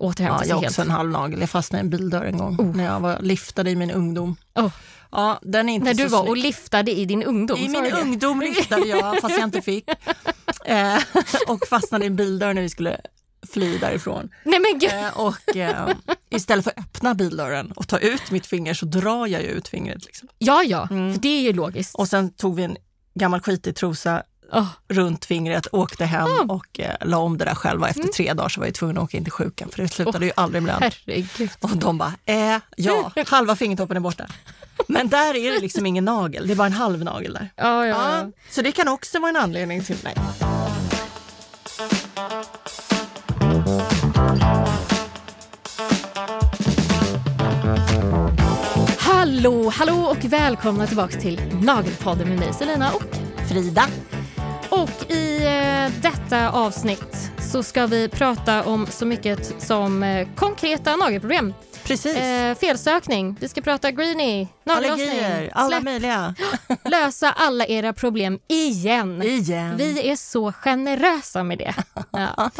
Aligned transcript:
återhämta 0.00 0.34
Ja, 0.36 0.40
sig 0.40 0.48
jag 0.48 0.56
har 0.56 0.62
helt. 0.62 0.70
också 0.72 0.82
en 0.82 0.90
halv 0.90 1.10
nagel. 1.10 1.40
Jag 1.40 1.50
fastnade 1.50 1.80
i 1.80 1.84
en 1.84 1.90
bildörr 1.90 2.24
en 2.24 2.36
gång 2.38 2.72
när 2.76 2.84
jag 2.84 3.00
var 3.00 3.18
liftade 3.20 3.70
i 3.70 3.76
min 3.76 3.90
ungdom. 3.90 4.36
Oh. 4.54 4.70
Ja, 5.12 5.38
den 5.42 5.68
är 5.68 5.72
inte 5.74 5.84
När 5.84 5.94
du 5.94 6.06
var 6.06 6.20
och 6.20 6.26
snygg. 6.26 6.42
liftade 6.42 6.90
i 6.92 7.04
din 7.04 7.22
ungdom. 7.22 7.58
I 7.58 7.68
min 7.68 7.92
ungdom 7.92 8.40
liftade 8.56 8.86
jag 8.86 9.20
fast 9.20 9.38
jag 9.38 9.44
inte 9.46 9.62
fick. 9.62 9.88
Eh, 10.64 10.94
och 11.48 11.66
fastnade 11.70 12.04
i 12.04 12.06
en 12.06 12.16
bildörr 12.16 12.54
när 12.54 12.62
vi 12.62 12.68
skulle 12.68 13.00
fly 13.52 13.78
därifrån. 13.78 14.28
Nej 14.44 14.60
men 14.60 14.78
gud. 14.78 14.90
Eh, 14.92 15.18
och 15.20 15.56
eh, 15.56 15.88
istället 16.30 16.64
för 16.64 16.70
att 16.70 16.78
öppna 16.78 17.14
bildörren 17.14 17.72
och 17.72 17.88
ta 17.88 17.98
ut 17.98 18.30
mitt 18.30 18.46
finger 18.46 18.74
så 18.74 18.86
drar 18.86 19.26
jag 19.26 19.42
ut 19.42 19.68
fingret. 19.68 20.04
Liksom. 20.06 20.28
Ja, 20.38 20.62
ja, 20.62 20.88
Mm. 20.90 21.14
för 21.14 21.20
det 21.20 21.28
är 21.28 21.40
ju 21.42 21.52
logiskt. 21.52 21.94
Och 21.94 22.08
sen 22.08 22.30
tog 22.32 22.56
vi 22.56 22.62
en 22.62 22.76
gammal 23.14 23.40
skitig 23.40 23.76
trosa 23.76 24.22
Åh, 24.52 24.66
runt 24.88 25.24
fingret, 25.24 25.66
åkte 25.72 26.04
hem 26.04 26.28
Ah. 26.28 26.52
och 26.54 26.80
eh, 26.80 26.94
la 27.00 27.18
om 27.18 27.38
det 27.38 27.44
där 27.44 27.54
själva. 27.54 27.88
Efter 27.88 28.00
Mm. 28.02 28.12
tre 28.12 28.32
dagar 28.32 28.48
så 28.48 28.60
var 28.60 28.66
jag 28.66 28.74
tvungen 28.74 28.98
att 28.98 29.04
åka 29.04 29.16
in 29.16 29.24
till 29.24 29.32
sjukan 29.32 29.68
för 29.72 29.82
det 29.82 29.88
slutade 29.88 30.26
ju 30.26 30.32
aldrig 30.36 30.62
den. 30.66 30.82
herregud. 30.82 31.50
Och 31.60 31.76
de 31.76 31.98
bara, 31.98 32.12
eh, 32.24 32.56
ja, 32.76 33.12
halva 33.26 33.56
fingertoppen 33.56 33.96
är 33.96 34.00
borta. 34.00 34.26
Men 34.88 35.08
där 35.08 35.36
är 35.36 35.52
det 35.54 35.60
liksom 35.60 35.86
ingen 35.86 36.04
nagel, 36.04 36.46
det 36.46 36.52
är 36.52 36.56
bara 36.56 36.66
en 36.66 36.72
halv 36.72 37.04
nagel 37.04 37.32
där. 37.32 37.48
Ja, 37.56 37.86
ja, 37.86 38.18
Ja, 38.18 38.30
så 38.50 38.62
det 38.62 38.72
kan 38.72 38.88
också 38.88 39.18
vara 39.20 39.28
en 39.30 39.36
anledning 39.36 39.84
till 39.84 39.96
nej. 40.04 40.14
Hallå, 48.98 49.68
hallå 49.74 49.94
och 49.94 50.24
välkomna 50.24 50.86
tillbaka 50.86 51.20
till 51.20 51.40
Nagelpodden 51.62 52.28
med 52.28 52.38
mig 52.38 52.52
Selina 52.54 52.92
och 52.92 53.02
Frida. 53.48 53.86
Och 54.70 55.10
i 55.10 55.44
eh, 55.44 56.02
detta 56.02 56.50
avsnitt 56.50 57.30
så 57.52 57.62
ska 57.62 57.86
vi 57.86 58.08
prata 58.08 58.64
om 58.64 58.86
så 58.86 59.06
mycket 59.06 59.62
som 59.62 60.02
eh, 60.02 60.28
konkreta 60.36 60.96
nagelproblem. 60.96 61.54
Precis. 61.84 62.16
Eh, 62.16 62.54
felsökning, 62.54 63.36
vi 63.40 63.48
ska 63.48 63.60
prata 63.60 63.90
greenie, 63.90 64.48
Allergier, 64.66 65.50
alla 65.54 65.68
släpp, 65.68 65.82
möjliga. 65.84 66.34
lösa 66.84 67.32
alla 67.32 67.66
era 67.66 67.92
problem 67.92 68.38
igen. 68.48 69.22
Igen. 69.22 69.76
Vi 69.76 70.10
är 70.10 70.16
så 70.16 70.52
generösa 70.52 71.42
med 71.42 71.58
det. 71.58 71.74
Ja. 72.10 72.50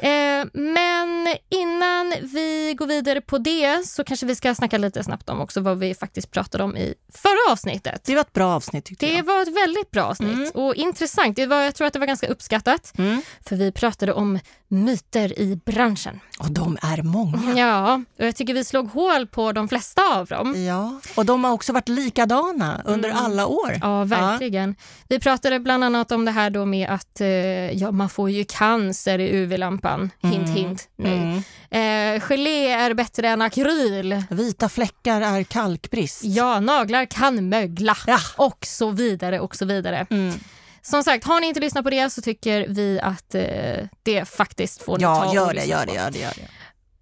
Eh, 0.00 0.44
men 0.52 1.34
innan 1.48 2.14
vi 2.22 2.74
går 2.78 2.86
vidare 2.86 3.20
på 3.20 3.38
det 3.38 3.86
så 3.86 4.04
kanske 4.04 4.26
vi 4.26 4.34
ska 4.34 4.54
snacka 4.54 4.78
lite 4.78 5.04
snabbt 5.04 5.28
om 5.28 5.40
också 5.40 5.60
vad 5.60 5.78
vi 5.78 5.94
faktiskt 5.94 6.30
pratade 6.30 6.64
om 6.64 6.76
i 6.76 6.94
förra 7.12 7.52
avsnittet. 7.52 8.00
Det 8.04 8.14
var 8.14 8.20
ett 8.20 8.32
bra 8.32 8.54
avsnitt 8.54 8.84
tyckte 8.84 9.06
Det 9.06 9.12
jag. 9.12 9.24
var 9.24 9.42
ett 9.42 9.56
väldigt 9.56 9.90
bra 9.90 10.04
avsnitt 10.04 10.50
och 10.54 10.74
intressant. 10.74 11.36
Det 11.36 11.46
var, 11.46 11.62
jag 11.62 11.74
tror 11.74 11.86
att 11.86 11.92
det 11.92 11.98
var 11.98 12.06
ganska 12.06 12.26
uppskattat. 12.28 12.92
Mm. 12.98 13.22
För 13.48 13.56
vi 13.56 13.72
pratade 13.72 14.12
om 14.12 14.38
myter 14.68 15.38
i 15.40 15.56
branschen. 15.66 16.20
Och 16.38 16.50
de 16.50 16.78
är 16.82 17.02
många. 17.02 17.54
Ja, 17.56 18.02
och 18.18 18.24
jag 18.26 18.36
tycker 18.36 18.54
vi 18.54 18.64
slog 18.64 18.88
hål 18.90 19.26
på 19.26 19.52
de 19.52 19.68
flesta 19.68 20.02
av 20.14 20.26
dem. 20.26 20.64
Ja, 20.66 21.00
och 21.14 21.26
de 21.26 21.44
har 21.44 21.52
också 21.52 21.72
varit 21.72 21.88
likadana 21.88 22.82
under 22.84 23.10
alla 23.10 23.46
år. 23.46 23.68
Mm. 23.68 23.80
Ja, 23.82 24.04
verkligen. 24.04 24.74
Vi 25.08 25.20
pratade 25.20 25.60
bland 25.60 25.84
annat 25.84 26.12
om 26.12 26.24
det 26.24 26.30
här 26.30 26.50
då 26.50 26.64
med 26.64 26.88
att 26.90 27.20
eh, 27.20 27.28
ja, 27.72 27.90
man 27.90 28.08
får 28.08 28.30
ju 28.30 28.44
cancer 28.44 29.18
i 29.18 29.28
UV-lampan. 29.36 29.85
Hint, 30.22 30.48
hint. 30.48 30.88
Nej. 30.96 31.42
Mm. 31.70 32.16
Eh, 32.16 32.22
gelé 32.22 32.70
är 32.70 32.94
bättre 32.94 33.28
än 33.28 33.42
akryl. 33.42 34.22
Vita 34.30 34.68
fläckar 34.68 35.20
är 35.20 35.42
kalkbrist. 35.42 36.20
Ja, 36.24 36.60
naglar 36.60 37.04
kan 37.04 37.48
mögla. 37.48 37.96
Ja. 38.06 38.18
Och 38.36 38.66
så 38.66 38.90
vidare 38.90 39.40
och 39.40 39.56
så 39.56 39.64
vidare. 39.64 40.06
Mm. 40.10 40.34
Som 40.82 41.02
sagt, 41.02 41.24
har 41.24 41.40
ni 41.40 41.46
inte 41.46 41.60
lyssnat 41.60 41.84
på 41.84 41.90
det 41.90 42.10
så 42.10 42.22
tycker 42.22 42.66
vi 42.68 43.00
att 43.00 43.34
eh, 43.34 43.42
det 44.02 44.28
faktiskt 44.28 44.82
får 44.82 44.98
ni 44.98 45.04
ta 45.04 45.24
Ja, 45.24 45.28
och 45.28 45.34
gör 45.34 45.46
det, 45.46 45.54
lyssna 45.54 45.70
gör 45.70 45.86
det, 45.86 45.94
gör 45.94 46.10
det, 46.10 46.18
gör 46.18 46.32
det. 46.36 46.48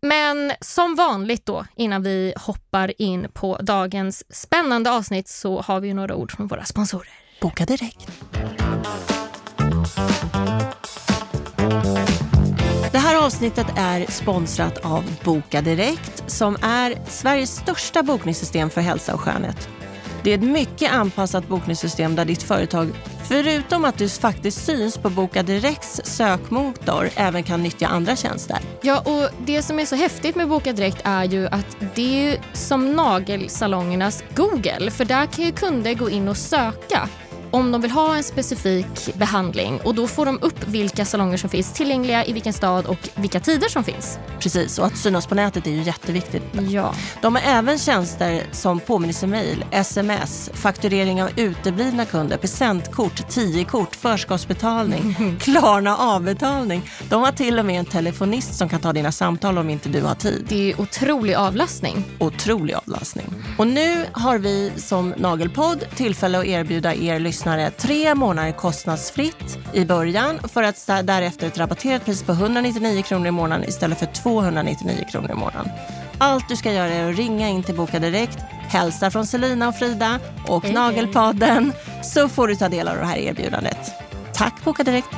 Men 0.04 0.52
som 0.60 0.94
vanligt 0.94 1.46
då, 1.46 1.66
innan 1.76 2.02
vi 2.02 2.34
hoppar 2.36 3.02
in 3.02 3.28
på 3.32 3.56
dagens 3.56 4.36
spännande 4.36 4.90
avsnitt 4.90 5.28
så 5.28 5.60
har 5.60 5.80
vi 5.80 5.94
några 5.94 6.14
ord 6.14 6.32
från 6.32 6.46
våra 6.46 6.64
sponsorer. 6.64 7.08
Boka 7.40 7.66
direkt. 7.66 8.10
Här 13.24 13.26
avsnittet 13.26 13.66
är 13.76 14.10
sponsrat 14.10 14.78
av 14.78 15.04
Boka 15.24 15.60
Direkt 15.62 16.22
som 16.26 16.56
är 16.62 16.94
Sveriges 17.08 17.56
största 17.56 18.02
bokningssystem 18.02 18.70
för 18.70 18.80
hälsa 18.80 19.14
och 19.14 19.20
skönhet. 19.20 19.68
Det 20.22 20.30
är 20.30 20.34
ett 20.34 20.44
mycket 20.44 20.92
anpassat 20.92 21.48
bokningssystem 21.48 22.16
där 22.16 22.24
ditt 22.24 22.42
företag, 22.42 22.90
förutom 23.28 23.84
att 23.84 23.98
du 23.98 24.08
faktiskt 24.08 24.64
syns 24.64 24.98
på 24.98 25.10
Boka 25.10 25.42
Direkts 25.42 26.00
sökmotor, 26.04 27.10
även 27.16 27.42
kan 27.42 27.62
nyttja 27.62 27.86
andra 27.86 28.16
tjänster. 28.16 28.58
Ja, 28.82 29.00
och 29.00 29.28
det 29.46 29.62
som 29.62 29.78
är 29.78 29.86
så 29.86 29.96
häftigt 29.96 30.36
med 30.36 30.48
Boka 30.48 30.72
Direkt 30.72 31.00
är 31.04 31.24
ju 31.24 31.46
att 31.46 31.76
det 31.94 32.28
är 32.28 32.40
som 32.52 32.92
nagelsalongernas 32.92 34.24
Google, 34.34 34.90
för 34.90 35.04
där 35.04 35.26
kan 35.26 35.44
ju 35.44 35.52
kunder 35.52 35.94
gå 35.94 36.10
in 36.10 36.28
och 36.28 36.36
söka 36.36 37.08
om 37.54 37.72
de 37.72 37.80
vill 37.80 37.90
ha 37.90 38.16
en 38.16 38.22
specifik 38.22 39.14
behandling 39.14 39.80
och 39.84 39.94
då 39.94 40.06
får 40.06 40.26
de 40.26 40.38
upp 40.42 40.68
vilka 40.68 41.04
salonger 41.04 41.36
som 41.36 41.50
finns 41.50 41.72
tillgängliga 41.72 42.24
i 42.24 42.32
vilken 42.32 42.52
stad 42.52 42.86
och 42.86 43.08
vilka 43.14 43.40
tider 43.40 43.68
som 43.68 43.84
finns. 43.84 44.18
Precis, 44.40 44.78
och 44.78 44.86
att 44.86 44.96
synas 44.96 45.26
på 45.26 45.34
nätet 45.34 45.66
är 45.66 45.70
ju 45.70 45.82
jätteviktigt. 45.82 46.42
Ja. 46.70 46.94
De 47.22 47.34
har 47.34 47.42
även 47.42 47.78
tjänster 47.78 48.42
som 48.52 48.80
påminnelsemail, 48.80 49.64
sms, 49.70 50.50
fakturering 50.54 51.22
av 51.22 51.30
uteblivna 51.36 52.04
kunder, 52.04 52.36
presentkort, 52.36 53.20
10-kort, 53.20 53.96
förskottsbetalning, 53.96 55.36
Klarna 55.40 55.96
avbetalning. 55.96 56.90
De 57.08 57.22
har 57.22 57.32
till 57.32 57.58
och 57.58 57.64
med 57.64 57.78
en 57.78 57.84
telefonist 57.84 58.54
som 58.54 58.68
kan 58.68 58.80
ta 58.80 58.92
dina 58.92 59.12
samtal 59.12 59.58
om 59.58 59.70
inte 59.70 59.88
du 59.88 60.02
har 60.02 60.14
tid. 60.14 60.46
Det 60.48 60.70
är 60.70 60.80
otrolig 60.80 61.34
avlastning. 61.34 62.04
Otrolig 62.18 62.74
avlastning. 62.74 63.26
Och 63.58 63.66
nu 63.66 64.06
har 64.12 64.38
vi 64.38 64.72
som 64.76 65.14
Nagelpodd 65.16 65.84
tillfälle 65.96 66.38
att 66.38 66.46
erbjuda 66.46 66.94
er 66.94 67.18
lyssnare 67.18 67.43
tre 67.76 68.14
månader 68.14 68.52
kostnadsfritt 68.52 69.58
i 69.72 69.84
början 69.84 70.38
för 70.48 70.62
att 70.62 70.86
därefter 70.86 71.46
ett 71.46 71.58
rabatterat 71.58 72.04
pris 72.04 72.22
på 72.22 72.32
199 72.32 73.02
kronor 73.02 73.26
i 73.26 73.30
månaden 73.30 73.68
istället 73.68 73.98
för 73.98 74.06
299 74.06 75.04
kronor 75.10 75.30
i 75.30 75.34
månaden. 75.34 75.68
Allt 76.18 76.48
du 76.48 76.56
ska 76.56 76.72
göra 76.72 76.88
är 76.88 77.10
att 77.10 77.16
ringa 77.16 77.48
in 77.48 77.62
till 77.62 77.74
Boka 77.74 77.98
Direkt, 77.98 78.38
hälsa 78.68 79.10
från 79.10 79.26
Selina 79.26 79.68
och 79.68 79.74
Frida 79.74 80.20
och 80.48 80.64
hej. 80.64 80.72
Nagelpodden 80.72 81.72
så 82.02 82.28
får 82.28 82.48
du 82.48 82.56
ta 82.56 82.68
del 82.68 82.88
av 82.88 82.96
det 82.96 83.06
här 83.06 83.18
erbjudandet. 83.18 83.92
Tack 84.34 84.64
Boka 84.64 84.82
Direkt! 84.82 85.08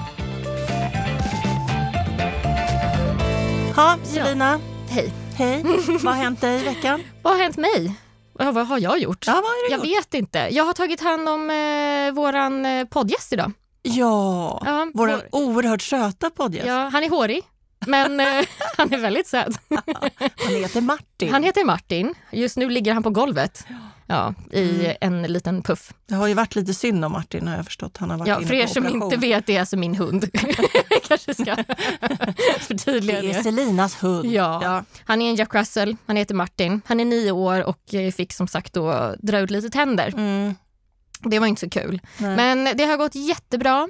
Ja, 3.77 3.97
Selina. 4.03 4.61
Hej. 4.89 5.13
Hej, 5.37 5.63
vad 5.89 6.15
har 6.15 6.23
hänt 6.23 6.41
dig 6.41 6.61
i 6.61 6.65
veckan? 6.65 7.03
Vad 7.23 7.33
har 7.33 7.43
hänt 7.43 7.57
mig? 7.57 8.06
Ja, 8.39 8.53
vad 8.53 8.67
har 8.67 8.79
jag 8.79 8.99
gjort? 8.99 9.27
Ja, 9.27 9.33
vad 9.33 9.45
har 9.45 9.69
du 9.69 9.75
jag 9.75 9.87
gjort? 9.87 9.99
vet 10.05 10.15
inte. 10.15 10.39
Jag 10.51 10.65
har 10.65 10.73
tagit 10.73 11.01
hand 11.01 11.29
om 11.29 11.51
eh, 11.51 12.13
våran 12.15 12.67
eh, 12.67 12.85
poddgäst 12.85 13.33
idag. 13.33 13.53
Ja, 13.83 14.63
Ja, 14.65 14.87
vår 14.95 15.09
vår- 15.09 15.29
oerhört 15.33 15.83
söta 15.83 16.31
poddgäst. 16.31 16.67
Ja, 16.67 16.89
han 16.93 17.05
är 17.05 17.11
hårig, 17.11 17.43
men 17.87 18.21
eh, 18.21 18.27
han 18.77 18.93
är 18.93 18.99
väldigt 18.99 19.27
söt. 19.27 19.61
Han 20.37 20.55
heter 20.55 20.81
Martin. 20.81 21.33
Han 21.33 21.43
heter 21.43 21.65
Martin. 21.65 22.15
Just 22.33 22.57
nu 22.57 22.71
ligger 22.71 22.93
han 22.95 23.03
på 23.03 23.11
golvet 23.11 23.65
ja, 24.07 24.35
i 24.53 24.85
Mm. 24.87 24.97
en 25.01 25.23
liten 25.33 25.63
puff. 25.63 25.93
Det 26.09 26.15
har 26.15 26.27
ju 26.27 26.35
varit 26.35 26.55
lite 26.55 26.75
synd 26.75 27.05
om 27.05 27.13
Martin 27.13 27.49
har 27.49 27.57
jag 27.57 27.65
förstått. 27.65 27.97
Han 27.97 28.11
har 28.11 28.19
varit 28.19 28.29
Ja, 28.29 28.37
inne 28.39 28.47
för 28.47 28.55
er 28.55 28.67
som 28.67 28.83
operation. 28.87 29.03
inte 29.03 29.17
vet, 29.17 29.47
det 29.47 29.57
är 29.57 29.61
alltså 29.61 29.77
min 29.77 29.95
hund. 29.95 30.31
Kanske 31.09 31.35
ska 31.35 31.57
förtydliga 32.61 33.21
Det 33.23 33.31
är. 33.33 33.43
Selinas 33.43 34.03
hund. 34.03 34.31
Ja. 34.33 34.85
Han 35.05 35.23
är 35.23 35.31
en 35.31 35.37
Jack 35.37 35.55
Russell, 35.55 35.97
han 36.07 36.17
heter 36.17 36.35
Martin. 36.35 36.81
Han 36.87 37.01
är 37.01 37.05
nio 37.05 37.31
år 37.33 37.63
och 37.65 37.95
eh, 37.95 38.13
fick 38.13 38.33
som 38.33 38.49
sagt 38.49 38.73
då 38.73 39.15
dra 39.19 39.39
ut 39.39 39.51
lite 39.51 39.71
tänder. 39.71 40.09
Mm. 40.17 40.55
Det 41.23 41.39
var 41.39 41.47
inte 41.47 41.61
så 41.61 41.71
kul. 41.71 42.01
Nej. 42.19 42.37
Men 42.37 42.77
det 42.77 42.85
har 42.85 42.97
gått 42.97 43.15
jättebra. 43.15 43.89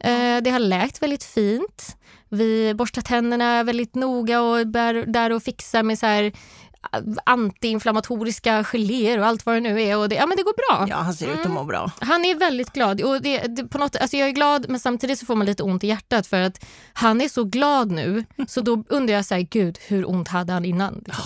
Eh, 0.00 0.36
det 0.42 0.50
har 0.50 0.58
läkt 0.58 1.02
väldigt 1.02 1.24
fint. 1.24 1.96
Vi 2.28 2.74
borstar 2.74 3.02
tänderna 3.02 3.62
väldigt 3.62 3.94
noga 3.94 4.40
och 4.40 4.60
är 4.60 5.06
där 5.06 5.32
och 5.32 5.42
fixar 5.42 5.82
med 5.82 5.98
så 5.98 6.06
här 6.06 6.24
eh, 6.24 7.00
antiinflammatoriska 7.26 8.64
geléer 8.64 9.18
och 9.18 9.26
allt 9.26 9.46
vad 9.46 9.54
det 9.54 9.60
nu 9.60 9.82
är. 9.82 9.98
Och 9.98 10.08
det, 10.08 10.14
ja, 10.14 10.26
men 10.26 10.36
det 10.36 10.42
går 10.42 10.54
bra. 10.56 10.86
Ja, 10.88 10.96
han 10.96 11.14
ser 11.14 11.32
ut 11.32 11.46
att 11.46 11.52
må 11.52 11.64
bra. 11.64 11.90
Han 12.00 12.24
är 12.24 12.34
väldigt 12.34 12.72
glad. 12.72 13.00
Och 13.00 13.22
det, 13.22 13.38
det, 13.38 13.64
på 13.64 13.78
något, 13.78 13.96
alltså 13.96 14.16
jag 14.16 14.28
är 14.28 14.32
glad 14.32 14.66
men 14.68 14.80
samtidigt 14.80 15.18
så 15.18 15.26
får 15.26 15.36
man 15.36 15.46
lite 15.46 15.62
ont 15.62 15.84
i 15.84 15.86
hjärtat 15.86 16.26
för 16.26 16.40
att 16.40 16.64
han 16.92 17.20
är 17.20 17.28
så 17.28 17.44
glad 17.44 17.90
nu 17.90 18.24
så 18.48 18.60
då 18.60 18.84
undrar 18.88 19.14
jag 19.14 19.24
så 19.24 19.34
här, 19.34 19.42
gud 19.42 19.78
hur 19.86 20.10
ont 20.10 20.28
hade 20.28 20.52
han 20.52 20.64
innan? 20.64 21.02
Liksom. 21.06 21.24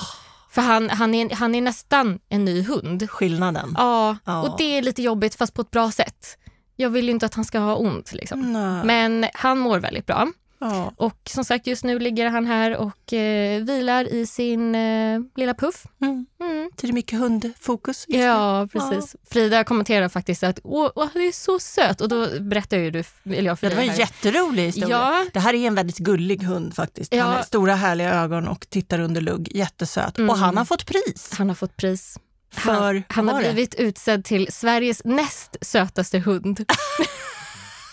För 0.50 0.62
han, 0.62 0.90
han, 0.90 1.14
är, 1.14 1.34
han 1.34 1.54
är 1.54 1.60
nästan 1.60 2.18
en 2.28 2.44
ny 2.44 2.62
hund. 2.62 3.10
Skillnaden. 3.10 3.74
Ja, 3.78 4.16
och 4.24 4.54
det 4.58 4.78
är 4.78 4.82
lite 4.82 5.02
jobbigt 5.02 5.34
fast 5.34 5.54
på 5.54 5.62
ett 5.62 5.70
bra 5.70 5.90
sätt. 5.90 6.38
Jag 6.76 6.90
vill 6.90 7.04
ju 7.04 7.10
inte 7.10 7.26
att 7.26 7.34
han 7.34 7.44
ska 7.44 7.58
ha 7.58 7.74
ont. 7.76 8.12
Liksom. 8.12 8.52
Men 8.84 9.26
han 9.34 9.58
mår 9.58 9.78
väldigt 9.78 10.06
bra. 10.06 10.28
Ja. 10.62 10.92
Och 10.96 11.16
som 11.28 11.44
sagt, 11.44 11.66
just 11.66 11.84
nu 11.84 11.98
ligger 11.98 12.30
han 12.30 12.46
här 12.46 12.76
och 12.76 13.12
eh, 13.12 13.62
vilar 13.62 14.04
i 14.14 14.26
sin 14.26 14.74
eh, 14.74 15.20
lilla 15.36 15.54
puff. 15.54 15.84
Mm. 16.02 16.26
Mm. 16.40 16.70
Så 16.80 16.86
det 16.86 16.90
är 16.90 16.92
mycket 16.92 17.18
hundfokus. 17.18 18.04
just 18.08 18.18
nu. 18.18 18.24
Ja, 18.24 18.68
precis. 18.72 19.16
Frida 19.30 19.64
kommenterar 19.64 20.08
faktiskt 20.08 20.42
att 20.42 20.60
åh, 20.64 20.90
åh, 20.94 21.08
det 21.14 21.18
är 21.28 21.32
så 21.32 21.58
söt. 21.58 22.00
Och 22.00 22.08
då 22.08 22.26
berättar 22.40 22.76
ju 22.76 22.90
du, 22.90 23.04
eller 23.24 23.42
jag 23.42 23.58
för 23.58 23.66
Ja, 23.66 23.70
det 23.70 23.76
var 23.76 23.82
en 23.92 23.96
jätterolig 23.98 24.62
historia. 24.66 24.96
Ja. 24.96 25.26
Det 25.32 25.40
här 25.40 25.54
är 25.54 25.66
en 25.66 25.74
väldigt 25.74 25.98
gullig 25.98 26.42
hund 26.42 26.74
faktiskt. 26.74 27.12
Han 27.14 27.18
Ja. 27.18 27.26
har 27.36 27.42
stora 27.42 27.74
härliga 27.74 28.14
ögon 28.14 28.48
och 28.48 28.66
tittar 28.70 28.98
under 29.00 29.20
lugg. 29.20 29.48
Jättesöt. 29.54 30.18
Mm. 30.18 30.30
Och 30.30 30.36
han 30.38 30.56
har 30.56 30.64
fått 30.64 30.86
pris. 30.86 31.30
Han 31.38 31.48
har 31.48 31.54
fått 31.56 31.76
pris. 31.76 32.18
För, 32.54 32.72
han, 32.94 33.04
han 33.08 33.28
har 33.28 33.40
blivit 33.40 33.74
utsedd 33.74 34.24
till 34.24 34.46
Sveriges 34.52 35.04
näst 35.04 35.56
sötaste 35.60 36.18
hund. 36.18 36.64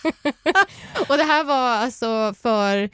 och 1.09 1.17
det 1.17 1.23
här 1.23 1.43
var 1.43 1.69
alltså 1.69 2.33
för, 2.41 2.89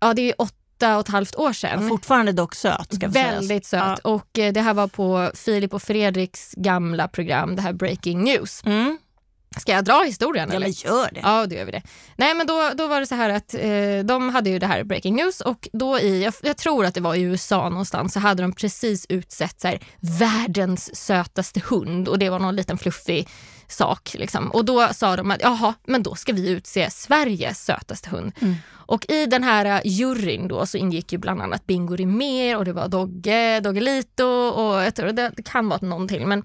ja 0.00 0.14
det 0.14 0.30
är 0.30 0.34
åtta 0.38 0.94
och 0.94 1.00
ett 1.00 1.08
halvt 1.08 1.36
år 1.36 1.52
sedan. 1.52 1.88
Fortfarande 1.88 2.32
dock 2.32 2.54
söt 2.54 2.94
ska 2.94 3.06
vi 3.06 3.12
säga. 3.12 3.30
Väldigt 3.30 3.66
söt. 3.66 3.98
Och 3.98 4.38
eh, 4.38 4.52
det 4.52 4.60
här 4.60 4.74
var 4.74 4.88
på 4.88 5.30
Filip 5.34 5.74
och 5.74 5.82
Fredriks 5.82 6.54
gamla 6.56 7.08
program, 7.08 7.56
det 7.56 7.62
här 7.62 7.72
Breaking 7.72 8.24
News. 8.24 8.62
Mm. 8.64 8.98
Ska 9.60 9.72
jag 9.72 9.84
dra 9.84 10.02
historien? 10.02 10.48
Ja 10.48 10.56
eller? 10.56 10.66
men 10.66 10.72
gör 10.72 11.08
det. 11.12 11.20
Ja, 11.22 11.46
då 11.46 11.54
gör 11.54 11.64
vi 11.64 11.72
det. 11.72 11.82
Nej, 12.16 12.34
men 12.34 12.46
då, 12.46 12.70
då 12.74 12.86
var 12.86 13.00
det 13.00 13.06
så 13.06 13.14
här 13.14 13.30
att 13.30 13.54
eh, 13.54 14.04
de 14.04 14.28
hade 14.28 14.50
ju 14.50 14.58
det 14.58 14.66
här 14.66 14.84
Breaking 14.84 15.16
News 15.16 15.40
och 15.40 15.68
då 15.72 15.98
i, 15.98 16.22
jag, 16.24 16.34
jag 16.42 16.56
tror 16.56 16.84
att 16.84 16.94
det 16.94 17.00
var 17.00 17.14
i 17.14 17.22
USA 17.22 17.68
någonstans, 17.68 18.12
så 18.12 18.20
hade 18.20 18.42
de 18.42 18.52
precis 18.52 19.06
utsett 19.08 19.60
så 19.60 19.68
här, 19.68 19.78
världens 20.00 20.96
sötaste 20.96 21.60
hund 21.70 22.08
och 22.08 22.18
det 22.18 22.30
var 22.30 22.38
någon 22.38 22.56
liten 22.56 22.78
fluffig 22.78 23.28
sak. 23.68 24.14
Liksom. 24.18 24.50
Och 24.50 24.64
då 24.64 24.88
sa 24.92 25.16
de 25.16 25.30
att 25.30 25.42
jaha, 25.42 25.74
men 25.86 26.02
då 26.02 26.14
ska 26.14 26.32
vi 26.32 26.50
utse 26.50 26.90
Sveriges 26.90 27.64
sötaste 27.64 28.10
hund. 28.10 28.32
Mm. 28.40 28.54
Och 28.86 29.10
i 29.10 29.26
den 29.26 29.42
här 29.42 29.64
eh, 29.64 29.80
juryn 29.84 30.48
då 30.48 30.66
så 30.66 30.78
ingick 30.78 31.12
ju 31.12 31.18
bland 31.18 31.42
annat 31.42 31.66
Bingo 31.66 31.96
Rimér 31.96 32.56
och 32.56 32.64
det 32.64 32.72
var 32.72 32.88
Dogge, 32.88 33.60
Doggelito 33.60 34.24
och 34.26 34.82
jag 34.82 34.94
tror 34.94 35.12
det, 35.12 35.32
det 35.36 35.42
kan 35.42 35.68
vara 35.68 35.78
någon 35.82 36.08
till. 36.08 36.26
Men 36.26 36.42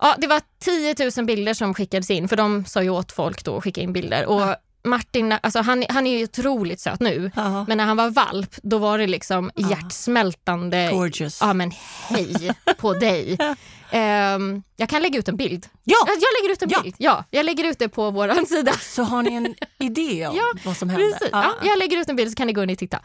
Ja, 0.00 0.14
det 0.18 0.26
var 0.26 0.40
10 0.60 0.94
000 1.16 1.26
bilder 1.26 1.54
som 1.54 1.74
skickades 1.74 2.10
in, 2.10 2.28
för 2.28 2.36
de 2.36 2.64
sa 2.64 2.82
ju 2.82 2.90
åt 2.90 3.12
folk 3.12 3.44
då 3.44 3.56
att 3.56 3.64
skicka 3.64 3.80
in 3.80 3.92
bilder. 3.92 4.26
Och 4.26 4.56
Martin, 4.84 5.34
alltså 5.42 5.60
han, 5.60 5.84
han 5.88 6.06
är 6.06 6.18
ju 6.18 6.24
otroligt 6.24 6.80
söt 6.80 7.00
nu, 7.00 7.30
Ja. 7.36 7.64
men 7.68 7.78
när 7.78 7.84
han 7.84 7.96
var 7.96 8.10
valp 8.10 8.54
då 8.62 8.78
var 8.78 8.98
det 8.98 9.06
liksom 9.06 9.50
Ja. 9.54 9.70
hjärtsmältande. 9.70 10.90
Gorgeous. 10.92 11.38
Ja 11.40 11.52
men 11.54 11.70
hej 12.08 12.50
på 12.78 12.92
dig. 12.94 13.38
Ehm, 13.90 14.62
jag 14.76 14.88
kan 14.88 15.02
lägga 15.02 15.18
ut 15.18 15.28
en 15.28 15.36
bild. 15.36 15.66
Ja, 15.84 15.96
Jag, 16.06 16.14
jag 16.14 16.42
lägger 16.42 16.52
ut 16.52 16.62
en 16.62 16.68
Ja. 16.70 16.80
bild. 16.82 16.94
Ja, 16.98 17.24
jag 17.30 17.46
lägger 17.46 17.64
ut 17.64 17.78
det 17.78 17.88
på 17.88 18.10
vår 18.10 18.46
sida. 18.46 18.72
så 18.72 19.02
har 19.02 19.22
ni 19.22 19.34
en 19.34 19.54
idé 19.78 20.26
om 20.26 20.36
Ja, 20.36 20.42
vad 20.64 20.76
som 20.76 20.88
hände? 20.90 21.06
Precis. 21.06 21.28
Ja, 21.32 21.54
jag 21.62 21.78
lägger 21.78 21.96
ut 21.96 22.08
en 22.08 22.16
bild 22.16 22.30
så 22.30 22.34
kan 22.36 22.46
ni 22.46 22.52
gå 22.52 22.62
in 22.62 22.70
och 22.70 22.78
titta. 22.78 22.98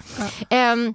Ehm, 0.50 0.94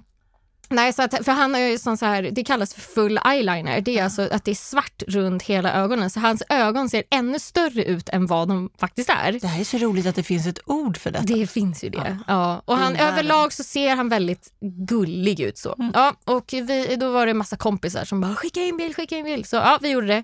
nej, 0.69 0.93
så 0.93 1.01
att, 1.01 1.25
för 1.25 1.31
han 1.31 1.53
har 1.53 1.61
ju 1.61 1.77
sån 1.77 1.97
så 1.97 2.05
här, 2.05 2.23
det 2.31 2.43
kallas 2.43 2.73
för 2.73 2.81
full 2.81 3.19
eyeliner. 3.25 3.81
Det 3.81 3.99
är 3.99 4.03
alltså 4.03 4.29
att 4.31 4.43
det 4.43 4.51
är 4.51 4.55
svart 4.55 5.03
runt 5.07 5.43
hela 5.43 5.73
ögonen. 5.73 6.09
Så 6.09 6.19
hans 6.19 6.43
ögon 6.49 6.89
ser 6.89 7.03
ännu 7.09 7.39
större 7.39 7.83
ut 7.83 8.09
än 8.09 8.25
vad 8.25 8.47
de 8.47 8.69
faktiskt 8.79 9.09
är. 9.09 9.31
Det 9.31 9.47
här 9.47 9.59
är 9.59 9.63
så 9.63 9.77
roligt 9.77 10.05
att 10.05 10.15
det 10.15 10.23
finns 10.23 10.47
ett 10.47 10.59
ord 10.65 10.97
för 10.97 11.11
detta. 11.11 11.25
Det 11.25 11.47
finns 11.47 11.83
ju 11.83 11.89
det. 11.89 12.17
Ja. 12.27 12.61
Och 12.65 12.77
han, 12.77 12.95
överlag 12.95 13.53
så 13.53 13.63
ser 13.63 13.95
han 13.95 14.09
väldigt 14.09 14.47
gullig 14.87 15.39
ut. 15.39 15.57
så. 15.57 15.75
Ja, 15.93 16.13
och 16.25 16.45
vi, 16.51 16.95
då 16.99 17.11
var 17.11 17.25
det 17.25 17.29
en 17.29 17.37
massa 17.37 17.57
kompisar 17.57 18.05
som 18.05 18.21
bara 18.21 18.35
skicka 18.35 18.61
in 18.61 18.77
bild, 18.77 18.95
skicka 18.95 19.17
in 19.17 19.25
bild. 19.25 19.47
Så 19.47 19.55
ja, 19.55 19.79
vi 19.81 19.89
gjorde 19.89 20.07
det. 20.07 20.23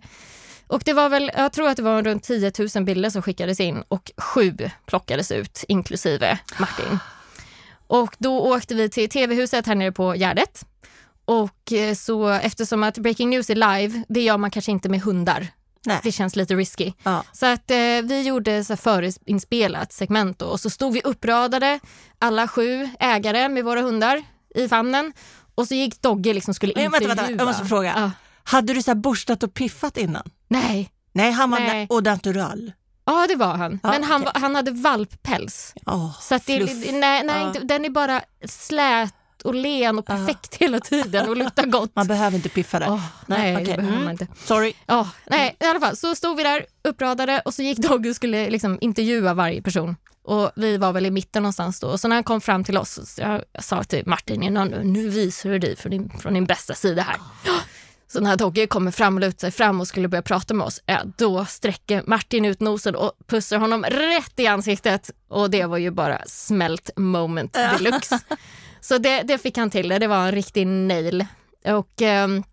Och 0.67 0.81
det 0.85 0.93
var 0.93 1.09
väl, 1.09 1.31
jag 1.35 1.53
tror 1.53 1.69
att 1.69 1.77
det 1.77 1.83
var 1.83 2.03
runt 2.03 2.23
10 2.23 2.51
000 2.75 2.83
bilder 2.83 3.09
som 3.09 3.21
skickades 3.21 3.59
in 3.59 3.83
och 3.87 4.11
sju 4.17 4.57
plockades 4.85 5.31
ut, 5.31 5.63
inklusive 5.67 6.39
Martin. 6.59 6.99
Och 7.93 8.15
då 8.19 8.39
åkte 8.39 8.75
vi 8.75 8.89
till 8.89 9.09
TV-huset 9.09 9.67
här 9.67 9.75
nere 9.75 9.91
på 9.91 10.15
Gärdet. 10.15 10.65
Och 11.25 11.71
eh, 11.73 11.95
så 11.95 12.27
eftersom 12.29 12.83
att 12.83 12.97
Breaking 12.97 13.29
News 13.29 13.49
är 13.49 13.55
live, 13.55 14.03
det 14.09 14.21
gör 14.21 14.37
man 14.37 14.51
kanske 14.51 14.71
inte 14.71 14.89
med 14.89 15.01
hundar. 15.01 15.47
Nej. 15.85 15.99
Det 16.03 16.11
känns 16.11 16.35
lite 16.35 16.55
risky. 16.55 16.93
Ja. 17.03 17.23
Så 17.31 17.45
att 17.45 17.71
eh, 17.71 17.77
vi 18.03 18.21
gjorde 18.21 18.63
så 18.63 18.77
förinspelat 18.77 19.93
segment 19.93 20.39
då, 20.39 20.45
och 20.45 20.59
så 20.59 20.69
stod 20.69 20.93
vi 20.93 21.01
uppradade, 21.01 21.79
alla 22.19 22.47
sju 22.47 22.89
ägare 22.99 23.49
med 23.49 23.63
våra 23.63 23.81
hundar 23.81 24.23
i 24.55 24.67
famnen. 24.67 25.13
Och 25.55 25.67
så 25.67 25.73
gick 25.73 26.01
Dogge 26.01 26.33
liksom 26.33 26.53
skulle 26.53 26.73
Men 26.75 26.85
intervjua. 26.85 27.07
vänta, 27.07 27.23
vänta, 27.23 27.41
jag 27.41 27.47
måste 27.47 27.65
fråga. 27.65 27.93
Ja. 27.95 28.11
Hade 28.43 28.73
du 28.73 28.81
så 28.81 28.95
borstat 28.95 29.43
och 29.43 29.53
piffat 29.53 29.97
innan? 29.97 30.29
Nej, 30.47 30.89
Nej, 31.11 31.31
han 31.31 31.51
var 31.51 31.59
Nej. 31.59 31.87
au 31.89 32.01
natural. 32.01 32.71
Ja 33.05 33.25
det 33.27 33.35
var 33.35 33.55
han. 33.57 33.79
Ja, 33.83 33.89
Men 33.89 34.03
han, 34.03 34.21
var- 34.23 34.31
han 34.35 34.55
hade 34.55 34.71
valppäls. 34.71 35.73
Oh, 35.85 36.19
Så 36.21 36.33
det, 36.33 36.57
fluff. 36.57 36.91
nej, 36.91 37.23
nej, 37.23 37.43
inte, 37.43 37.59
den 37.59 37.85
är 37.85 37.89
bara 37.89 38.21
slät 38.45 39.13
och 39.43 39.55
len 39.55 39.99
och 39.99 40.05
perfekt 40.05 40.55
hela 40.55 40.79
tiden 40.79 41.29
och 41.29 41.37
luktar 41.37 41.65
gott. 41.65 41.91
Man 41.95 42.07
behöver 42.07 42.35
inte 42.35 42.49
piffa 42.49 42.79
där. 42.79 42.89
Åh, 42.91 43.01
nej, 43.27 43.53
okej. 43.55 43.65
det 43.65 43.75
behöver 43.75 43.89
Mm. 43.93 44.03
man 44.03 44.11
inte. 44.11 44.27
Sorry. 44.45 44.73
Ja, 44.85 45.09
nej, 45.29 45.55
i 45.59 45.65
alla 45.65 45.79
fall 45.79 45.97
så 45.97 46.15
stod 46.15 46.37
vi 46.37 46.43
där 46.43 46.65
uppradade 46.83 47.41
och 47.45 47.53
så 47.53 47.61
gick 47.63 47.77
Dogge 47.77 48.09
och 48.09 48.15
skulle 48.15 48.49
liksom 48.49 48.77
intervjua 48.81 49.33
varje 49.33 49.61
person. 49.61 49.95
Och 50.25 50.51
vi 50.55 50.77
var 50.77 50.93
väl 50.93 51.05
i 51.05 51.11
mitten 51.11 51.43
någonstans 51.43 51.79
då. 51.79 51.87
Och 51.87 51.99
så 51.99 52.07
när 52.07 52.15
han 52.15 52.23
kom 52.23 52.41
fram 52.41 52.63
till 52.63 52.77
oss, 52.77 52.99
så 53.15 53.21
jag, 53.21 53.41
jag 53.51 53.63
sa 53.63 53.83
till 53.83 54.03
Martin 54.05 54.43
innan 54.43 54.67
nu 54.67 55.09
visar 55.09 55.49
du 55.49 55.59
dig 55.59 55.75
från 55.75 55.91
din, 55.91 56.09
från 56.19 56.33
din 56.33 56.45
bästa 56.45 56.73
sida 56.73 57.01
här. 57.01 57.15
Så 58.13 58.19
när 58.19 58.37
Dogge 58.37 58.67
kommer 58.67 58.91
fram 58.91 59.15
och 59.15 59.21
lutar 59.21 59.39
sig 59.39 59.51
fram 59.51 59.81
och 59.81 59.87
skulle 59.87 60.07
börja 60.07 60.21
prata 60.21 60.53
med 60.53 60.67
oss, 60.67 60.81
ja, 60.85 61.01
då 61.17 61.45
sträcker 61.45 62.03
Martin 62.07 62.45
ut 62.45 62.59
nosen 62.59 62.95
och 62.95 63.11
pussar 63.27 63.57
honom 63.57 63.83
rätt 63.83 64.39
i 64.39 64.47
ansiktet. 64.47 65.11
Och 65.27 65.49
det 65.49 65.65
var 65.65 65.77
ju 65.77 65.91
bara 65.91 66.21
smält 66.25 66.89
moment 66.95 67.53
deluxe. 67.53 68.19
Så 68.81 68.97
det, 68.97 69.21
det 69.21 69.37
fick 69.37 69.57
han 69.57 69.69
till 69.69 69.89
det, 69.89 69.99
det 69.99 70.07
var 70.07 70.25
en 70.25 70.31
riktig 70.31 70.67
nail. 70.67 71.25
Och 71.65 72.01
ehm, 72.01 72.43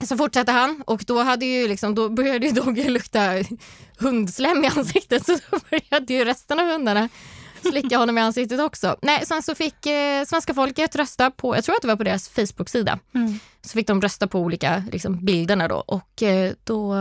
så 0.00 0.16
fortsatte 0.16 0.52
han 0.52 0.82
och 0.86 1.04
då, 1.06 1.22
hade 1.22 1.46
ju 1.46 1.68
liksom, 1.68 1.94
då 1.94 2.08
började 2.08 2.46
ju 2.46 2.52
Dogge 2.52 2.88
lukta 2.88 3.44
hundslem 3.98 4.64
i 4.64 4.66
ansiktet 4.66 5.26
så 5.26 5.32
då 5.50 5.58
började 5.70 6.14
ju 6.14 6.24
resten 6.24 6.60
av 6.60 6.66
hundarna 6.66 7.08
slicka 7.62 7.98
honom 7.98 8.18
i 8.18 8.20
ansiktet 8.20 8.60
också. 8.60 8.96
Nej, 9.02 9.26
sen 9.26 9.42
så 9.42 9.54
fick 9.54 9.86
eh, 9.86 10.24
svenska 10.24 10.54
folket 10.54 10.96
rösta 10.96 11.30
på, 11.30 11.56
jag 11.56 11.64
tror 11.64 11.74
att 11.76 11.82
det 11.82 11.88
var 11.88 11.96
på 11.96 12.04
deras 12.04 12.28
Facebook-sida, 12.28 12.98
Mm. 13.14 13.38
så 13.62 13.72
fick 13.72 13.86
de 13.86 14.00
rösta 14.02 14.26
på 14.26 14.40
olika 14.40 14.82
liksom, 14.92 15.24
bilderna 15.24 15.68
då 15.68 15.76
och 15.76 16.22
eh, 16.22 16.52
då 16.64 16.94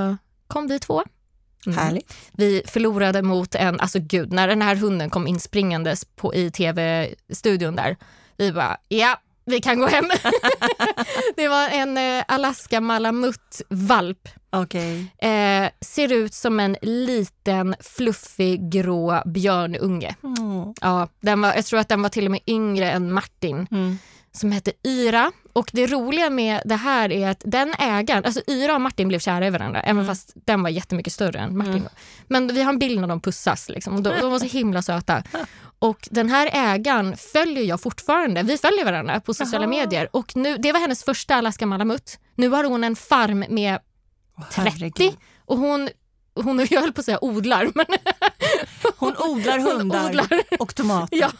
kom 0.47 0.67
vi 0.67 0.79
två. 0.79 1.03
Mm. 1.65 1.77
Härligt. 1.77 2.13
Vi 2.31 2.61
förlorade 2.65 3.21
mot 3.21 3.55
en, 3.55 3.79
alltså 3.79 3.99
gud, 4.01 4.31
när 4.33 4.47
den 4.47 4.61
här 4.61 4.75
hunden 4.75 5.09
kom 5.09 5.27
inspringandes 5.27 6.05
på, 6.05 6.35
i 6.35 6.51
tv-studion 6.51 7.75
där, 7.75 7.97
vi 8.37 8.51
bara, 8.51 8.77
ja, 8.87 9.19
vi 9.47 9.61
kan 9.61 9.79
gå 9.79 9.87
hem. 9.87 10.05
det 11.35 11.47
var 11.47 11.69
en 11.69 11.97
eh, 11.97 12.23
Alaska 12.27 12.81
Malamut 12.81 13.61
valp. 13.69 14.29
Okej. 14.49 15.05
Eh, 15.21 15.69
ser 15.81 16.13
ut 16.13 16.33
som 16.33 16.59
en 16.59 16.77
liten 16.81 17.75
fluffig 17.79 18.71
grå 18.71 19.21
björnunge. 19.25 20.15
Mm. 20.23 20.73
Ja, 20.81 21.07
den 21.21 21.41
var, 21.41 21.53
jag 21.55 21.65
tror 21.65 21.79
att 21.79 21.89
den 21.89 22.01
var 22.01 22.09
till 22.09 22.25
och 22.25 22.31
med 22.31 22.39
yngre 22.47 22.91
än 22.91 23.11
Martin 23.13 23.67
Mm. 23.71 23.97
som 24.31 24.51
hette 24.51 24.71
Yra. 24.83 25.31
Och 25.57 25.69
det 25.73 25.87
roliga 25.87 26.29
med 26.29 26.61
det 26.65 26.75
här 26.75 27.11
är 27.11 27.29
att 27.29 27.41
den 27.45 27.73
ägaren, 27.79 28.25
alltså 28.25 28.41
Yra 28.47 28.75
och 28.75 28.81
Martin 28.81 29.07
blev 29.07 29.19
kära 29.19 29.47
i 29.47 29.49
varandra, 29.49 29.81
även 29.81 30.05
fast 30.07 30.31
den 30.35 30.63
var 30.63 30.69
jättemycket 30.69 31.13
större 31.13 31.39
än 31.39 31.57
Martin. 31.57 31.73
Mm. 31.73 31.87
Men 32.27 32.47
vi 32.47 32.63
har 32.63 32.73
en 32.73 32.79
bild 32.79 33.01
när 33.01 33.07
de 33.07 33.21
pussas, 33.21 33.69
liksom, 33.69 33.95
och 33.95 34.01
de, 34.01 34.09
de 34.21 34.31
var 34.31 34.39
så 34.39 34.45
himla 34.45 34.81
söta. 34.81 35.23
Och 35.79 36.07
den 36.11 36.29
här 36.29 36.49
ägaren 36.53 37.17
följer 37.17 37.63
jag 37.63 37.81
fortfarande. 37.81 38.43
Vi 38.43 38.57
följer 38.57 38.85
varandra 38.85 39.19
på 39.19 39.33
sociala 39.33 39.65
Jaha. 39.65 39.69
medier. 39.69 40.09
Och 40.11 40.35
nu, 40.35 40.57
det 40.57 40.71
var 40.71 40.79
hennes 40.79 41.03
första 41.03 41.35
Alaska 41.35 41.65
Malamut. 41.65 42.19
Nu 42.35 42.49
har 42.49 42.63
hon 42.63 42.83
en 42.83 42.95
farm 42.95 43.45
med 43.49 43.79
Åh, 44.37 44.43
30 44.51 44.69
herregud. 44.71 45.13
och 45.45 45.57
hon, 45.57 45.89
hon 46.35 46.67
jag 46.69 46.81
höll 46.81 46.93
på 46.93 46.99
att 46.99 47.05
säga 47.05 47.23
odlar, 47.23 47.71
men 47.75 47.85
Hon 48.97 49.15
odlar 49.17 49.57
hon 49.59 49.77
hundar 49.77 50.09
odlar. 50.09 50.27
och 50.59 50.75
tomater 50.75 51.17
Ja, 51.17 51.31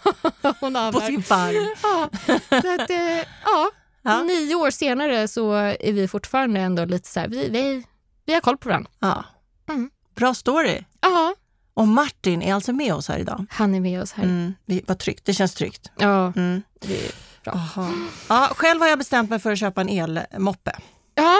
hon 0.59 0.93
på 0.93 0.99
sin 0.99 1.23
farm. 1.23 1.75
Ja, 1.83 2.09
att, 2.57 2.89
eh, 2.89 3.25
ja, 3.45 3.71
Ja. 4.11 4.23
nio 4.23 4.55
år 4.55 4.69
senare 4.71 5.27
så 5.27 5.51
är 5.53 5.93
vi 5.93 6.07
fortfarande 6.07 6.59
ändå 6.59 6.85
lite 6.85 7.07
så 7.09 7.19
här, 7.19 7.27
vi, 7.27 7.49
vi, 7.49 7.83
vi 8.25 8.33
har 8.33 8.41
koll 8.41 8.57
på 8.57 8.69
varandra. 8.69 8.91
Ja. 8.99 9.23
Mm. 9.69 9.89
Bra 10.15 10.33
story. 10.33 10.83
Ja, 11.01 11.35
Och 11.73 11.87
Martin 11.87 12.41
är 12.41 12.53
alltså 12.53 12.73
med 12.73 12.93
oss 12.93 13.07
här 13.07 13.19
idag. 13.19 13.45
han 13.49 13.75
är 13.75 13.79
med 13.79 14.01
oss 14.01 14.11
här. 14.11 14.23
Mm. 14.23 14.53
vi- 14.65 14.83
Vad 14.87 14.99
tryggt. 14.99 15.25
Det 15.25 15.33
känns 15.33 15.53
tryggt. 15.53 15.91
Ja, 15.97 16.33
Mm. 16.35 16.61
det 16.81 17.05
är 17.05 17.11
bra. 17.43 17.53
Aha. 17.53 17.89
Ja, 18.29 18.49
själv 18.55 18.81
har 18.81 18.87
jag 18.87 18.97
bestämt 18.99 19.29
mig 19.29 19.39
för 19.39 19.51
att 19.51 19.59
köpa 19.59 19.81
en 19.81 19.89
elmoppe. 19.89 20.71
Ja, 21.15 21.35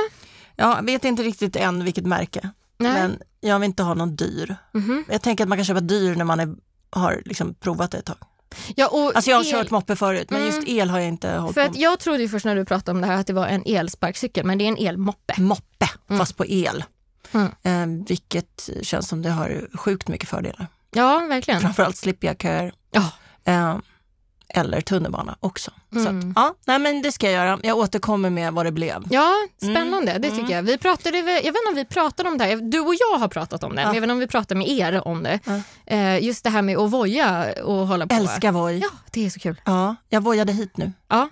Jag 0.55 0.85
vet 0.85 1.05
inte 1.05 1.23
riktigt 1.23 1.55
än 1.55 1.83
vilket 1.83 2.05
märke, 2.05 2.49
nej. 2.77 2.93
men 2.93 3.21
jag 3.41 3.59
vill 3.59 3.65
inte 3.67 3.83
ha 3.83 3.93
någon 3.93 4.15
dyr. 4.15 4.55
Mhm. 4.73 5.05
Jag 5.09 5.21
tänker 5.21 5.43
att 5.43 5.47
man 5.49 5.57
kan 5.57 5.65
köpa 5.65 5.79
dyr 5.79 6.15
när 6.15 6.25
man 6.25 6.39
är, 6.39 6.55
har 6.89 7.21
liksom 7.25 7.53
provat 7.53 7.91
det 7.91 7.97
ett 7.97 8.05
tag. 8.05 8.17
Ja, 8.75 8.87
och 8.87 9.15
Alltså 9.15 9.31
jag 9.31 9.37
har 9.37 9.43
el- 9.43 9.51
kört 9.51 9.69
moppe 9.71 9.95
förut, 9.95 10.29
men 10.29 10.41
Mm. 10.41 10.55
just 10.55 10.67
el 10.67 10.89
har 10.89 10.99
jag 10.99 11.07
inte 11.07 11.29
hållit 11.31 11.53
För 11.53 11.61
på 11.61 11.67
att 11.67 11.73
med. 11.73 11.81
jag 11.81 11.99
trodde 11.99 12.19
ju 12.23 12.29
först 12.29 12.45
när 12.45 12.55
du 12.55 12.65
pratade 12.65 12.91
om 12.91 13.01
det 13.01 13.07
här 13.07 13.15
att 13.19 13.27
det 13.27 13.33
var 13.33 13.47
en 13.47 13.63
elsparkcykel, 13.65 14.45
men 14.45 14.57
det 14.57 14.63
är 14.63 14.67
en 14.67 14.77
elmoppe. 14.87 15.33
Moppe, 15.41 15.89
Mm. 16.09 16.19
fast 16.19 16.37
på 16.37 16.45
el. 16.45 16.83
Mm. 17.31 17.47
Eh, 17.63 18.05
vilket 18.07 18.69
känns 18.81 19.07
som 19.07 19.21
det 19.21 19.29
har 19.29 19.67
sjukt 19.77 20.07
mycket 20.07 20.29
fördelar. 20.29 20.67
Ja, 20.91 21.19
verkligen. 21.29 21.61
Framförallt 21.61 21.97
slipper 21.97 22.27
jag 22.27 22.41
köer. 22.41 22.73
Ja. 22.91 23.11
Eh, 23.45 23.77
eller 24.49 24.81
tunnelbana 24.81 25.37
också. 25.39 25.71
Så 25.93 25.99
Mm. 25.99 26.29
att, 26.29 26.35
ja, 26.35 26.53
nej, 26.65 26.79
men 26.79 27.01
det 27.01 27.11
ska 27.11 27.31
jag 27.31 27.33
göra. 27.45 27.59
Jag 27.63 27.77
återkommer 27.77 28.29
med 28.29 28.53
vad 28.53 28.65
det 28.65 28.71
blev. 28.71 29.03
Ja, 29.09 29.33
spännande. 29.61 30.11
Mm. 30.11 30.21
Det 30.21 30.29
tycker 30.31 30.53
jag. 30.55 30.63
Vi 30.63 30.77
pratade, 30.77 31.17
jag 31.17 31.23
vet 31.25 31.45
inte 31.45 31.59
om 31.69 31.75
vi 31.75 31.85
pratade 31.85 32.29
om 32.29 32.37
det 32.37 32.43
här. 32.43 32.55
Du 32.55 32.79
och 32.79 32.95
jag 32.99 33.19
har 33.19 33.27
pratat 33.27 33.63
om 33.63 33.69
det, 33.69 33.75
men 33.75 33.85
jag 33.85 33.93
vet 33.93 34.03
inte 34.03 34.13
om 34.13 34.19
vi 34.19 34.27
pratar 34.27 34.55
med 34.55 34.67
er 34.69 35.07
om 35.07 35.23
det. 35.23 35.39
Ja. 35.45 35.61
Eh, 35.85 36.23
just 36.23 36.43
det 36.43 36.49
här 36.49 36.61
med 36.61 36.77
att 36.77 36.91
voja 36.91 37.45
och 37.63 37.87
hålla 37.87 38.07
på. 38.07 38.15
Älskar 38.15 38.51
Voi. 38.51 38.79
Ja, 38.79 38.89
det 39.11 39.25
är 39.25 39.29
så 39.29 39.39
kul. 39.39 39.61
Ja, 39.65 39.95
jag 40.09 40.23
vojade 40.23 40.53
hit 40.53 40.77
nu. 40.77 40.91
Ja. 41.07 41.29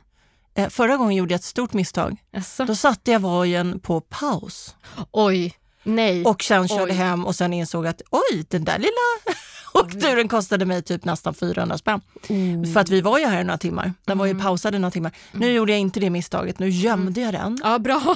Eh, 0.56 0.70
förra 0.70 0.98
gången 0.98 1.16
gjorde 1.16 1.34
jag 1.34 1.40
ett 1.40 1.44
stort 1.44 1.74
misstag. 1.74 2.18
Alltså. 2.36 2.66
Då 2.66 2.76
satte 2.76 3.12
jag 3.12 3.20
vojen 3.20 3.80
på 3.80 4.02
paus 4.02 4.76
Oj, 5.12 5.54
nej. 5.84 6.26
och 6.26 6.44
sen 6.44 6.68
körde 6.68 6.84
Oj. 6.84 6.92
hem 6.92 7.26
och 7.26 7.36
sen 7.36 7.54
insåg 7.54 7.88
att 7.88 8.02
oj, 8.12 8.46
den 8.50 8.64
där 8.64 8.78
lilla 8.78 9.38
åkturen 9.86 10.28
kostade 10.28 10.66
mig 10.66 10.82
typ 10.82 11.06
nästan 11.06 11.34
400 11.34 11.78
spänn. 11.78 12.02
Mm. 12.30 12.74
För 12.74 12.80
att 12.80 12.90
vi 12.90 13.02
var 13.02 13.20
ju 13.20 13.26
här 13.26 13.42
i 13.42 13.44
några 13.44 13.58
timmar. 13.58 13.94
Den 14.06 14.18
var 14.18 14.26
ju 14.26 14.40
pausad 14.40 14.76
i 14.76 14.80
några 14.80 14.92
timmar. 14.92 15.12
Nu 15.32 15.52
gjorde 15.52 15.72
jag 15.72 15.80
inte 15.80 16.00
det 16.00 16.10
misstaget. 16.10 16.60
Nu 16.60 16.70
gömde 16.70 17.22
jag 17.22 17.34
den 17.34 17.60
Ja, 17.64 17.80
bra. 17.80 18.16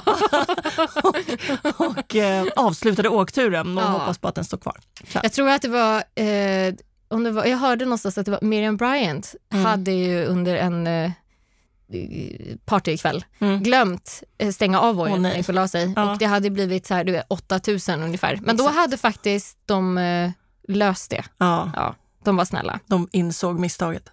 och 1.76 2.16
eh, 2.16 2.46
avslutade 2.56 3.08
åkturen 3.08 3.78
och 3.78 3.84
Ja. 3.84 3.88
hoppas 3.88 4.18
på 4.18 4.28
att 4.28 4.34
den 4.34 4.44
står 4.44 4.58
kvar. 4.58 4.76
Så. 5.12 5.20
Jag 5.22 5.32
tror 5.32 5.48
att 5.50 5.62
det 5.62 5.68
var, 5.68 5.96
eh, 5.96 6.74
om 7.08 7.24
det 7.24 7.30
var, 7.30 7.44
jag 7.44 7.58
hörde 7.58 7.84
någonstans 7.84 8.18
att 8.18 8.24
det 8.24 8.30
var 8.30 8.38
Miriam 8.42 8.76
Bryant 8.76 9.34
Mm. 9.52 9.64
hade 9.64 9.90
ju 9.92 10.24
under 10.24 10.56
en 10.56 10.86
eh, 10.86 11.10
partykväll 12.64 13.24
Mm. 13.38 13.62
glömt 13.62 14.22
eh, 14.38 14.50
stänga 14.52 14.80
av 14.80 14.94
vojen 14.94 15.14
Åh, 15.16 15.20
när 15.20 15.28
den 15.28 15.38
gick 15.38 15.48
och 15.48 15.54
la 15.54 15.68
sig. 15.68 15.92
Ja. 15.96 16.12
Och 16.12 16.18
det 16.18 16.24
hade 16.24 16.50
blivit 16.50 16.86
så 16.86 16.94
här, 16.94 17.04
du 17.04 17.12
vet, 17.12 17.24
8000 17.28 18.02
ungefär. 18.02 18.38
Men 18.42 18.56
då 18.56 18.64
Exakt. 18.64 18.76
hade 18.78 18.96
faktiskt 18.96 19.58
de 19.66 19.98
löst 20.76 21.10
det. 21.10 21.24
Ja, 21.38 21.70
Ja, 21.76 21.94
de 22.24 22.36
var 22.36 22.44
snälla. 22.44 22.78
de 22.86 23.08
insåg 23.12 23.58
misstaget. 23.58 24.08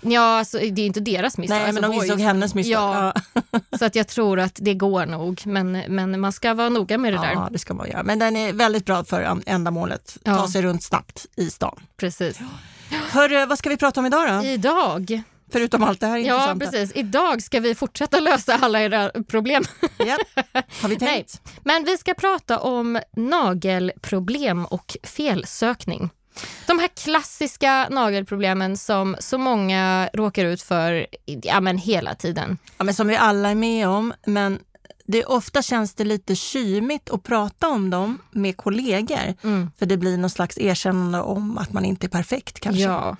Ja, 0.00 0.38
alltså, 0.38 0.58
det 0.58 0.82
är 0.82 0.86
inte 0.86 1.00
deras 1.00 1.38
misstag. 1.38 1.56
Nej, 1.56 1.72
men 1.72 1.84
alltså, 1.84 2.00
de 2.00 2.04
insåg 2.06 2.20
hennes 2.20 2.54
misstag. 2.54 2.94
Ja. 2.94 3.14
Ja. 3.52 3.60
Så 3.78 3.84
att 3.84 3.94
jag 3.94 4.08
tror 4.08 4.40
att 4.40 4.58
det 4.60 4.74
går 4.74 5.06
nog. 5.06 5.42
Men, 5.46 5.72
men 5.88 6.20
man 6.20 6.32
ska 6.32 6.54
vara 6.54 6.68
noga 6.68 6.98
med 6.98 7.12
det 7.12 7.18
där. 7.18 7.32
Ja, 7.32 7.48
det 7.52 7.58
ska 7.58 7.74
man 7.74 7.88
göra. 7.90 8.02
Men 8.02 8.18
den 8.18 8.36
är 8.36 8.52
väldigt 8.52 8.86
bra 8.86 9.04
för 9.04 9.40
ändamålet. 9.46 10.18
Ja. 10.24 10.36
Ta 10.36 10.48
sig 10.48 10.62
runt 10.62 10.82
snabbt 10.82 11.26
i 11.36 11.50
stan. 11.50 11.80
Precis. 11.96 12.38
Hörru, 13.10 13.46
vad 13.46 13.58
ska 13.58 13.68
vi 13.68 13.76
prata 13.76 14.00
om 14.00 14.06
idag 14.06 14.28
då? 14.28 14.44
Idag, 14.48 15.22
Förutom 15.52 15.82
allt 15.82 16.00
det 16.00 16.06
här 16.06 16.18
ja 16.18 16.56
precis. 16.60 16.92
Idag 16.94 17.42
ska 17.42 17.60
vi 17.60 17.74
fortsätta 17.74 18.20
lösa 18.20 18.54
alla 18.54 18.80
era 18.80 19.10
problem. 19.28 19.64
Ja. 19.98 20.18
Har 20.82 20.88
vi 20.88 20.96
Nej. 21.00 21.14
tänkt? 21.14 21.40
Men 21.64 21.84
vi 21.84 21.98
ska 21.98 22.14
prata 22.14 22.58
om 22.60 23.00
nagelproblem 23.16 24.64
och 24.64 24.96
felsökning. 25.02 26.10
De 26.66 26.78
här 26.78 26.88
klassiska 26.88 27.88
nagelproblemen 27.90 28.76
som 28.76 29.16
så 29.18 29.38
många 29.38 30.10
råkar 30.14 30.44
ut 30.44 30.62
för 30.62 31.06
ja, 31.24 31.60
men 31.60 31.78
hela 31.78 32.14
tiden. 32.14 32.58
Ja, 32.78 32.84
men 32.84 32.94
som 32.94 33.08
vi 33.08 33.16
alla 33.16 33.50
är 33.50 33.54
med 33.54 33.88
om, 33.88 34.12
men 34.26 34.58
det 35.06 35.24
ofta 35.24 35.62
känns 35.62 35.94
det 35.94 36.04
lite 36.04 36.36
kymigt 36.36 37.10
att 37.10 37.22
prata 37.22 37.68
om 37.68 37.90
dem 37.90 38.18
med 38.30 38.56
kollegor. 38.56 39.34
Mm. 39.42 39.70
För 39.78 39.86
det 39.86 39.96
blir 39.96 40.18
någon 40.18 40.30
slags 40.30 40.58
erkännande 40.58 41.20
om 41.20 41.58
att 41.58 41.72
man 41.72 41.84
inte 41.84 42.06
är 42.06 42.08
perfekt 42.08 42.60
kanske. 42.60 42.82
Ja, 42.82 43.16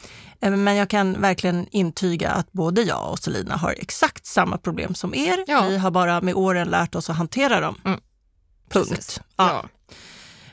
Men 0.51 0.77
jag 0.77 0.89
kan 0.89 1.21
verkligen 1.21 1.69
intyga 1.71 2.31
att 2.31 2.53
både 2.53 2.83
jag 2.83 3.11
och 3.13 3.19
Selina 3.19 3.57
har 3.57 3.75
exakt 3.79 4.27
samma 4.27 4.59
problem 4.59 4.95
som 4.95 5.15
er. 5.15 5.45
Ja. 5.47 5.63
Vi 5.69 5.79
har 5.79 5.91
bara 5.91 6.21
med 6.21 6.35
åren 6.35 6.69
lärt 6.69 6.95
oss 6.95 7.11
att 7.11 7.17
hantera 7.17 7.61
dem. 7.61 7.81
Mm. 7.85 8.01
Punkt. 8.69 8.91
precis. 8.91 9.21
Ja. 9.37 9.65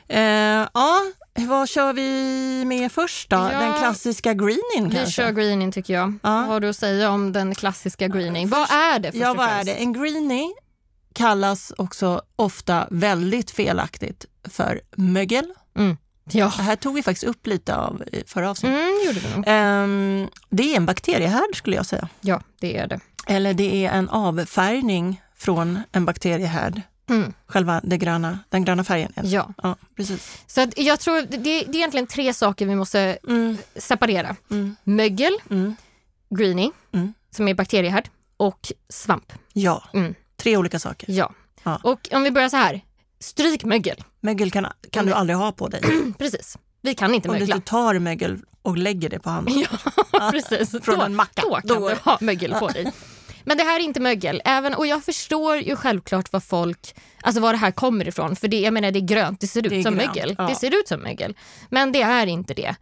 Ja. 0.08 0.14
Eh, 0.14 0.68
ja, 0.74 1.00
vad 1.34 1.68
kör 1.68 1.92
vi 1.92 2.64
med 2.66 2.92
först 2.92 3.30
då? 3.30 3.36
Ja. 3.36 3.60
Den 3.60 3.78
klassiska 3.78 4.34
greening 4.34 4.88
Vi 4.88 4.94
kanske? 4.96 5.12
kör 5.12 5.30
greening 5.30 5.72
tycker 5.72 5.94
jag. 5.94 6.18
Ja. 6.22 6.30
Vad 6.30 6.46
har 6.46 6.60
du 6.60 6.68
att 6.68 6.76
säga 6.76 7.10
om 7.10 7.32
den 7.32 7.54
klassiska 7.54 8.08
greening? 8.08 8.48
Vad 8.48 8.70
är 8.70 8.98
det 8.98 9.12
först 9.12 9.22
Ja, 9.22 9.34
vad 9.34 9.48
är 9.48 9.64
det? 9.64 9.72
En 9.74 9.92
greenie 9.92 10.52
kallas 11.14 11.72
också 11.78 12.22
ofta 12.36 12.88
väldigt 12.90 13.50
felaktigt 13.50 14.24
för 14.48 14.80
mögel. 14.96 15.52
Ja, 16.24 16.52
Det 16.56 16.62
här 16.62 16.76
tog 16.76 16.94
vi 16.94 17.02
faktiskt 17.02 17.24
upp 17.24 17.46
lite 17.46 17.76
av 17.76 18.02
i 18.12 18.22
förra 18.26 18.50
avsnittet. 18.50 18.78
mm, 18.78 18.94
gjorde 19.06 19.20
vi 19.20 19.34
nog. 19.36 19.44
Ehm, 19.46 20.28
det 20.50 20.72
är 20.72 20.76
en 20.76 20.86
bakteriehärd 20.86 21.54
skulle 21.56 21.76
jag 21.76 21.86
säga. 21.86 22.08
Ja, 22.20 22.42
det 22.60 22.76
är 22.76 22.86
det. 22.86 23.00
Eller 23.26 23.54
det 23.54 23.86
är 23.86 23.92
en 23.92 24.08
avfärgning 24.08 25.22
från 25.36 25.78
en 25.92 26.04
bakteriehärd. 26.04 26.82
Mm. 27.10 27.32
Själva 27.46 27.80
det 27.84 27.96
gröna, 27.98 28.38
den 28.48 28.64
gröna 28.64 28.84
färgen. 28.84 29.12
Ja. 29.22 29.52
Ja, 29.62 29.76
precis. 29.96 30.38
Så 30.46 30.66
jag 30.76 31.00
tror 31.00 31.22
det, 31.22 31.36
det 31.36 31.50
är 31.60 31.76
egentligen 31.76 32.06
tre 32.06 32.34
saker 32.34 32.66
vi 32.66 32.76
måste 32.76 33.18
Mm, 33.28 33.58
separera. 33.76 34.36
mm, 34.50 34.76
Mögel, 34.84 35.38
mm. 35.50 35.76
greenie, 36.30 36.70
Mm. 36.92 37.14
som 37.30 37.48
är 37.48 37.54
bakteriehärd, 37.54 38.08
och 38.36 38.72
svamp. 38.88 39.32
Ja, 39.52 39.82
Mm. 39.94 40.14
tre 40.36 40.56
olika 40.56 40.78
saker. 40.78 41.10
Ja. 41.10 41.32
Ja. 41.62 41.80
Och 41.82 42.08
om 42.12 42.22
vi 42.22 42.30
börjar 42.30 42.48
så 42.48 42.56
här, 42.56 42.80
stryk 43.20 43.64
mögel. 43.64 44.04
Mögel 44.20 44.50
kan, 44.50 44.66
kan 44.92 45.06
du 45.06 45.12
aldrig 45.12 45.36
ha 45.36 45.52
på 45.52 45.68
dig. 45.68 45.82
Precis. 46.18 46.56
Vi 46.82 46.94
kan 46.94 47.14
inte 47.14 47.28
Om 47.28 47.34
du 47.34 47.40
mögla. 47.40 47.60
tar 47.60 47.98
mögel 47.98 48.38
och 48.62 48.76
lägger 48.78 49.08
det 49.08 49.18
på 49.18 49.30
handen. 49.36 49.64
Ja, 50.12 50.30
precis. 50.32 50.70
Från 50.84 50.98
då, 50.98 51.04
en 51.04 51.14
macka. 51.14 51.42
Då 51.42 51.54
kan 51.54 51.62
Då- 51.64 51.88
du 51.88 51.94
ha 51.94 52.18
mögel 52.20 52.54
på 52.54 52.68
dig. 52.68 52.92
Men 53.44 53.56
det 53.56 53.62
här 53.64 53.80
är 53.80 53.84
inte 53.84 54.00
mögel. 54.00 54.42
Även, 54.44 54.74
och 54.74 54.86
jag 54.86 55.04
förstår 55.04 55.56
ju 55.56 55.76
självklart 55.76 56.32
vad 56.32 56.44
folk, 56.44 56.94
alltså 57.22 57.40
var 57.40 57.52
det 57.52 57.58
här 57.58 57.70
kommer 57.70 58.08
ifrån. 58.08 58.36
För 58.36 58.48
det, 58.48 58.60
jag 58.60 58.74
menar 58.74 58.90
det 58.90 58.98
är 58.98 59.06
grönt, 59.06 59.40
det 59.40 59.46
ser 59.46 59.62
ut 59.66 59.70
Det 59.70 59.82
som 59.82 59.94
grönt, 59.94 60.14
mögel. 60.14 60.34
ja. 60.38 60.46
Det 60.46 60.54
ser 60.54 60.74
ut 60.80 60.88
som 60.88 61.00
mögel. 61.00 61.36
Men 61.70 61.92
det 61.92 62.02
är 62.02 62.26
inte 62.26 62.54
det. 62.54 62.74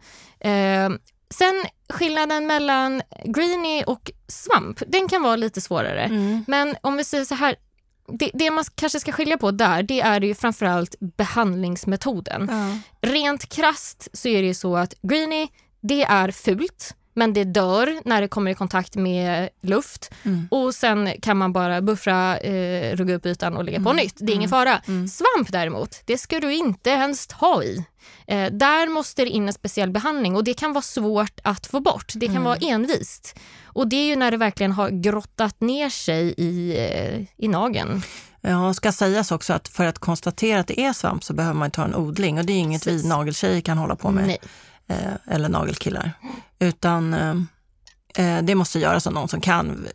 Eh, 0.49 0.89
sen 1.33 1.63
skillnaden 1.89 2.47
mellan 2.47 3.01
greenie 3.25 3.83
och 3.83 4.11
svamp, 4.27 4.81
den 4.87 5.07
kan 5.07 5.21
vara 5.23 5.35
lite 5.35 5.61
svårare. 5.61 6.01
Mm. 6.03 6.43
Men 6.47 6.75
om 6.81 6.97
vi 6.97 7.03
säger 7.03 7.25
så 7.25 7.35
här, 7.35 7.55
det, 8.11 8.31
det 8.33 8.51
man 8.51 8.63
kanske 8.75 8.99
ska 8.99 9.11
skilja 9.11 9.37
på 9.37 9.51
där, 9.51 9.83
det 9.83 10.01
är 10.01 10.21
ju 10.21 10.35
framförallt 10.35 10.95
behandlingsmetoden. 10.99 12.47
Ja. 12.51 13.09
Rent 13.09 13.49
krast 13.49 14.07
så 14.13 14.27
är 14.27 14.41
det 14.41 14.47
ju 14.47 14.53
så 14.53 14.75
att 14.75 14.93
greenie, 15.01 15.47
det 15.81 16.03
är 16.03 16.31
fult, 16.31 16.95
men 17.19 17.33
det 17.33 17.43
dör 17.43 17.99
när 18.05 18.21
det 18.21 18.27
kommer 18.27 18.51
i 18.51 18.55
kontakt 18.55 18.95
med 18.95 19.49
luft. 19.61 20.11
Mm. 20.23 20.47
Och 20.51 20.75
sen 20.75 21.09
kan 21.21 21.37
man 21.37 21.53
bara 21.53 21.81
buffra, 21.81 22.37
eh, 22.37 22.95
rugga 22.95 23.15
upp 23.15 23.25
ytan 23.25 23.57
och 23.57 23.63
lägga 23.63 23.83
på 23.83 23.93
nytt. 23.93 24.15
Det 24.17 24.31
är 24.31 24.35
ingen 24.35 24.49
fara. 24.49 24.81
Svamp 24.85 25.51
däremot, 25.51 26.01
det 26.05 26.17
ska 26.17 26.39
du 26.39 26.53
inte 26.53 26.89
ens 26.89 27.27
ta 27.27 27.63
i. 27.63 27.85
Eh, 28.27 28.51
där 28.51 28.87
måste 28.87 29.23
det 29.23 29.29
in 29.29 29.47
en 29.47 29.53
speciell 29.53 29.91
behandling 29.91 30.35
och 30.35 30.43
det 30.43 30.53
kan 30.53 30.73
vara 30.73 30.81
svårt 30.81 31.39
att 31.43 31.67
få 31.67 31.79
bort. 31.79 32.13
Det 32.15 32.27
kan 32.27 32.43
vara 32.43 32.55
envist. 32.55 33.39
Och 33.63 33.87
det 33.87 33.95
är 33.95 34.05
ju 34.05 34.15
när 34.15 34.31
det 34.31 34.37
verkligen 34.37 34.71
har 34.71 34.89
grottat 34.89 35.61
ner 35.61 35.89
sig 35.89 36.33
i, 36.37 36.77
eh, 36.77 37.45
i 37.45 37.47
nageln. 37.47 38.01
Ja, 38.41 38.73
ska 38.73 38.91
sägas 38.91 39.31
också 39.31 39.53
att 39.53 39.67
för 39.67 39.85
att 39.85 39.99
konstatera 39.99 40.59
att 40.59 40.67
det 40.67 40.79
är 40.79 40.93
svamp 40.93 41.23
så 41.23 41.33
behöver 41.33 41.59
man 41.59 41.71
ta 41.71 41.83
en 41.83 41.95
odling 41.95 42.39
och 42.39 42.45
det 42.45 42.53
är 42.53 42.57
inget 42.57 42.83
Precis. 42.83 43.03
vi 43.03 43.07
nageltjejer 43.07 43.61
kan 43.61 43.77
hålla 43.77 43.95
på 43.95 44.11
med. 44.11 44.27
Nej. 44.27 44.37
Eh, 44.89 45.13
eller 45.27 45.49
nagelkillar. 45.49 46.11
Utan 46.59 47.13
eh, 47.13 47.35
eh, 48.25 48.43
det 48.43 48.55
måste 48.55 48.79
göras 48.79 49.07
av 49.07 49.13
någon 49.13 49.27
som 49.29 49.41
kan. 49.41 49.87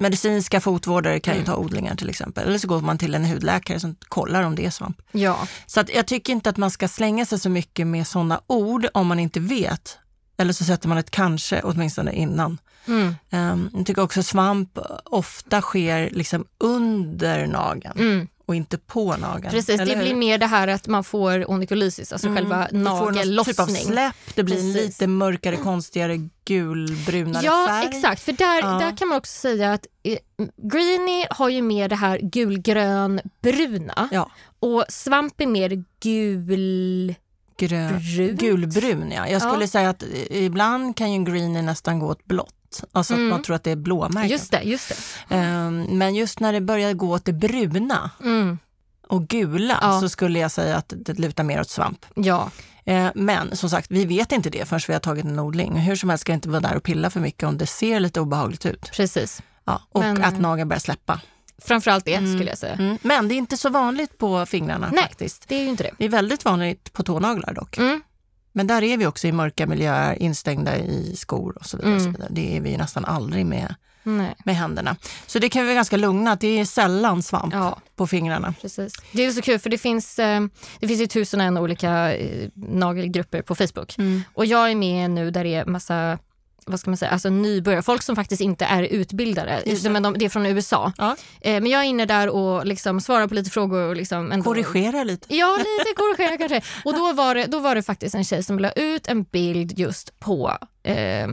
Medicinska 0.00 0.60
fotvårdare 0.60 1.20
kan 1.20 1.34
ju 1.34 1.40
Mm. 1.40 1.46
ta 1.46 1.56
odlingar 1.56 1.94
till 1.96 2.08
exempel. 2.10 2.48
Eller 2.48 2.58
så 2.58 2.68
går 2.68 2.80
man 2.80 2.98
till 2.98 3.14
en 3.14 3.24
hudläkare 3.24 3.80
som 3.80 3.96
kollar 4.08 4.42
om 4.42 4.54
det 4.54 4.66
är 4.66 4.70
svamp. 4.70 5.02
Ja, 5.12 5.38
Så 5.66 5.80
att 5.80 5.94
jag 5.94 6.06
tycker 6.06 6.32
inte 6.32 6.50
att 6.50 6.56
man 6.56 6.70
ska 6.70 6.88
slänga 6.88 7.26
sig 7.26 7.38
så 7.38 7.48
mycket 7.48 7.86
med 7.86 8.06
sådana 8.06 8.40
ord 8.46 8.86
om 8.94 9.06
man 9.06 9.18
inte 9.18 9.40
vet. 9.40 9.98
Eller 10.38 10.52
så 10.52 10.64
sätter 10.64 10.88
man 10.88 10.98
ett 10.98 11.10
kanske 11.10 11.60
åtminstone 11.64 12.12
innan. 12.12 12.58
mm. 12.86 13.14
Um, 13.30 13.70
jag 13.74 13.86
tycker 13.86 14.02
också 14.02 14.22
svamp 14.22 14.78
ofta 15.04 15.60
sker 15.60 16.10
liksom 16.12 16.44
under 16.58 17.46
nageln 17.46 17.98
Mm. 17.98 18.28
Och 18.46 18.54
inte 18.54 18.78
på 18.78 19.16
nageln. 19.16 19.50
precis. 19.50 19.78
Det 19.78 19.84
blir 19.84 19.96
hur? 20.06 20.14
mer 20.14 20.38
det 20.38 20.46
här 20.46 20.68
att 20.68 20.86
man 20.88 21.04
får 21.04 21.50
onykolysis, 21.50 22.12
alltså 22.12 22.34
själva 22.34 22.64
typ 22.66 22.74
av 22.74 22.80
nagellossning. 22.82 23.76
släpp, 23.76 24.14
det 24.34 24.42
blir 24.42 24.56
en 24.56 24.72
Precis. 24.74 24.86
lite 24.86 25.06
mörkare, 25.06 25.56
konstigare, 25.56 26.28
gulbrunare 26.44 27.44
Ja, 27.44 27.66
färg. 27.68 27.86
exakt. 27.96 28.22
För 28.22 28.32
där, 28.32 28.58
Ja. 28.60 28.78
där 28.78 28.96
kan 28.96 29.08
man 29.08 29.18
också 29.18 29.32
säga 29.40 29.72
att 29.72 29.86
eh, 30.02 30.18
greenie 30.56 31.26
har 31.30 31.48
ju 31.48 31.62
mer 31.62 31.88
det 31.88 31.96
här 31.96 32.18
gulgrön-bruna 32.22 34.08
Ja, 34.12 34.30
och 34.60 34.84
svamp 34.88 35.40
är 35.40 35.46
mer 35.46 35.84
gul... 36.00 37.14
grön, 37.58 38.00
gulbrun 38.38 39.10
ja. 39.10 39.28
Jag 39.28 39.42
skulle 39.42 39.60
Ja. 39.64 39.68
säga 39.68 39.88
att 39.90 40.02
i- 40.02 40.44
ibland 40.44 40.96
kan 40.96 41.10
ju 41.10 41.14
en 41.16 41.24
greenie 41.24 41.62
nästan 41.62 41.98
gå 41.98 42.06
åt 42.06 42.24
blått. 42.24 42.52
Alltså 42.92 43.14
Mm. 43.14 43.26
att 43.26 43.30
man 43.30 43.42
tror 43.42 43.56
att 43.56 43.64
det 43.64 43.70
är 43.70 43.76
blåmärken. 43.76 44.30
Just 44.30 44.50
det, 44.50 44.62
just 44.62 44.88
det. 45.28 45.34
Ehm, 45.36 45.82
men 45.82 46.14
just 46.14 46.40
när 46.40 46.52
det 46.52 46.60
börjar 46.60 46.92
gå 46.92 47.10
åt 47.14 47.24
det 47.24 47.32
bruna 47.32 48.10
Mm, 48.22 48.58
och 49.08 49.28
gula 49.28 49.78
Ja. 49.82 50.00
så 50.00 50.08
skulle 50.08 50.38
jag 50.38 50.50
säga 50.50 50.76
att 50.76 50.92
det 50.96 51.18
lutar 51.18 51.44
mer 51.44 51.60
åt 51.60 51.70
svamp. 51.70 52.06
ja, 52.14 52.50
Eh, 52.88 53.10
Men 53.14 53.56
som 53.56 53.70
sagt, 53.70 53.90
vi 53.90 54.04
vet 54.04 54.32
inte 54.32 54.50
det 54.50 54.64
förrän 54.68 54.80
vi 54.86 54.92
har 54.92 55.00
tagit 55.00 55.24
en 55.24 55.38
odling. 55.38 55.76
Hur 55.76 55.96
som 55.96 56.08
helst 56.10 56.20
ska 56.22 56.32
jag 56.32 56.36
inte 56.36 56.48
vara 56.48 56.60
där 56.60 56.76
och 56.76 56.82
pilla 56.82 57.10
för 57.10 57.20
mycket 57.20 57.42
om 57.48 57.58
det 57.58 57.66
ser 57.66 58.00
lite 58.00 58.20
obehagligt 58.20 58.66
ut. 58.66 58.90
precis. 58.92 59.42
Ja, 59.64 59.80
och 59.92 60.00
Men- 60.00 60.24
att 60.24 60.40
nageln 60.40 60.68
börjar 60.68 60.80
släppa. 60.80 61.20
Framförallt 61.58 62.04
det 62.04 62.16
skulle 62.18 62.44
jag 62.50 62.58
säga. 62.58 62.72
Mm. 62.74 62.98
Men 63.02 63.28
det 63.28 63.34
är 63.34 63.36
inte 63.36 63.56
så 63.56 63.68
vanligt 63.70 64.18
på 64.18 64.46
fingrarna 64.46 64.88
Nej. 64.92 65.02
faktiskt. 65.02 65.48
Det 65.48 65.54
är 65.54 65.66
inte 65.66 65.82
det. 65.82 65.90
Det 65.98 66.04
är 66.04 66.08
väldigt 66.08 66.44
vanligt 66.44 66.92
på 66.92 67.02
tånaglar 67.02 67.52
dock. 67.54 67.78
Mm. 67.78 68.02
Men 68.56 68.66
där 68.66 68.82
är 68.82 68.96
vi 68.96 69.06
också 69.06 69.26
i 69.26 69.32
mörka 69.32 69.66
miljöer, 69.66 70.22
instängda 70.22 70.76
i 70.76 71.16
skor 71.16 71.56
och 71.60 71.66
så 71.66 71.76
vidare. 71.76 71.94
Och 71.94 72.00
så 72.00 72.08
Mm. 72.08 72.12
vidare. 72.20 72.28
Det 72.32 72.56
är 72.56 72.60
vi 72.60 72.76
nästan 72.76 73.04
aldrig 73.04 73.46
med, 73.46 73.74
Nej. 74.02 74.34
med 74.44 74.56
händerna. 74.56 74.96
Så 75.26 75.38
det 75.38 75.48
kan 75.48 75.62
vi 75.62 75.66
vara 75.66 75.74
ganska 75.74 75.96
lugna 75.96 76.32
att 76.32 76.40
det 76.40 76.60
är 76.60 76.64
sällan 76.64 77.22
svamp 77.22 77.54
Ja, 77.54 77.78
på 77.96 78.06
fingrarna. 78.06 78.54
precis. 78.60 78.92
Det 79.12 79.24
är 79.26 79.30
så 79.32 79.42
kul 79.42 79.58
för 79.58 79.70
det 79.70 79.78
finns, 79.78 80.18
eh, 80.18 80.40
det 80.80 80.88
finns 80.88 81.00
ju 81.00 81.06
tusen 81.06 81.40
och 81.40 81.46
en 81.46 81.58
olika 81.58 82.16
eh, 82.16 82.48
nagelgrupper 82.54 83.42
på 83.42 83.54
Facebook. 83.54 83.98
Mm. 83.98 84.22
Och 84.34 84.46
jag 84.46 84.70
är 84.70 84.74
med 84.74 85.10
nu 85.10 85.30
där 85.30 85.44
det 85.44 85.54
är 85.54 85.64
massa 85.64 86.18
vad 86.66 86.80
ska 86.80 86.90
man 86.90 86.96
säga, 86.96 87.10
alltså 87.10 87.30
nybörjare, 87.30 87.82
folk 87.82 88.02
som 88.02 88.16
faktiskt 88.16 88.42
inte 88.42 88.64
är 88.64 88.82
utbildade. 88.82 89.62
Just 89.66 89.84
det. 89.84 89.90
Men 89.90 90.02
de, 90.02 90.18
det 90.18 90.24
är 90.24 90.28
från 90.28 90.46
USA. 90.46 90.92
Ja. 90.98 91.16
Eh, 91.40 91.60
men 91.60 91.66
jag 91.66 91.80
är 91.80 91.84
inne 91.84 92.06
där 92.06 92.28
och 92.28 92.66
liksom 92.66 93.00
svarar 93.00 93.28
på 93.28 93.34
lite 93.34 93.50
frågor. 93.50 93.82
Och 93.88 93.96
liksom 93.96 94.32
ändå, 94.32 94.44
Korrigera 94.44 95.04
lite. 95.04 95.36
Ja, 95.36 95.56
lite 95.56 95.96
korrigera 95.96 96.38
kanske. 96.38 96.62
Och 96.84 96.94
då 96.94 97.12
var, 97.12 97.34
det, 97.34 97.44
då 97.44 97.58
var 97.58 97.74
det 97.74 97.82
faktiskt 97.82 98.14
en 98.14 98.24
tjej 98.24 98.42
som 98.42 98.58
la 98.58 98.70
ut 98.70 99.06
en 99.06 99.22
bild 99.22 99.78
just 99.78 100.20
på 100.20 100.58
eh, 100.82 101.28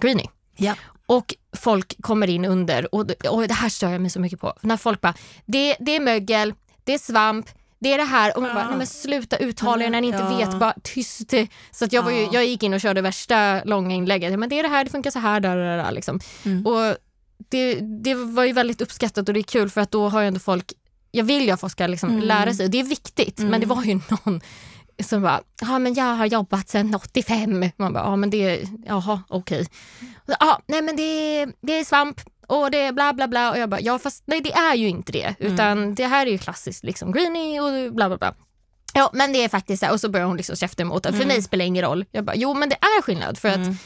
Greenie. 0.00 0.30
Ja. 0.56 0.74
Och 1.06 1.34
folk 1.56 2.02
kommer 2.02 2.30
in 2.30 2.44
under, 2.44 2.94
och, 2.94 3.10
och 3.28 3.48
det 3.48 3.54
här 3.54 3.68
stör 3.68 3.90
jag 3.90 4.00
mig 4.00 4.10
så 4.10 4.20
mycket 4.20 4.40
på, 4.40 4.52
när 4.60 4.76
folk 4.76 5.00
bara, 5.00 5.14
det, 5.46 5.76
det 5.80 5.96
är 5.96 6.00
mögel, 6.00 6.54
det 6.84 6.94
är 6.94 6.98
svamp, 6.98 7.46
det 7.84 7.92
är 7.92 7.98
det 7.98 8.04
här 8.04 8.36
och 8.36 8.42
man 8.42 8.54
bara, 8.54 8.62
Ja. 8.64 8.68
nej 8.68 8.78
men 8.78 8.86
sluta 8.86 9.36
uttala 9.36 9.84
det 9.84 9.90
när 9.90 10.00
ni 10.00 10.06
inte 10.06 10.18
Ja. 10.18 10.36
vet, 10.36 10.58
bara 10.58 10.74
tyst. 10.82 11.30
Så 11.70 11.84
att 11.84 11.92
jag, 11.92 12.02
var 12.02 12.10
ju, 12.10 12.20
Ja. 12.22 12.28
jag 12.32 12.46
gick 12.46 12.62
in 12.62 12.74
och 12.74 12.80
körde 12.80 13.00
värsta 13.02 13.62
långa 13.64 13.94
inlägget, 13.94 14.38
men 14.38 14.48
det 14.48 14.58
är 14.58 14.62
det 14.62 14.68
här, 14.68 14.84
det 14.84 14.90
funkar 14.90 15.10
så 15.10 15.18
här, 15.18 15.40
där, 15.40 15.56
där, 15.56 15.76
där 15.76 15.92
liksom. 15.92 16.20
Mm. 16.44 16.66
Och 16.66 16.96
det, 17.48 17.74
det 17.80 18.14
var 18.14 18.44
ju 18.44 18.52
väldigt 18.52 18.80
uppskattat 18.80 19.28
och 19.28 19.34
det 19.34 19.40
är 19.40 19.42
kul 19.42 19.70
för 19.70 19.80
att 19.80 19.90
då 19.90 20.08
har 20.08 20.20
ju 20.20 20.28
ändå 20.28 20.40
folk, 20.40 20.72
jag 21.10 21.24
vill 21.24 21.44
ju 21.44 21.50
att 21.50 21.60
folk 21.60 21.72
ska 21.72 21.86
liksom 21.86 22.10
Mm. 22.10 22.22
lära 22.24 22.54
sig 22.54 22.64
och 22.64 22.70
det 22.70 22.80
är 22.80 22.84
viktigt, 22.84 23.38
men 23.38 23.60
det 23.60 23.66
var 23.66 23.82
ju 23.84 23.94
någon 23.94 24.40
som 25.04 25.22
bara, 25.22 25.40
ja 25.60 25.78
men 25.78 25.94
jag 25.94 26.04
har 26.14 26.26
jobbat 26.26 26.68
sedan 26.68 26.94
85. 26.94 27.70
Man 27.76 27.92
bara, 27.92 28.04
ja 28.04 28.16
men 28.16 28.30
det, 28.30 28.62
jaha 28.86 29.22
okej. 29.28 29.66
Ja, 30.40 30.60
nej 30.66 30.82
men 30.82 30.96
det, 30.96 31.46
det 31.60 31.72
är 31.72 31.84
svamp 31.84 32.20
och 32.46 32.70
det 32.70 32.80
är 32.80 32.92
bla 32.92 33.12
bla 33.12 33.28
bla 33.28 33.50
och 33.50 33.58
jag 33.58 33.68
bara, 33.70 33.80
ja 33.80 33.98
fast 33.98 34.22
nej 34.26 34.40
det 34.40 34.52
är 34.52 34.74
ju 34.74 34.88
inte 34.88 35.12
det 35.12 35.34
utan 35.38 35.94
det 35.94 36.06
här 36.06 36.26
är 36.26 36.30
ju 36.30 36.38
klassiskt 36.38 36.84
liksom 36.84 37.12
greenie 37.12 37.60
och 37.60 37.94
bla 37.94 38.08
bla 38.08 38.18
bla. 38.18 38.34
Ja 38.94 39.10
men 39.12 39.32
det 39.32 39.44
är 39.44 39.48
faktiskt 39.48 39.80
så 39.80 39.86
här 39.86 39.92
och 39.92 40.00
så 40.00 40.08
börjar 40.08 40.26
hon 40.26 40.36
liksom 40.36 40.56
käfta 40.56 40.82
emot 40.82 41.02
det. 41.02 41.12
För 41.12 41.26
mig 41.26 41.42
spelar 41.42 41.62
det 41.64 41.66
ingen 41.66 41.84
roll. 41.84 42.04
Jag 42.10 42.24
bara, 42.24 42.36
jo 42.36 42.54
men 42.54 42.68
det 42.68 42.76
är 42.80 43.02
skillnad 43.02 43.38
för 43.38 43.48
att 43.48 43.56
Mm. 43.56 43.76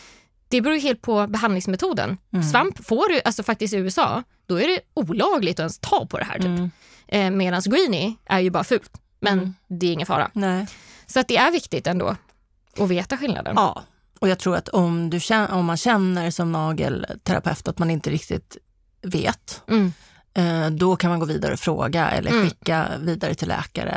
det 0.49 0.61
beror 0.61 0.75
ju 0.77 0.81
helt 0.83 1.03
på 1.03 1.27
behandlingsmetoden. 1.27 2.19
Svamp 2.53 2.87
får 2.87 3.09
du, 3.09 3.21
alltså 3.25 3.43
faktiskt 3.43 3.75
i 3.75 3.77
USA, 3.77 4.23
då 4.47 4.61
är 4.61 4.69
det 4.69 4.81
olagligt 4.95 5.55
att 5.55 5.61
ens 5.61 5.79
ta 5.79 6.07
på 6.07 6.19
det 6.19 6.25
här 6.25 6.35
typ. 6.39 6.45
Mm. 6.47 6.71
Eh, 7.09 7.31
Medan 7.31 7.63
greenie 7.67 8.15
är 8.27 8.39
ju 8.41 8.51
bara 8.51 8.65
fult. 8.65 8.93
Men 9.21 9.33
Mm. 9.39 9.55
det 9.69 9.87
är 9.87 9.93
ingen 9.93 10.07
fara. 10.07 10.31
Nej. 10.33 10.67
Så 11.07 11.21
att 11.21 11.29
det 11.29 11.37
är 11.37 11.51
viktigt 11.51 11.87
ändå 11.87 12.17
att 12.79 12.89
veta 12.89 13.17
skillnaden. 13.17 13.53
Ja, 13.57 13.83
och 14.19 14.29
jag 14.29 14.39
tror 14.39 14.57
att 14.57 14.69
om, 14.69 15.11
du 15.11 15.21
om 15.51 15.65
man 15.67 15.77
känner 15.77 16.31
som 16.31 16.53
nagelterapeut 16.53 17.69
att 17.69 17.79
man 17.79 17.91
inte 17.91 18.11
riktigt 18.11 18.57
vet, 19.03 19.63
Mm. 19.69 19.93
eh, 20.35 20.71
då 20.71 20.97
kan 20.97 21.11
man 21.11 21.21
gå 21.21 21.27
vidare 21.27 21.53
och 21.53 21.61
fråga 21.61 22.11
eller 22.11 22.31
Mm. 22.31 22.45
skicka 22.49 22.87
vidare 23.01 23.35
till 23.35 23.49
läkare. 23.49 23.91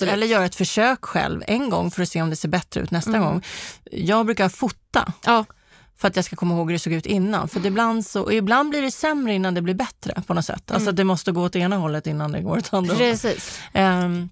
Eller, 0.00 0.12
eller 0.12 0.26
göra 0.26 0.44
ett 0.44 0.54
försök 0.54 1.04
själv 1.04 1.42
en 1.46 1.70
gång 1.70 1.90
för 1.90 2.02
att 2.02 2.08
se 2.08 2.22
om 2.22 2.30
det 2.30 2.36
ser 2.36 2.48
bättre 2.48 2.80
ut 2.80 2.90
nästa 2.90 3.10
Mm. 3.10 3.22
gång. 3.22 3.42
Jag 3.90 4.26
brukar 4.26 4.48
fota 4.48 5.12
Ja, 5.24 5.44
för 5.96 6.08
att 6.08 6.16
jag 6.16 6.24
ska 6.24 6.36
komma 6.36 6.54
ihåg 6.54 6.66
hur 6.66 6.72
det 6.72 6.78
såg 6.78 6.92
ut 6.92 7.06
innan. 7.06 7.48
För 7.48 7.66
ibland, 7.66 8.06
så, 8.06 8.32
ibland 8.32 8.70
blir 8.70 8.82
det 8.82 8.90
sämre 8.90 9.34
innan 9.34 9.54
det 9.54 9.62
blir 9.62 9.74
bättre 9.74 10.22
på 10.26 10.34
något 10.34 10.44
sätt. 10.44 10.70
Alltså 10.70 10.92
det 10.92 11.04
måste 11.04 11.32
gå 11.32 11.42
åt 11.42 11.56
ena 11.56 11.76
hållet 11.76 12.06
innan 12.06 12.32
det 12.32 12.40
går 12.40 12.58
åt 12.58 12.72
andra 12.74 12.94
hållet. 12.94 13.22
precis. 13.22 13.60
Ehm, 13.72 14.28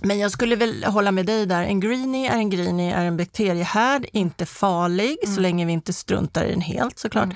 men 0.00 0.18
jag 0.18 0.30
skulle 0.30 0.56
väl 0.56 0.84
hålla 0.84 1.12
med 1.12 1.26
dig 1.26 1.46
där. 1.46 1.62
En 1.62 1.80
greenie 1.80 2.32
är 2.32 2.36
en 2.36 2.50
greenie, 2.50 2.96
är 2.96 3.04
en 3.04 3.16
bakteriehärd, 3.16 4.06
inte 4.12 4.46
farlig 4.46 5.16
så 5.34 5.40
länge 5.40 5.66
vi 5.66 5.72
inte 5.72 5.92
struntar 5.92 6.44
i 6.44 6.50
den 6.50 6.60
helt 6.60 6.98
såklart. 6.98 7.28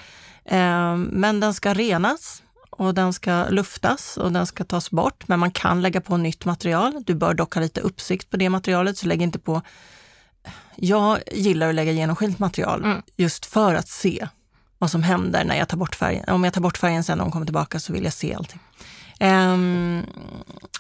Ehm, 0.45 1.03
men 1.03 1.41
den 1.41 1.55
ska 1.55 1.75
renas 1.75 2.43
och 2.71 2.95
den 2.95 3.13
ska 3.13 3.49
luftas 3.49 4.17
och 4.17 4.33
den 4.33 4.47
ska 4.47 4.65
tas 4.65 4.91
bort. 4.91 5.29
Men 5.29 5.41
man 5.41 5.51
kan 5.51 5.83
lägga 5.83 6.01
på 6.01 6.17
nytt 6.17 6.45
material. 6.45 7.03
Du 7.07 7.15
bör 7.15 7.35
dock 7.35 7.55
ha 7.55 7.61
lite 7.61 7.81
uppsikt 7.81 8.31
på 8.31 8.37
det 8.37 8.49
materialet 8.49 8.99
så 8.99 9.07
lägg 9.07 9.23
inte 9.23 9.39
på 9.39 9.63
jag 10.77 11.19
gillar 11.33 11.69
att 11.69 11.75
lägga 11.75 11.93
genomskinligt 11.93 12.39
material 12.39 12.85
Mm. 12.85 13.03
just 13.17 13.47
för 13.47 13.75
att 13.75 13.89
se 13.89 14.29
vad 14.79 14.91
som 14.91 15.03
händer 15.03 15.45
när 15.45 15.57
jag 15.57 15.69
tar 15.69 15.77
bort 15.77 15.95
färgen. 15.95 16.25
Om 16.29 16.45
jag 16.45 16.53
tar 16.53 16.61
bort 16.61 16.79
färgen 16.79 17.05
sen 17.05 17.19
när 17.19 17.25
hon 17.25 17.33
kommer 17.33 17.47
tillbaka 17.47 17.81
så 17.81 17.93
vill 17.93 18.05
jag 18.05 18.13
se 18.13 18.35
allting. 18.35 18.61
Ehm, 19.21 20.07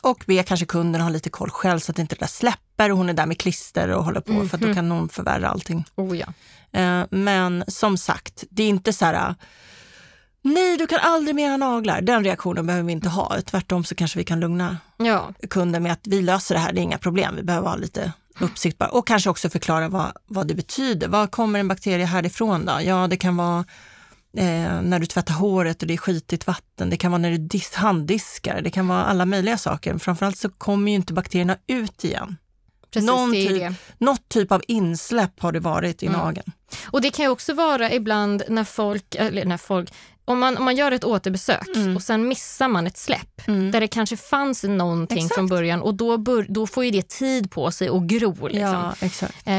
och 0.00 0.24
be 0.26 0.42
kanske 0.42 0.66
kunden 0.66 1.00
ha 1.00 1.10
lite 1.10 1.30
koll 1.30 1.50
själv 1.50 1.78
så 1.78 1.92
att 1.92 1.98
inte 1.98 2.14
det 2.14 2.20
där 2.20 2.26
släpper 2.26 2.90
och 2.90 2.98
hon 2.98 3.08
är 3.08 3.12
där 3.12 3.26
med 3.26 3.38
klister 3.38 3.88
och 3.88 4.04
håller 4.04 4.20
på 4.20 4.48
för 4.48 4.56
att 4.56 4.62
då 4.62 4.74
kan 4.74 4.90
hon 4.90 5.08
förvärra 5.08 5.48
allting. 5.48 5.84
Oh 5.94 6.18
ja. 6.18 6.26
Eh, 6.80 7.06
men 7.10 7.64
som 7.68 7.98
sagt, 7.98 8.44
det 8.50 8.62
är 8.62 8.68
inte 8.68 8.92
så 8.92 9.04
här 9.04 9.34
Nej, 10.42 10.76
du 10.76 10.86
kan 10.86 10.98
aldrig 11.02 11.36
mer 11.36 11.50
ha 11.50 11.56
naglar. 11.56 12.00
Den 12.00 12.24
reaktionen 12.24 12.66
behöver 12.66 12.86
vi 12.86 12.92
inte 12.92 13.08
ha. 13.08 13.40
Tvärtom 13.40 13.84
så 13.84 13.94
kanske 13.94 14.18
vi 14.18 14.24
kan 14.24 14.40
lugna 14.40 14.76
Ja, 14.96 15.32
kunden 15.50 15.82
med 15.82 15.92
att 15.92 16.06
vi 16.06 16.22
löser 16.22 16.54
det 16.54 16.60
här, 16.60 16.72
det 16.72 16.80
är 16.80 16.82
inga 16.82 16.98
problem. 16.98 17.36
Vi 17.36 17.42
behöver 17.42 17.68
ha 17.68 17.76
lite 17.76 18.12
uppsikt 18.40 18.78
bara. 18.78 18.88
Och 18.88 19.06
kanske 19.06 19.30
också 19.30 19.50
förklara 19.50 19.88
vad, 19.88 20.12
vad 20.26 20.46
det 20.48 20.54
betyder. 20.54 21.08
Var 21.08 21.26
kommer 21.26 21.60
en 21.60 21.68
bakterie 21.68 22.04
härifrån 22.04 22.64
då? 22.64 22.78
Ja, 22.82 23.06
det 23.06 23.16
kan 23.16 23.36
vara 23.36 23.64
eh, 24.36 24.82
när 24.82 24.98
du 24.98 25.06
tvättar 25.06 25.34
håret 25.34 25.82
och 25.82 25.88
det 25.88 25.94
är 25.94 25.98
skitigt 25.98 26.46
vatten. 26.46 26.90
Det 26.90 26.96
kan 26.96 27.10
vara 27.10 27.18
när 27.18 27.30
du 27.30 27.36
dis- 27.38 27.74
handdiskar. 27.74 28.60
Det 28.62 28.70
kan 28.70 28.88
vara 28.88 29.04
alla 29.04 29.26
möjliga 29.26 29.58
saker. 29.58 29.98
Framförallt 29.98 30.38
så 30.38 30.48
kommer 30.50 30.90
ju 30.90 30.96
inte 30.96 31.12
bakterierna 31.12 31.56
ut 31.66 32.04
igen. 32.04 32.36
precis. 32.90 33.06
Någon 33.06 33.32
typ-. 33.32 33.72
Något 33.98 34.28
typ 34.28 34.52
av 34.52 34.62
insläpp 34.68 35.40
har 35.42 35.52
det 35.52 35.60
varit 35.60 36.02
i 36.02 36.06
Mm. 36.06 36.18
nageln. 36.20 36.52
Och 36.86 37.00
det 37.00 37.10
kan 37.10 37.24
ju 37.24 37.30
också 37.30 37.54
vara 37.54 37.92
ibland 37.92 38.42
när 38.48 38.64
folk, 38.64 39.14
eller 39.14 39.44
när 39.44 39.56
folk 39.56 39.92
om 40.24 40.38
man, 40.38 40.56
om 40.56 40.64
man 40.64 40.76
gör 40.76 40.92
ett 40.92 41.04
återbesök 41.04 41.68
Mm. 41.76 41.96
och 41.96 42.02
sen 42.02 42.28
missar 42.28 42.68
man 42.68 42.86
ett 42.86 42.96
släpp 42.98 43.46
där 43.46 43.80
det 43.80 43.88
kanske 43.88 44.16
fanns 44.16 44.62
någonting 44.64 45.18
Exakt. 45.18 45.34
från 45.34 45.48
början 45.48 45.82
och 45.82 45.94
då, 45.94 46.18
bör, 46.18 46.46
då 46.48 46.66
får 46.66 46.84
ju 46.84 46.90
det 46.90 47.08
tid 47.08 47.50
på 47.50 47.70
sig 47.70 47.88
att 47.88 48.02
gro. 48.02 48.46
Liksom. 48.46 48.60
Ja, 48.60 48.94
exakt. 49.00 49.46
Eh, 49.46 49.52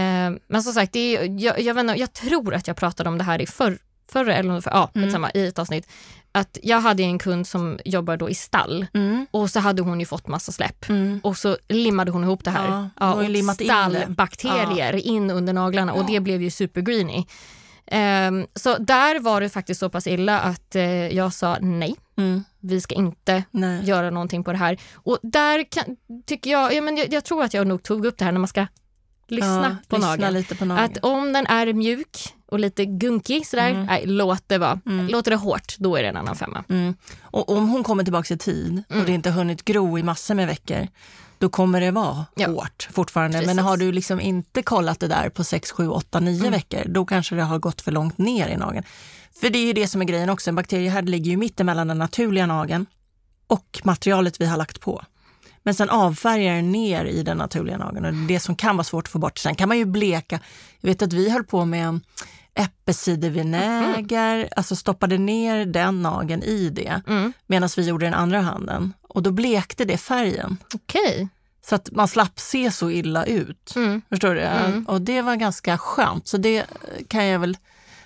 men 0.48 0.64
som 0.64 0.74
sagt, 0.74 0.94
det 0.94 1.00
är, 1.18 1.40
jag, 1.46 1.62
jag, 1.62 1.80
inte, 1.80 1.94
jag 2.00 2.14
tror 2.14 2.54
att 2.54 2.68
jag 2.68 2.78
pratade 2.78 3.10
om 3.10 3.18
det 3.18 3.24
här 3.24 3.42
i 3.42 3.48
förr, 3.48 3.78
förra, 4.12 4.36
eller 4.36 4.62
för, 4.62 4.72
ja, 4.72 4.92
Mm. 4.96 5.12
samma, 5.12 5.32
i 5.32 5.48
ett 5.48 5.60
avsnitt. 5.60 5.88
Att 6.32 6.58
jag 6.64 6.82
hade 6.82 7.04
en 7.04 7.20
kund 7.20 7.48
som 7.48 7.80
jobbar 7.86 8.18
då 8.18 8.30
i 8.30 8.36
stall 8.36 8.86
Mm. 8.94 9.26
och 9.32 9.50
så 9.50 9.60
hade 9.60 9.82
hon 9.82 10.00
ju 10.00 10.06
fått 10.06 10.28
massa 10.28 10.52
släpp. 10.52 10.90
Mm. 10.90 11.20
Och 11.24 11.38
så 11.38 11.58
limmade 11.70 12.12
hon 12.12 12.24
ihop 12.24 12.44
det 12.44 12.52
här. 12.52 12.90
Ja, 13.00 13.22
ju 13.22 13.24
och 13.26 13.30
limmat 13.30 13.62
in 13.62 13.68
det. 13.68 13.74
stallbakterier 13.74 14.94
in 14.94 15.32
under 15.32 15.54
naglarna 15.54 15.94
och 15.94 16.06
det 16.06 16.20
blev 16.20 16.42
ju 16.42 16.50
supergreeny. 16.52 17.26
Ehm, 17.88 18.48
så 18.56 18.78
där 18.78 19.20
var 19.20 19.42
det 19.42 19.50
faktiskt 19.50 19.80
så 19.80 19.90
pass 19.90 20.08
illa 20.08 20.40
att 20.40 20.76
eh, 20.76 21.08
jag 21.16 21.34
sa 21.34 21.58
nej, 21.62 21.96
Mm. 22.18 22.44
vi 22.60 22.82
ska 22.82 22.96
inte 22.96 23.44
Nej. 23.52 23.86
göra 23.86 24.10
någonting 24.10 24.44
på 24.44 24.52
det 24.52 24.58
här. 24.58 24.78
Och 24.94 25.18
där 25.24 25.64
kan, 25.72 25.84
tycker 26.26 26.52
jag, 26.52 26.74
ja, 26.74 26.82
men 26.82 26.98
jag, 26.98 27.14
jag 27.14 27.24
tror 27.24 27.44
att 27.44 27.54
jag 27.54 27.68
nog 27.68 27.84
tog 27.84 28.06
upp 28.06 28.18
det 28.18 28.26
här 28.26 28.32
när 28.32 28.40
man 28.40 28.48
ska 28.48 28.66
lyssna 29.28 29.64
Ja, 29.70 29.76
på 29.88 29.96
lyssna 29.96 30.16
nageln. 30.16 30.46
på 30.60 30.66
nageln. 30.66 30.86
Att 30.92 30.98
om 31.04 31.34
den 31.34 31.46
är 31.48 31.74
mjuk 31.74 32.18
och 32.52 32.60
lite 32.60 32.86
gunkig 32.86 33.48
sådär, 33.48 33.70
Mm. 33.70 33.86
nej, 33.86 34.06
låt 34.06 34.44
det 34.48 34.58
vara. 34.58 34.80
Låter 35.10 35.32
det 35.32 35.38
hårt, 35.38 35.76
då 35.78 35.96
är 35.96 36.04
det 36.04 36.10
en 36.10 36.18
annan 36.18 36.36
femma. 36.36 36.64
Mm. 36.70 36.96
Och 37.22 37.50
om 37.50 37.70
hon 37.70 37.84
kommer 37.84 38.04
tillbaka 38.04 38.34
i 38.34 38.38
tid 38.38 38.84
Mm. 38.90 39.00
och 39.02 39.06
det 39.06 39.12
inte 39.12 39.32
hunnit 39.32 39.66
gro 39.66 39.98
i 40.00 40.04
massor 40.04 40.36
med 40.36 40.48
veckor, 40.48 40.88
då 41.38 41.50
kommer 41.50 41.82
det 41.82 41.92
vara 41.92 42.26
Ja. 42.36 42.48
hårt 42.48 42.90
fortfarande. 42.94 43.38
Men 43.38 43.46
Precis. 43.48 43.62
har 43.64 43.78
du 43.78 43.92
liksom 43.92 44.20
inte 44.22 44.62
kollat 44.62 45.00
det 45.00 45.08
där 45.08 45.30
på 45.30 45.44
6, 45.44 45.72
7, 45.72 45.88
8, 45.90 46.20
9 46.20 46.40
Mm. 46.40 46.52
veckor, 46.52 46.84
då 46.88 47.06
kanske 47.06 47.36
det 47.36 47.44
har 47.44 47.60
gått 47.60 47.82
för 47.82 47.92
långt 47.92 48.18
ner 48.18 48.48
i 48.48 48.58
nageln. 48.58 48.86
För 49.42 49.50
det 49.50 49.60
är 49.60 49.66
ju 49.66 49.74
det 49.74 49.88
som 49.88 50.02
är 50.02 50.06
grejen 50.06 50.30
också, 50.30 50.50
en 50.50 50.56
bakteriehärd 50.56 51.10
ligger 51.10 51.32
ju 51.32 51.38
mittemellan 51.38 51.88
den 51.88 51.98
naturliga 51.98 52.46
nageln 52.46 52.86
och 53.48 53.82
materialet 53.84 54.42
vi 54.42 54.46
har 54.46 54.58
lagt 54.58 54.80
på. 54.82 55.02
Men 55.64 55.74
sen 55.74 55.90
avfärgar 55.90 56.56
den 56.56 56.72
ner 56.72 57.06
i 57.06 57.24
den 57.24 57.38
naturliga 57.38 57.78
nageln 57.78 58.06
och 58.06 58.14
det 58.14 58.24
är 58.24 58.28
det 58.28 58.40
som 58.40 58.56
kan 58.56 58.78
vara 58.78 58.84
svårt 58.84 59.04
att 59.08 59.12
få 59.12 59.20
bort. 59.20 59.38
Sen 59.38 59.56
kan 59.56 59.68
man 59.68 59.78
ju 59.78 59.86
bleka. 59.86 60.40
Jag 60.82 60.90
vet 60.90 61.02
att 61.02 61.14
vi 61.14 61.30
höll 61.30 61.44
på 61.44 61.66
med 61.66 62.00
äppelcidervinäger, 62.56 64.50
alltså 64.56 64.76
stoppade 64.76 65.18
ner 65.18 65.66
den 65.66 66.02
nageln 66.02 66.44
i 66.44 66.70
det 66.70 67.02
Mm. 67.08 67.34
medan 67.48 67.70
vi 67.78 67.88
gjorde 67.88 68.06
den 68.06 68.14
andra 68.14 68.42
handen. 68.42 68.94
Och 69.02 69.24
då 69.24 69.32
blekte 69.32 69.86
det 69.86 69.98
färgen. 69.98 70.58
Okej. 70.74 71.30
Så 71.66 71.76
att 71.76 71.92
man 71.92 72.08
slapp 72.08 72.40
se 72.40 72.72
så 72.72 72.90
illa 72.90 73.26
ut. 73.26 73.74
Mm. 73.76 74.02
Förstår 74.10 74.36
du? 74.36 74.42
Mm. 74.42 74.86
Och 74.88 75.02
det 75.02 75.22
var 75.22 75.36
ganska 75.36 75.78
skönt. 75.78 76.28
Så 76.28 76.38
det 76.38 76.66
kan 77.08 77.26
jag 77.26 77.40
väl... 77.40 77.58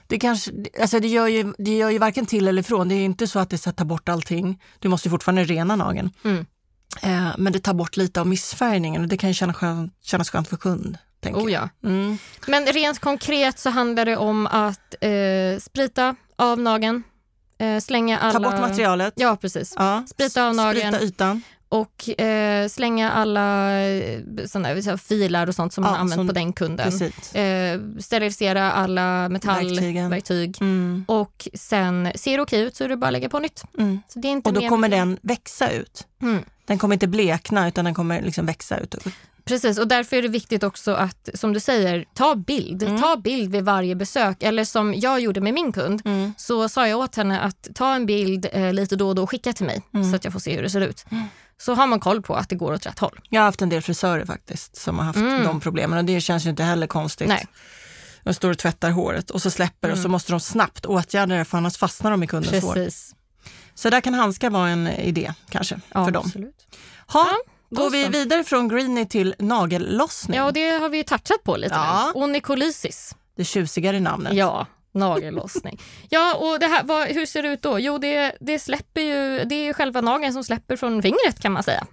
Det, 0.07 0.19
kanske, 0.19 0.51
alltså 0.81 0.99
det, 0.99 1.07
gör 1.07 1.27
ju, 1.27 1.53
det 1.57 1.77
gör 1.77 1.89
ju 1.89 1.97
varken 1.97 2.25
till 2.25 2.47
eller 2.47 2.61
ifrån. 2.61 2.89
Det 2.89 2.95
är 2.95 3.05
inte 3.05 3.27
så 3.27 3.39
att 3.39 3.49
det 3.49 3.57
tar 3.57 3.85
bort 3.85 4.09
allting. 4.09 4.61
Du 4.79 4.87
måste 4.87 5.09
fortfarande 5.09 5.43
rena 5.43 5.75
nageln. 5.75 6.09
Mm. 6.23 6.45
Eh, 7.01 7.35
men 7.37 7.53
det 7.53 7.59
tar 7.59 7.73
bort 7.73 7.97
lite 7.97 8.21
av 8.21 8.27
missfärgningen 8.27 9.01
och 9.01 9.07
det 9.07 9.17
kan 9.17 9.29
ju 9.29 9.33
känna 9.33 9.53
skönt, 9.53 9.93
kännas 10.01 10.29
skönt 10.29 10.47
för 10.47 10.57
kund. 10.57 10.97
Tänker 11.25 11.41
Oh, 11.41 11.51
jag. 11.51 11.69
ja. 11.81 11.89
Mm. 11.89 12.17
Men 12.47 12.65
rent 12.65 12.99
konkret 12.99 13.59
så 13.59 13.69
handlar 13.69 14.05
det 14.05 14.17
om 14.17 14.47
att 14.47 14.95
eh, 15.01 15.59
sprita 15.61 16.15
av 16.35 16.59
nageln, 16.59 17.03
eh, 17.57 17.79
slänga 17.79 18.19
alla... 18.19 18.33
Ta 18.39 18.51
bort 18.51 18.61
materialet. 18.69 19.13
Ja, 19.17 19.35
precis. 19.41 19.73
Ja. 19.77 20.03
Sprita 20.09 20.47
av 20.47 20.55
nageln. 20.55 20.93
Sprita 20.93 21.05
ytan. 21.05 21.41
och 21.69 22.19
eh, 22.19 22.67
slänga 22.67 23.11
alla 23.11 23.71
eh, 23.81 24.19
såna, 24.45 24.81
så 24.81 24.97
filar 24.97 25.47
och 25.47 25.55
sånt 25.55 25.73
som 25.73 25.83
Ja, 25.83 25.91
man 25.91 25.99
använt 25.99 26.19
som- 26.19 26.27
på 26.27 26.33
den 26.33 26.53
kunden. 26.53 26.87
Eh, 27.33 28.01
sterilisera 28.01 28.71
alla 28.71 29.29
metallverktyg 29.29 30.57
Mm, 30.61 31.05
och 31.07 31.47
sen 31.53 32.11
ser 32.15 32.37
det 32.37 32.43
okej 32.43 32.61
ut 32.61 32.75
så 32.75 32.83
är 32.83 32.89
det 32.89 32.97
bara 32.97 33.07
att 33.07 33.13
lägga 33.13 33.29
på 33.29 33.39
nytt. 33.39 33.63
mm. 33.77 33.99
Så 34.07 34.19
det 34.19 34.27
är 34.27 34.31
inte 34.31 34.49
Och 34.49 34.53
då 34.53 34.61
mer 34.61 34.69
kommer 34.69 34.89
den 34.89 35.17
växa 35.21 35.71
ut. 35.71 36.07
Mm. 36.21 36.43
Den 36.65 36.77
kommer 36.77 36.93
inte 36.95 37.07
blekna 37.07 37.67
utan 37.67 37.85
den 37.85 37.93
kommer 37.93 38.21
liksom 38.21 38.45
växa 38.45 38.77
ut. 38.77 38.95
Precis, 39.45 39.77
och 39.79 39.87
därför 39.87 40.15
är 40.17 40.21
det 40.21 40.27
viktigt 40.27 40.63
också 40.63 40.91
att, 40.93 41.29
som 41.33 41.53
du 41.53 41.59
säger, 41.59 42.05
ta 42.13 42.35
bild. 42.35 42.83
Mm. 42.83 43.01
Ta 43.01 43.15
bild 43.17 43.51
vid 43.51 43.63
varje 43.65 43.95
besök. 43.95 44.43
Eller 44.43 44.63
som 44.65 44.93
jag 44.93 45.19
gjorde 45.19 45.41
med 45.41 45.53
min 45.53 45.71
kund, 45.71 46.01
Mm. 46.05 46.33
så 46.37 46.69
sa 46.69 46.87
jag 46.87 46.99
åt 46.99 47.15
henne 47.15 47.39
att 47.39 47.67
ta 47.75 47.95
en 47.95 48.05
bild 48.05 48.47
eh, 48.51 48.73
lite 48.73 48.95
då 48.95 49.07
och 49.09 49.15
då 49.15 49.23
och 49.23 49.29
skicka 49.29 49.53
till 49.53 49.65
mig 49.65 49.81
Mm. 49.93 50.09
så 50.09 50.15
att 50.15 50.23
jag 50.23 50.33
får 50.33 50.39
se 50.39 50.55
hur 50.55 50.63
det 50.63 50.69
ser 50.69 50.81
ut. 50.81 51.05
Så 51.57 51.73
har 51.73 51.87
man 51.87 51.99
koll 51.99 52.21
på 52.21 52.35
att 52.35 52.49
det 52.49 52.55
går 52.55 52.73
åt 52.73 52.85
rätt 52.85 52.99
håll. 52.99 53.19
Jag 53.29 53.41
har 53.41 53.45
haft 53.45 53.61
en 53.61 53.69
del 53.69 53.81
frisörer 53.81 54.25
faktiskt 54.25 54.75
som 54.75 54.97
har 54.99 55.05
haft 55.05 55.19
Mm. 55.19 55.43
de 55.43 55.59
problemen 55.59 55.97
och 55.99 56.05
det 56.05 56.21
känns 56.21 56.45
ju 56.45 56.49
inte 56.49 56.63
heller 56.63 56.87
konstigt. 56.87 57.27
Nej. 57.27 57.47
De 58.23 58.33
står 58.33 58.51
och 58.51 58.57
tvättar 58.57 58.89
håret 58.91 59.29
och 59.31 59.41
så 59.41 59.51
släpper 59.51 59.91
och 59.91 59.97
så 59.97 60.09
måste 60.09 60.31
de 60.31 60.39
snabbt 60.39 60.85
åtgärda 60.85 61.35
det 61.35 61.45
för 61.45 61.57
annars 61.57 61.77
fastnar 61.77 62.11
de 62.11 62.23
i 62.23 62.27
kundens 62.27 62.63
hår. 62.63 62.73
Precis. 62.73 63.15
Så 63.75 63.89
där 63.89 64.01
kan 64.01 64.13
handskar 64.13 64.49
vara 64.49 64.69
en 64.69 64.87
idé 64.87 65.33
kanske 65.49 65.79
Ja, 65.93 66.05
för 66.05 66.11
dem. 66.11 66.23
Absolut. 66.25 66.55
Ha, 67.07 67.23
då 67.23 67.54
går 67.69 67.89
vi 67.89 68.07
vidare 68.07 68.43
från 68.43 68.67
greenie 68.67 69.05
till 69.05 69.35
nagellossning. 69.39 70.37
Ja, 70.37 70.45
och 70.45 70.53
det 70.53 70.69
har 70.69 70.89
vi 70.89 70.97
ju 70.97 71.03
touchat 71.03 71.43
på 71.43 71.57
lite 71.57 71.75
Ja. 71.75 72.11
nu. 72.15 72.21
Onykolysis. 72.21 73.15
Det 73.37 73.45
tjusigare 73.45 73.99
namnet. 73.99 74.33
Ja, 74.33 74.65
nagellossning. 74.93 75.81
ja, 76.09 76.35
och 76.35 76.59
det 76.59 76.65
här, 76.67 76.83
vad, 76.83 77.07
hur 77.07 77.25
ser 77.25 77.43
det 77.43 77.49
ut 77.49 77.61
då? 77.61 77.79
Jo, 77.79 77.97
det, 77.97 78.35
det 78.41 78.59
släpper 78.59 79.01
ju, 79.01 79.43
det 79.45 79.55
är 79.55 79.63
ju 79.63 79.73
själva 79.73 80.01
nageln 80.01 80.33
som 80.33 80.43
släpper 80.43 80.75
från 80.75 81.01
fingret 81.01 81.39
kan 81.39 81.51
man 81.51 81.63
säga. 81.63 81.87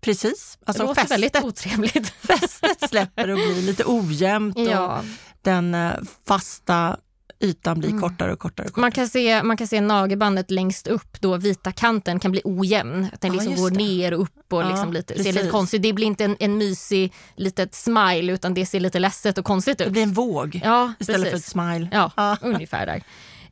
Precis. 0.00 0.58
Det 0.60 0.68
Alltså 0.68 0.82
låter 0.86 1.06
väldigt 1.06 1.32
fästet, 1.32 1.48
otrevligt. 1.48 2.08
fästet 2.26 2.88
släpper 2.88 3.28
och 3.28 3.36
blir 3.36 3.62
lite 3.62 3.84
ojämnt 3.86 4.56
och 4.56 4.62
ja. 4.62 5.02
den 5.42 5.74
eh, 5.74 5.92
fasta 6.28 6.96
ytan 7.40 7.78
blir 7.80 8.00
kortare 8.00 8.32
och 8.32 8.38
kortare. 8.38 8.66
Och 8.66 8.72
kortare. 8.72 8.80
Man 8.80 8.92
kan, 8.92 9.08
se, 9.08 9.42
man 9.42 9.56
kan 9.56 9.66
se 9.66 9.80
nagelbandet 9.80 10.50
längst 10.50 10.86
upp, 10.86 11.20
då 11.20 11.36
vita 11.36 11.72
kanten 11.72 12.20
kan 12.20 12.30
bli 12.30 12.40
ojämn. 12.44 13.06
Att 13.12 13.20
den 13.20 13.34
Ja, 13.34 13.40
liksom 13.40 13.56
går 13.62 13.70
det. 13.70 13.76
ner 13.76 14.14
och 14.14 14.22
upp 14.22 14.52
och 14.52 14.62
Ja, 14.62 14.68
liksom 14.70 14.92
lite, 14.92 15.14
ser 15.14 15.18
precis. 15.18 15.34
lite 15.34 15.48
konstigt. 15.48 15.82
Det 15.82 15.92
blir 15.92 16.06
inte 16.06 16.24
en, 16.24 16.36
en 16.40 16.58
mysig 16.58 17.12
litet 17.36 17.74
smile 17.74 18.32
utan 18.32 18.54
det 18.54 18.66
ser 18.66 18.80
lite 18.80 18.98
ledset 18.98 19.38
och 19.38 19.44
konstigt 19.44 19.78
Det 19.78 19.84
ut. 19.84 19.92
blir 19.92 20.02
en 20.02 20.12
våg 20.12 20.60
Ja, 20.64 20.92
istället 21.00 21.20
för 21.20 21.26
ett 21.26 21.32
precis. 21.32 21.50
smile. 21.50 21.88
Ja, 21.92 22.10
Ja. 22.16 22.36
ungefär 22.42 22.86
där. 22.86 23.02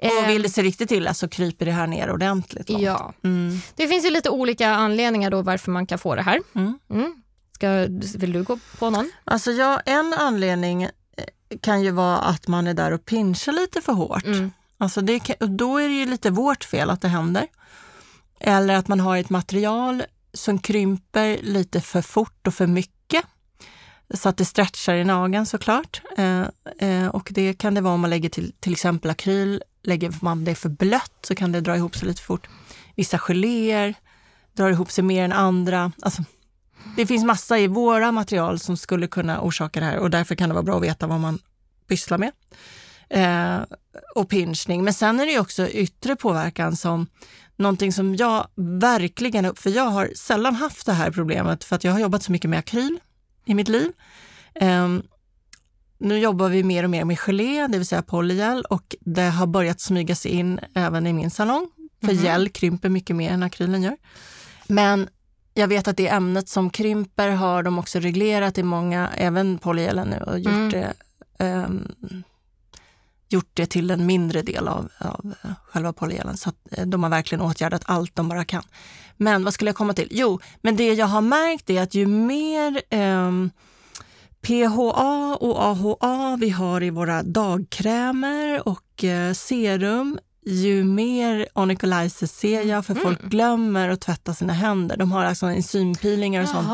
Och 0.25 0.29
vill 0.31 0.43
det 0.43 0.49
se 0.49 0.63
riktigt 0.63 0.91
illa 0.91 1.15
så 1.15 1.29
kryper 1.29 1.67
det 1.67 1.73
här 1.73 1.87
ner 1.87 2.11
ordentligt. 2.11 2.69
långt. 2.71 2.83
Ja, 2.83 3.13
Mm. 3.25 3.61
det 3.77 3.89
finns 3.89 4.05
ju 4.07 4.11
lite 4.11 4.31
olika 4.31 4.69
anledningar 4.71 5.31
då 5.31 5.43
varför 5.43 5.71
man 5.71 5.87
kan 5.87 5.99
få 5.99 6.15
det 6.15 6.23
här. 6.23 6.41
Mm. 6.55 6.79
Mm. 6.91 7.15
Ska, 7.55 7.87
vill 8.19 8.33
du 8.33 8.43
gå 8.43 8.59
på 8.79 8.91
någon? 8.91 9.11
Alltså 9.25 9.51
ja, 9.51 9.81
en 9.87 10.13
anledning 10.13 10.89
kan 11.61 11.83
ju 11.83 11.91
vara 11.91 12.19
att 12.19 12.49
man 12.49 12.67
är 12.67 12.75
där 12.75 12.93
och 12.93 13.05
pinchar 13.05 13.53
lite 13.53 13.81
för 13.81 13.93
hårt. 13.93 14.25
Mm. 14.25 14.53
Alltså 14.79 15.01
det 15.01 15.37
då 15.41 15.79
är 15.79 15.89
det 15.89 15.95
ju 15.95 16.07
lite 16.07 16.31
vårt 16.31 16.65
fel 16.65 16.91
att 16.91 17.01
det 17.01 17.09
händer. 17.09 17.47
Eller 18.41 18.75
att 18.75 18.89
man 18.89 19.01
har 19.01 19.17
ett 19.17 19.31
material 19.31 20.03
som 20.33 20.59
krymper 20.59 21.39
lite 21.43 21.81
för 21.81 22.03
fort 22.03 22.47
och 22.47 22.55
för 22.55 22.67
mycket. 22.67 23.25
Så 24.15 24.29
att 24.29 24.37
det 24.37 24.45
stretchar 24.45 24.95
i 24.95 25.05
nageln 25.05 25.47
såklart. 25.47 26.03
Eh, 26.17 26.43
eh, 26.79 27.07
och 27.07 27.29
det 27.31 27.55
kan 27.55 27.75
det 27.75 27.81
vara 27.81 27.95
om 27.95 28.01
man 28.01 28.11
lägger 28.11 28.29
till 28.29 28.53
till 28.61 28.73
exempel 28.73 29.11
akryl. 29.11 29.63
Lägger 29.83 30.15
man 30.21 30.45
det 30.45 30.55
för 30.55 30.69
blött 30.69 31.19
så 31.23 31.35
kan 31.35 31.53
det 31.53 31.61
dra 31.61 31.77
ihop 31.77 31.97
sig 31.97 32.09
lite 32.09 32.21
för 32.21 32.27
fort. 32.27 32.49
Vissa 32.95 33.19
geléer 33.19 33.95
drar 34.53 34.71
ihop 34.71 34.91
sig 34.91 35.05
mer 35.05 35.25
än 35.25 35.33
andra. 35.33 35.93
Alltså, 36.03 36.25
det 36.97 37.07
finns 37.07 37.25
massa 37.25 37.59
i 37.59 37.67
våra 37.67 38.13
material 38.13 38.59
som 38.59 38.77
skulle 38.77 39.07
kunna 39.07 39.41
orsaka 39.41 39.81
det 39.81 39.87
här 39.87 39.99
och 39.99 40.11
därför 40.11 40.35
kan 40.35 40.49
det 40.49 40.55
vara 40.55 40.65
bra 40.65 40.77
att 40.77 40.83
veta 40.83 41.07
vad 41.07 41.21
man 41.21 41.39
pysslar 41.89 42.19
med. 42.19 42.33
Eh, 43.09 43.65
och 44.15 44.29
pinchning. 44.29 44.85
Men 44.85 44.95
sen 44.95 45.21
är 45.21 45.27
det 45.27 45.33
ju 45.33 45.41
också 45.41 45.69
yttre 45.69 46.17
påverkan 46.17 46.77
som 46.77 47.07
någonting 47.57 47.93
som 47.93 48.17
jag 48.17 48.47
verkligen, 48.81 49.55
för 49.55 49.71
jag 49.71 49.85
har 49.85 50.11
sällan 50.17 50.55
haft 50.55 50.87
det 50.87 50.93
här 50.93 51.11
problemet 51.11 51.65
för 51.65 51.77
att 51.77 51.85
jag 51.85 51.93
har 51.93 52.01
jobbat 52.01 52.23
så 52.23 52.33
mycket 52.33 52.51
med 52.51 52.59
akryl 52.59 52.99
i 53.45 53.55
mitt 53.55 53.69
liv. 53.69 53.93
Ehm, 54.55 55.03
nu 55.99 56.19
jobbar 56.19 56.49
vi 56.49 56.63
mer 56.63 56.85
och 56.85 56.91
mer 56.91 57.05
med 57.05 57.19
gelé, 57.19 57.67
det 57.67 57.79
vill 57.79 57.87
säga 57.87 58.03
polygel 58.03 58.65
och 58.65 58.95
det 59.01 59.23
har 59.23 59.47
börjat 59.47 59.81
smyga 59.81 60.15
sig 60.15 60.31
in 60.31 60.61
även 60.75 61.07
i 61.07 61.13
min 61.13 61.31
salong. 61.31 61.71
För 62.05 62.13
Mhm. 62.13 62.25
gel 62.25 62.49
krymper 62.49 62.89
mycket 62.89 63.17
mer 63.17 63.31
än 63.31 63.43
akrylen 63.43 63.83
gör. 63.83 63.97
Men 64.67 65.09
jag 65.59 65.69
vet 65.69 65.89
att 65.89 65.97
det 65.97 66.09
ämnet 66.09 66.49
som 66.49 66.71
krymper 66.71 67.29
har 67.29 67.63
de 67.63 67.79
också 67.79 67.99
reglerat 67.99 68.59
i 68.59 68.63
många, 68.63 69.11
även 69.17 69.59
polygelen 69.59 70.09
nu 70.09 70.17
och 70.27 70.39
gjort, 70.39 70.53
Mm. 70.53 70.71
det, 70.71 70.93
ehm, 71.39 71.93
gjort 73.29 73.51
det 73.55 73.67
till 73.67 73.91
en 73.91 74.07
mindre 74.07 74.43
del 74.43 74.69
av, 74.69 74.89
av 74.99 75.35
eh, 75.45 75.51
själva 75.65 75.93
polygelen. 75.93 76.37
Så 76.37 76.53
eh, 76.71 76.87
de 76.87 77.03
har 77.03 77.11
verkligen 77.11 77.43
åtgärdat 77.43 77.83
allt 77.85 78.15
de 78.17 78.29
bara 78.29 78.45
kan. 78.45 78.63
Men 79.17 79.45
vad 79.45 79.55
skulle 79.55 79.69
jag 79.69 79.77
komma 79.77 79.93
till? 79.95 80.09
Jo, 80.11 80.41
men 80.61 80.77
det 80.77 80.95
jag 80.95 81.07
har 81.07 81.21
märkt 81.21 81.71
är 81.71 81.83
att 81.83 81.95
ju 81.95 82.07
mer 82.07 82.83
ehm, 82.91 83.51
PHA 84.43 85.37
och 85.41 85.63
AHA 85.63 86.37
vi 86.41 86.51
har 86.51 86.83
i 86.83 86.91
våra 86.91 87.23
dagkrämer 87.23 88.69
och 88.69 89.05
eh, 89.05 89.33
serum, 89.33 90.19
ju 90.47 90.85
mer 90.85 91.49
onycolysis 91.55 92.33
ser 92.33 92.63
jag, 92.63 92.87
för 92.87 92.95
folk 92.95 93.23
glömmer 93.23 93.89
att 93.89 94.01
tvätta 94.01 94.35
sina 94.35 94.53
händer. 94.53 94.97
De 94.97 95.13
har 95.13 95.25
alltså 95.25 95.47
enzympeelingar 95.47 96.43
och 96.43 96.49
sånt 96.49 96.69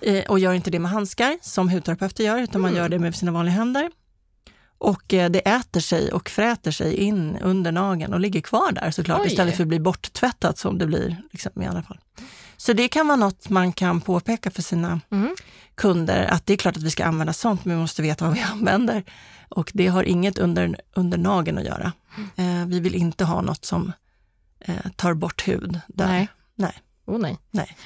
eh, 0.00 0.24
och 0.24 0.38
gör 0.38 0.52
inte 0.52 0.70
det 0.70 0.78
med 0.78 0.90
handskar 0.90 1.38
som 1.42 1.68
hudterapeuter 1.68 2.24
gör, 2.24 2.38
utan 2.38 2.60
man 2.60 2.74
gör 2.74 2.88
det 2.88 2.98
med 2.98 3.14
sina 3.14 3.32
vanliga 3.32 3.54
händer. 3.54 3.90
Och 4.78 5.14
eh, 5.14 5.30
det 5.30 5.38
äter 5.38 5.80
sig 5.80 6.12
och 6.12 6.30
fräter 6.30 6.70
sig 6.70 6.94
in 6.94 7.36
under 7.42 7.72
nageln 7.72 8.12
och 8.14 8.20
ligger 8.20 8.40
kvar 8.40 8.72
där 8.72 8.90
såklart 8.90 9.20
Oj. 9.20 9.26
istället 9.26 9.56
för 9.56 9.62
att 9.62 9.68
bli 9.68 9.80
borttvättat 9.80 10.58
som 10.58 10.78
det 10.78 10.86
blir 10.86 11.16
liksom, 11.32 11.62
i 11.62 11.66
alla 11.66 11.82
fall. 11.82 11.98
Så 12.56 12.72
det 12.72 12.88
kan 12.88 13.06
vara 13.06 13.16
något 13.16 13.48
man 13.48 13.72
kan 13.72 14.00
påpeka 14.00 14.50
för 14.50 14.62
sina 14.62 15.00
Mm. 15.10 15.36
Kunder 15.76 16.24
att 16.24 16.46
det 16.46 16.52
är 16.52 16.56
klart 16.56 16.76
att 16.76 16.82
vi 16.82 16.90
ska 16.90 17.04
använda 17.04 17.32
sånt, 17.32 17.64
men 17.64 17.76
vi 17.76 17.80
måste 17.80 18.02
veta 18.02 18.24
vad 18.24 18.34
vi 18.34 18.40
använder. 18.52 19.04
Och 19.48 19.70
det 19.74 19.86
har 19.86 20.02
inget 20.02 20.38
under, 20.38 20.76
under 20.94 21.18
nageln 21.18 21.58
att 21.58 21.64
göra. 21.64 21.92
Eh, 22.36 22.66
vi 22.66 22.80
vill 22.80 22.94
inte 22.94 23.24
ha 23.24 23.40
något 23.42 23.64
som 23.64 23.92
eh, 24.60 24.74
tar 24.96 25.14
bort 25.14 25.48
hud. 25.48 25.80
Där. 25.88 26.06
Nej. 26.06 26.28
Nej. 26.54 26.72
Oh, 27.06 27.18
nej. 27.18 27.38
Nej. 27.50 27.76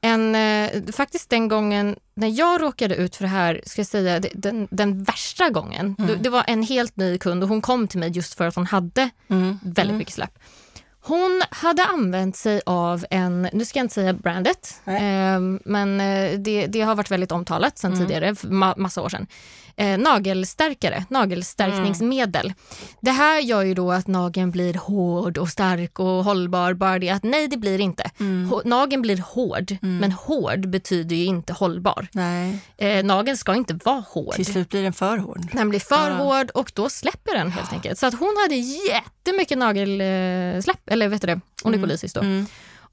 En, 0.00 0.34
eh, 0.34 0.92
faktiskt 0.92 1.30
den 1.30 1.48
gången 1.48 1.96
när 2.14 2.28
jag 2.28 2.62
råkade 2.62 2.94
ut 2.96 3.16
för 3.16 3.24
det 3.24 3.28
här, 3.28 3.60
ska 3.66 3.80
jag 3.80 3.86
säga, 3.86 4.20
den, 4.34 4.68
den 4.70 5.02
värsta 5.04 5.50
gången. 5.50 5.94
Mm. 5.98 6.10
Det, 6.10 6.16
det 6.16 6.30
var 6.30 6.44
en 6.46 6.62
helt 6.62 6.96
ny 6.96 7.18
kund 7.18 7.42
och 7.42 7.48
hon 7.48 7.60
kom 7.62 7.88
till 7.88 7.98
mig 7.98 8.10
just 8.10 8.34
för 8.34 8.46
att 8.46 8.54
hon 8.54 8.66
hade 8.66 9.10
Mm. 9.28 9.58
väldigt 9.62 9.96
mycket 9.96 10.14
släpp. 10.14 10.38
Hon 11.06 11.42
hade 11.50 11.84
använt 11.84 12.36
sig 12.36 12.60
av 12.66 13.04
en, 13.10 13.48
nu 13.52 13.64
ska 13.64 13.78
jag 13.78 13.84
inte 13.84 13.94
säga 13.94 14.12
brandet, 14.12 14.80
Nej. 14.84 14.96
eh, 15.34 15.40
men 15.64 15.98
det, 16.42 16.66
det 16.66 16.80
har 16.80 16.94
varit 16.94 17.10
väldigt 17.10 17.32
omtalat 17.32 17.78
sedan 17.78 17.92
Mm. 17.92 18.06
tidigare, 18.06 18.32
ma- 18.32 18.78
massa 18.78 19.02
år 19.02 19.08
sedan. 19.08 19.26
Eh, 19.76 19.98
nagelstärkare, 19.98 21.04
nagelstärkningsmedel. 21.10 22.52
Det 23.00 23.10
här 23.10 23.40
gör 23.40 23.62
ju 23.62 23.74
då 23.74 23.92
att 23.92 24.06
nageln 24.06 24.50
blir 24.50 24.74
hård 24.74 25.38
och 25.38 25.48
stark 25.48 25.98
och 25.98 26.24
hållbar, 26.24 26.72
bara 26.74 26.98
det 26.98 27.10
att 27.10 27.22
nej 27.22 27.48
det 27.48 27.56
blir 27.56 27.80
inte. 27.80 28.10
Mm. 28.20 28.52
Nageln 28.64 29.02
blir 29.02 29.18
hård, 29.18 29.76
men 29.80 30.12
hård 30.12 30.68
betyder 30.68 31.16
ju 31.16 31.24
inte 31.24 31.52
hållbar. 31.52 32.08
Nej, 32.12 32.58
Eh, 32.76 33.04
nageln 33.04 33.36
ska 33.36 33.54
inte 33.54 33.78
vara 33.84 34.04
hård. 34.08 34.34
till 34.34 34.46
slut 34.46 34.68
blir 34.68 34.82
den 34.82 34.92
för 34.92 35.16
hård. 35.18 35.40
Den 35.52 35.68
blir 35.70 35.80
för 35.80 36.10
Ja. 36.10 36.14
hård 36.16 36.50
och 36.50 36.72
då 36.74 36.88
släpper 36.88 37.34
den 37.38 37.50
helt 37.52 37.72
enkelt. 37.72 37.98
Så 37.98 38.06
att 38.06 38.14
hon 38.18 38.36
hade 38.42 38.54
jättemycket 38.54 39.58
nagelsläpp, 39.58 40.90
eller 40.94 41.08
vet 41.08 41.20
du 41.20 41.26
det, 41.26 41.40
onykolysis 41.64 42.12
då. 42.12 42.20
Mm. 42.20 42.46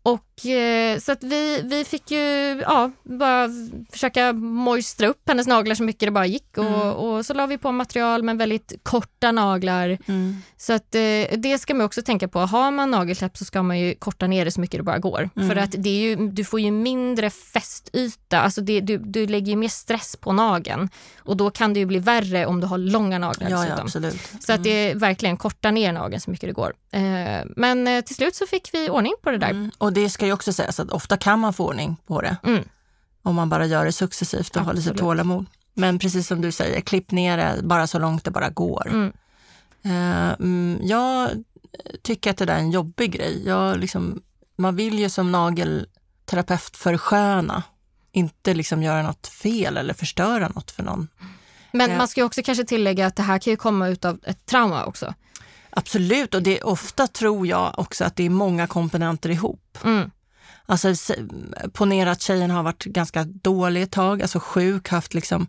Och 0.04 0.46
eh, 0.46 1.00
så 1.00 1.12
att 1.12 1.24
vi, 1.24 1.62
vi 1.64 1.84
fick 1.86 2.12
ju 2.12 2.18
ja, 2.62 2.92
bara 3.04 3.50
försöka 3.92 4.34
moistra 4.34 5.08
upp 5.08 5.22
hennes 5.28 5.48
naglar 5.48 5.76
så 5.76 5.84
mycket 5.84 6.08
det 6.08 6.12
bara 6.12 6.26
gick 6.26 6.58
och, 6.58 6.66
Mm. 6.66 6.82
och 6.82 7.26
så 7.26 7.34
la 7.34 7.46
vi 7.46 7.58
på 7.58 7.72
material 7.72 8.24
med 8.24 8.38
väldigt 8.38 8.74
korta 8.84 9.32
naglar. 9.32 9.98
Mm. 10.08 10.36
Så 10.58 10.74
att 10.74 10.96
eh, 10.96 11.38
det 11.38 11.58
ska 11.60 11.74
man 11.74 11.86
också 11.86 12.02
tänka 12.02 12.28
på. 12.28 12.40
Har 12.40 12.72
man 12.72 12.92
nagelsläpp 12.92 13.38
så 13.38 13.46
ska 13.46 13.64
man 13.64 13.80
ju 13.80 13.96
korta 13.96 14.28
ner 14.28 14.46
det 14.46 14.52
så 14.52 14.62
mycket 14.62 14.80
det 14.80 14.84
bara 14.84 15.00
går. 15.00 15.30
Mm. 15.36 15.50
För 15.50 15.56
att 15.56 15.72
det 15.78 15.90
är 15.90 16.02
ju, 16.10 16.16
du 16.30 16.44
får 16.44 16.60
ju 16.60 16.72
mindre 16.72 17.30
fästyta, 17.30 18.42
alltså 18.42 18.62
det, 18.62 18.82
du, 18.82 18.98
du 18.98 19.28
lägger 19.28 19.52
ju 19.52 19.56
mer 19.56 19.68
stress 19.70 20.16
på 20.16 20.32
nageln. 20.34 20.90
Och 21.20 21.38
då 21.38 21.52
kan 21.52 21.74
det 21.74 21.80
ju 21.80 21.86
bli 21.86 22.00
värre 22.00 22.46
om 22.46 22.62
du 22.62 22.68
har 22.68 22.78
långa 22.78 23.20
naglar 23.20 23.50
Ja, 23.50 23.66
ja, 23.68 23.82
absolut. 23.82 24.18
Så 24.40 24.54
att 24.54 24.64
det 24.64 24.70
är 24.70 24.96
verkligen 24.96 25.38
korta 25.38 25.72
ner 25.72 25.92
nageln 25.94 26.22
så 26.22 26.32
mycket 26.32 26.50
det 26.50 26.54
går. 26.54 26.74
Eh, 26.92 27.46
men 27.56 28.04
till 28.04 28.16
slut 28.16 28.36
så 28.36 28.46
fick 28.46 28.70
vi 28.74 28.90
ordning 28.90 29.14
på 29.24 29.32
det 29.32 29.38
där. 29.38 29.70
Och 29.92 29.96
det 29.96 30.10
ska 30.10 30.26
ju 30.26 30.34
också 30.34 30.54
sägas 30.54 30.80
att 30.80 30.90
ofta 30.92 31.18
kan 31.18 31.40
man 31.40 31.54
få 31.54 31.68
ordning 31.68 31.98
på 32.08 32.22
det. 32.22 32.38
Mm. 32.44 32.64
Om 33.24 33.36
man 33.36 33.50
bara 33.50 33.66
gör 33.66 33.86
det 33.86 33.92
successivt 33.92 34.56
och 34.56 34.62
har 34.62 34.74
lite 34.74 34.90
Absolut. 34.90 35.00
tålamod. 35.00 35.46
Men 35.74 36.00
precis 36.00 36.28
som 36.28 36.42
du 36.42 36.52
säger, 36.52 36.82
klipp 36.82 37.12
ner 37.12 37.38
det 37.38 37.64
bara 37.64 37.88
så 37.88 38.00
långt 38.00 38.24
det 38.24 38.32
bara 38.32 38.50
går. 38.50 38.88
Mm. 38.88 39.12
Eh, 39.84 40.34
mm, 40.40 40.80
jag 40.84 41.30
tycker 42.02 42.32
att 42.32 42.38
det 42.38 42.46
där 42.46 42.54
är 42.56 42.60
en 42.60 42.72
jobbig 42.72 43.12
grej. 43.12 43.44
Jag 43.46 43.78
liksom, 43.78 44.22
man 44.56 44.76
vill 44.76 45.00
ju 45.00 45.10
som 45.10 45.32
terapeutförsköna. 46.26 47.64
Inte 48.12 48.54
liksom 48.54 48.84
göra 48.84 49.02
något 49.02 49.28
fel 49.28 49.78
eller 49.78 49.94
förstöra 49.94 50.50
något 50.50 50.72
för 50.72 50.84
någon. 50.84 51.08
Men 51.72 51.92
Ja. 51.92 51.98
man 51.98 52.08
ska 52.08 52.24
också 52.24 52.42
kanske 52.44 52.64
tillägga 52.64 53.08
att 53.08 53.16
det 53.16 53.24
här 53.24 53.40
kan 53.40 53.52
ju 53.52 53.58
komma 53.58 53.88
ut 53.88 54.06
av 54.06 54.20
ett 54.24 54.46
trauma 54.46 54.86
också. 54.86 55.14
Absolut, 55.72 56.34
och 56.36 56.44
det 56.44 56.60
är 56.60 56.66
ofta 56.66 57.08
tror 57.08 57.48
jag 57.48 57.80
också 57.80 58.04
att 58.06 58.16
det 58.16 58.24
är 58.26 58.30
många 58.30 58.68
komponenter 58.68 59.30
ihop. 59.30 59.78
Mm. 59.84 60.12
Alltså 60.66 60.94
ponera 61.74 62.12
att 62.12 62.22
tjejen 62.22 62.52
har 62.52 62.64
varit 62.64 62.84
ganska 62.84 63.24
dålig 63.24 63.82
ett 63.82 63.92
tag, 63.92 64.22
alltså 64.22 64.40
sjuk, 64.40 64.90
haft 64.90 65.14
liksom 65.14 65.48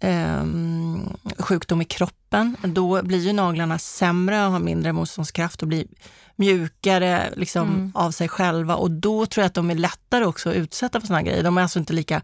ehm, 0.00 1.08
sjukdom 1.38 1.82
i 1.82 1.84
kroppen. 1.84 2.56
Då 2.62 3.02
blir 3.02 3.18
ju 3.18 3.32
naglarna 3.32 3.78
sämre 3.78 4.46
och 4.46 4.52
har 4.52 4.58
mindre 4.58 4.92
motståndskraft 4.92 5.62
och 5.62 5.68
blir 5.68 5.86
mjukare 6.36 7.32
liksom, 7.36 7.68
Mm. 7.68 7.92
av 7.94 8.10
sig 8.10 8.28
själva. 8.28 8.74
Och 8.76 8.90
då 8.90 9.26
tror 9.26 9.42
jag 9.42 9.46
att 9.46 9.54
de 9.54 9.70
är 9.70 9.74
lättare 9.74 10.24
också 10.24 10.48
att 10.50 10.54
utsätta 10.56 11.00
för 11.00 11.06
såna 11.06 11.22
grejer. 11.22 11.42
De 11.42 11.58
är 11.58 11.62
alltså 11.62 11.78
inte 11.78 11.92
lika 11.92 12.22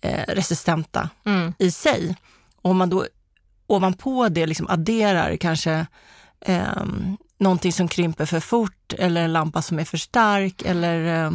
eh, 0.00 0.24
resistenta 0.34 1.08
Mm. 1.24 1.52
i 1.58 1.70
sig. 1.70 2.16
Och 2.62 2.70
om 2.70 2.76
man 2.76 2.90
då 2.90 3.06
ovanpå 3.66 4.28
det 4.28 4.46
liksom 4.46 4.66
adderar 4.68 5.36
kanske 5.36 5.86
eh, 6.40 6.84
någonting 7.38 7.72
som 7.72 7.88
krymper 7.88 8.26
för 8.26 8.40
fort 8.40 8.92
eller 8.98 9.22
en 9.22 9.32
lampa 9.32 9.62
som 9.62 9.78
är 9.78 9.84
för 9.84 9.98
stark 9.98 10.62
eller 10.62 11.24
eh, 11.24 11.30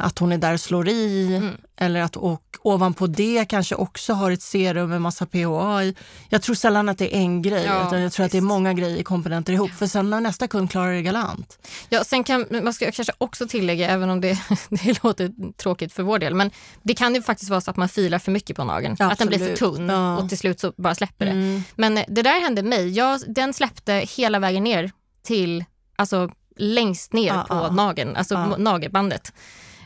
att 0.00 0.18
hon 0.18 0.32
är 0.32 0.38
där 0.38 0.52
och 0.52 0.60
slår 0.60 0.88
i. 0.88 1.34
Mm. 1.36 1.56
Eller 1.76 2.00
att, 2.00 2.16
och 2.16 2.42
ovanpå 2.62 3.06
det 3.06 3.44
kanske 3.48 3.74
också 3.74 4.12
har 4.12 4.30
ett 4.30 4.42
serum 4.42 4.90
med 4.90 5.02
massa 5.02 5.26
PHA 5.26 5.84
i. 5.84 5.94
Jag 6.28 6.42
tror 6.42 6.54
sällan 6.54 6.88
att 6.88 6.98
det 6.98 7.16
är 7.16 7.18
en 7.20 7.42
grej, 7.42 7.64
Ja, 7.64 7.86
utan 7.86 8.00
jag 8.02 8.12
tror 8.12 8.26
att 8.26 8.32
det 8.32 8.38
är 8.38 8.40
visst. 8.40 8.48
många 8.48 8.72
grejer 8.74 9.02
komponenter 9.02 9.52
ihop. 9.52 9.70
För 9.70 9.86
sen 9.86 10.10
när 10.10 10.20
nästa 10.20 10.48
kund 10.48 10.70
klarar 10.70 10.92
det 10.92 11.02
galant. 11.02 11.58
Ja, 11.88 12.04
sen 12.04 12.24
kan 12.24 12.46
man 12.50 12.72
ska 12.72 12.90
kanske 12.92 13.12
också 13.18 13.48
tillägga, 13.48 13.88
även 13.90 14.10
om 14.10 14.20
det, 14.20 14.38
det 14.68 15.02
låter 15.04 15.52
tråkigt 15.52 15.92
för 15.92 16.02
vår 16.02 16.18
del, 16.18 16.34
men 16.34 16.50
det 16.82 16.94
kan 16.94 17.14
ju 17.14 17.22
faktiskt 17.22 17.50
vara 17.50 17.60
så 17.60 17.70
att 17.70 17.76
man 17.76 17.88
filar 17.88 18.18
för 18.18 18.32
mycket 18.32 18.56
på 18.56 18.64
nageln. 18.64 18.96
Ja, 18.98 19.10
att 19.12 19.18
den 19.18 19.28
blir 19.28 19.38
för 19.38 19.56
tunn 19.56 19.88
Ja. 19.88 20.16
och 20.18 20.28
till 20.28 20.38
slut 20.38 20.60
så 20.60 20.72
bara 20.76 20.94
släpper 20.94 21.24
det. 21.26 21.32
Mm. 21.32 21.62
Men 21.76 21.94
det 21.94 22.22
där 22.22 22.40
hände 22.40 22.62
mig. 22.62 22.88
Jag, 22.90 23.20
den 23.26 23.52
släppte 23.54 23.92
hela 24.16 24.38
vägen 24.38 24.64
ner 24.64 24.90
till, 25.22 25.64
alltså 25.96 26.30
längst 26.56 27.12
ner 27.12 27.26
Ja, 27.34 27.46
på 27.48 27.54
ja. 27.54 27.70
nageln, 27.70 28.16
alltså 28.16 28.34
Ja. 28.34 28.56
nagelbandet. 28.58 29.32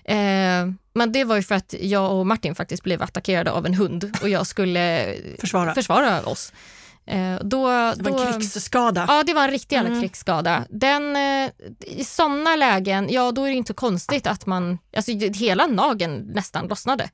Eh, 0.04 0.16
men 0.94 1.12
det 1.12 1.24
var 1.24 1.36
ju 1.36 1.42
för 1.42 1.54
att 1.54 1.74
jag 1.80 2.12
och 2.12 2.26
Martin 2.26 2.54
faktiskt 2.54 2.82
blev 2.82 3.02
attackerade 3.02 3.50
av 3.50 3.66
en 3.66 3.74
hund 3.74 4.16
och 4.22 4.28
jag 4.28 4.46
skulle 4.46 5.14
Försvara. 5.40 5.74
försvara 5.74 6.22
oss. 6.22 6.52
Eh, 7.06 7.34
då, 7.42 7.66
det 7.68 8.02
var 8.02 8.10
då, 8.10 8.18
en 8.22 8.32
krigsskada. 8.40 9.04
Ja, 9.08 9.22
det 9.22 9.34
var 9.34 9.44
en 9.44 9.50
riktig 9.50 9.76
jävla 9.76 9.88
Mm. 9.90 10.02
krigsskada. 10.02 10.64
Den, 10.70 11.16
eh, 11.16 11.50
I 11.80 12.04
sådana 12.04 12.56
lägen, 12.56 13.08
ja 13.10 13.32
då 13.32 13.44
är 13.44 13.48
det 13.50 13.56
inte 13.56 13.72
konstigt 13.72 14.26
att 14.26 14.46
man, 14.46 14.78
alltså 14.96 15.12
hela 15.34 15.66
nageln 15.66 16.30
nästan 16.34 16.66
lossnade. 16.68 17.10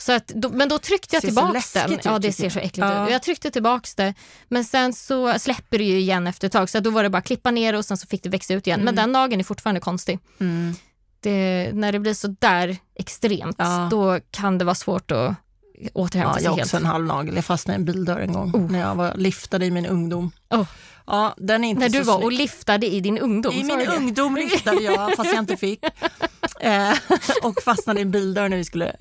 Så 0.00 0.12
att, 0.12 0.26
då, 0.28 0.48
men 0.48 0.68
då 0.68 0.78
tryckte 0.78 1.16
jag 1.16 1.52
läskigt 1.52 1.82
den. 1.82 1.92
ut, 1.92 2.04
Ja, 2.04 2.18
det 2.18 2.32
ser 2.32 2.50
så 2.50 2.58
äckligt 2.58 2.78
Ja. 2.78 3.04
ut. 3.06 3.12
Jag 3.12 3.22
tryckte 3.22 3.50
tillbaks 3.50 3.94
det, 3.94 4.14
men 4.48 4.64
sen 4.64 4.92
så 4.92 5.38
släpper 5.38 5.78
det 5.78 5.84
ju 5.84 5.98
igen 5.98 6.26
efter 6.26 6.46
ett 6.46 6.52
tag. 6.52 6.70
Så 6.70 6.80
då 6.80 6.90
var 6.90 7.02
det 7.02 7.10
bara 7.10 7.22
klippa 7.22 7.50
ner 7.50 7.74
och 7.74 7.84
sen 7.84 7.96
så 7.96 8.06
fick 8.06 8.22
det 8.22 8.28
växa 8.28 8.54
ut 8.54 8.66
igen. 8.66 8.80
Men 8.80 8.94
den 8.94 9.12
nageln 9.12 9.40
är 9.40 9.44
fortfarande 9.44 9.80
konstig. 9.80 10.18
Mm. 10.40 10.74
Det, 11.30 11.70
när 11.74 11.92
det 11.92 11.98
blir 11.98 12.14
så 12.14 12.34
där 12.38 12.76
extremt, 12.94 13.56
Ja. 13.58 13.88
då 13.90 14.20
kan 14.30 14.58
det 14.58 14.64
vara 14.64 14.74
svårt 14.74 15.10
att 15.10 15.34
återhämta 15.94 16.30
Ja, 16.30 16.34
sig 16.34 16.44
jag 16.44 16.50
har 16.50 16.56
helt. 16.56 16.66
också 16.66 16.76
en 16.76 16.84
halv 16.86 17.06
nagel. 17.06 17.34
Jag 17.36 17.44
fastnade 17.44 17.74
i 17.74 17.78
en 17.78 17.84
bildörr 17.84 18.20
en 18.20 18.32
gång 18.32 18.68
när 18.72 18.78
jag 18.80 18.94
var 18.94 19.14
liftade 19.16 19.66
i 19.66 19.70
min 19.70 19.86
ungdom. 19.86 20.30
Oh. 20.50 20.66
Ja, 21.06 21.34
den 21.38 21.64
är 21.64 21.68
inte 21.68 21.80
När 21.80 21.88
du 21.88 22.02
var 22.02 22.16
och 22.16 22.22
snygg. 22.22 22.38
liftade 22.38 22.86
i 22.86 23.00
din 23.00 23.18
ungdom. 23.18 23.54
I 23.54 23.64
min 23.64 23.80
ungdom 23.88 24.36
liftade 24.36 24.82
jag, 24.82 25.12
fast 25.16 25.32
jag 25.32 25.38
inte 25.42 25.56
fick. 25.56 25.84
Eh, 26.60 26.92
och 27.42 27.62
fastnade 27.64 28.00
i 28.00 28.02
en 28.02 28.10
bildörr 28.10 28.48
när 28.48 28.56
vi 28.56 28.64
skulle 28.64 28.92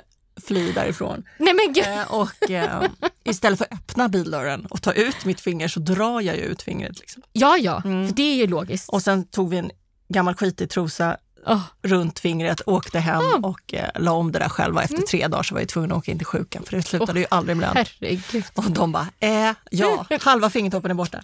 fly 0.48 0.72
därifrån. 0.72 1.24
Nej 1.38 1.54
men 1.54 1.74
gud. 1.74 1.86
Eh, 1.88 2.14
och 2.14 2.52
eh, 2.52 2.84
istället 3.24 3.58
för 3.60 3.66
att 3.66 3.74
öppna 3.74 4.10
bildörren 4.10 4.66
och 4.66 4.82
ta 4.82 4.92
ut 4.94 5.26
mitt 5.26 5.42
finger 5.42 5.68
så 5.68 5.80
drar 5.80 6.22
jag 6.22 6.36
ju 6.36 6.42
ut 6.42 6.62
fingret. 6.62 7.00
Liksom. 7.00 7.22
Ja, 7.34 7.58
ja, 7.58 7.82
Mm. 7.86 8.08
för 8.08 8.16
det 8.16 8.24
är 8.24 8.36
ju 8.36 8.48
logiskt. 8.48 8.90
Och 8.90 9.02
sen 9.02 9.24
tog 9.28 9.50
vi 9.50 9.58
en 9.58 9.72
gammal 10.10 10.36
skitig 10.36 10.70
trosa 10.70 11.18
Åh, 11.48 11.62
runt 11.82 12.20
fingret, 12.20 12.62
åkte 12.66 13.00
hem 13.00 13.22
Ah. 13.22 13.48
och 13.48 13.74
eh, 13.74 13.90
la 13.96 14.12
om 14.12 14.32
det 14.32 14.40
där 14.40 14.50
själva. 14.50 14.84
Efter 14.84 14.96
Mm. 14.96 15.08
tre 15.08 15.28
dagar 15.28 15.44
så 15.44 15.54
var 15.56 15.62
jag 15.62 15.70
tvungen 15.70 15.92
att 15.92 15.98
åka 15.98 16.12
in 16.12 16.18
till 16.18 16.28
sjukan 16.28 16.64
för 16.64 16.76
det 16.78 16.84
slutade 16.84 17.20
ju 17.20 17.26
aldrig 17.32 17.58
med 17.58 17.86
blöda. 18.00 18.46
Och 18.56 18.72
de 18.72 18.92
bara, 18.92 19.08
eh, 19.20 19.52
ja, 19.72 20.06
halva 20.22 20.50
fingertoppen 20.50 20.92
är 20.92 20.96
borta. 20.96 21.22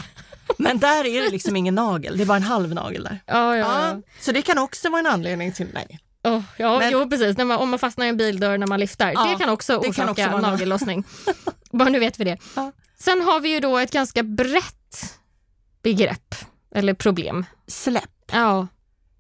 Men 0.58 0.80
där 0.80 1.06
är 1.06 1.22
det 1.24 1.30
liksom 1.30 1.56
ingen 1.56 1.76
nagel, 1.76 2.18
det 2.18 2.24
är 2.24 2.26
bara 2.26 2.38
en 2.38 2.44
halv 2.44 2.74
nagel 2.74 3.04
där. 3.04 3.20
Ja, 3.26 3.58
ja, 3.58 4.02
så 4.20 4.32
det 4.32 4.42
kan 4.42 4.58
också 4.58 4.90
vara 4.90 5.00
en 5.00 5.08
anledning 5.08 5.52
till, 5.54 5.68
nej. 5.74 6.00
ja. 6.22 6.30
Oh, 6.32 6.42
ja 6.58 6.80
Men- 6.80 6.92
jo, 6.92 7.10
precis. 7.10 7.38
Man, 7.38 7.52
om 7.52 7.70
man 7.70 7.80
fastnar 7.80 8.06
i 8.06 8.10
en 8.10 8.18
bildörr 8.18 8.58
när 8.58 8.68
man 8.68 8.80
lyfter. 8.80 9.12
Ja, 9.16 9.26
det 9.26 9.36
kan 9.36 9.50
också 9.50 9.78
orsaka 9.78 9.94
kan 9.94 10.10
också 10.10 10.38
nagellossning. 10.38 11.04
Bara 11.72 11.90
nu 11.90 12.00
vet 12.00 12.20
vi 12.20 12.24
det. 12.24 12.38
Ja. 12.56 12.72
Sen 13.00 13.22
har 13.22 13.40
vi 13.40 13.50
ju 13.50 13.60
då 13.60 13.78
ett 13.78 13.92
ganska 13.92 14.24
brett 14.24 15.20
begrepp, 15.84 16.36
eller 16.76 16.94
problem. 16.94 17.46
Släpp, 17.68 18.04
Ja, 18.32 18.68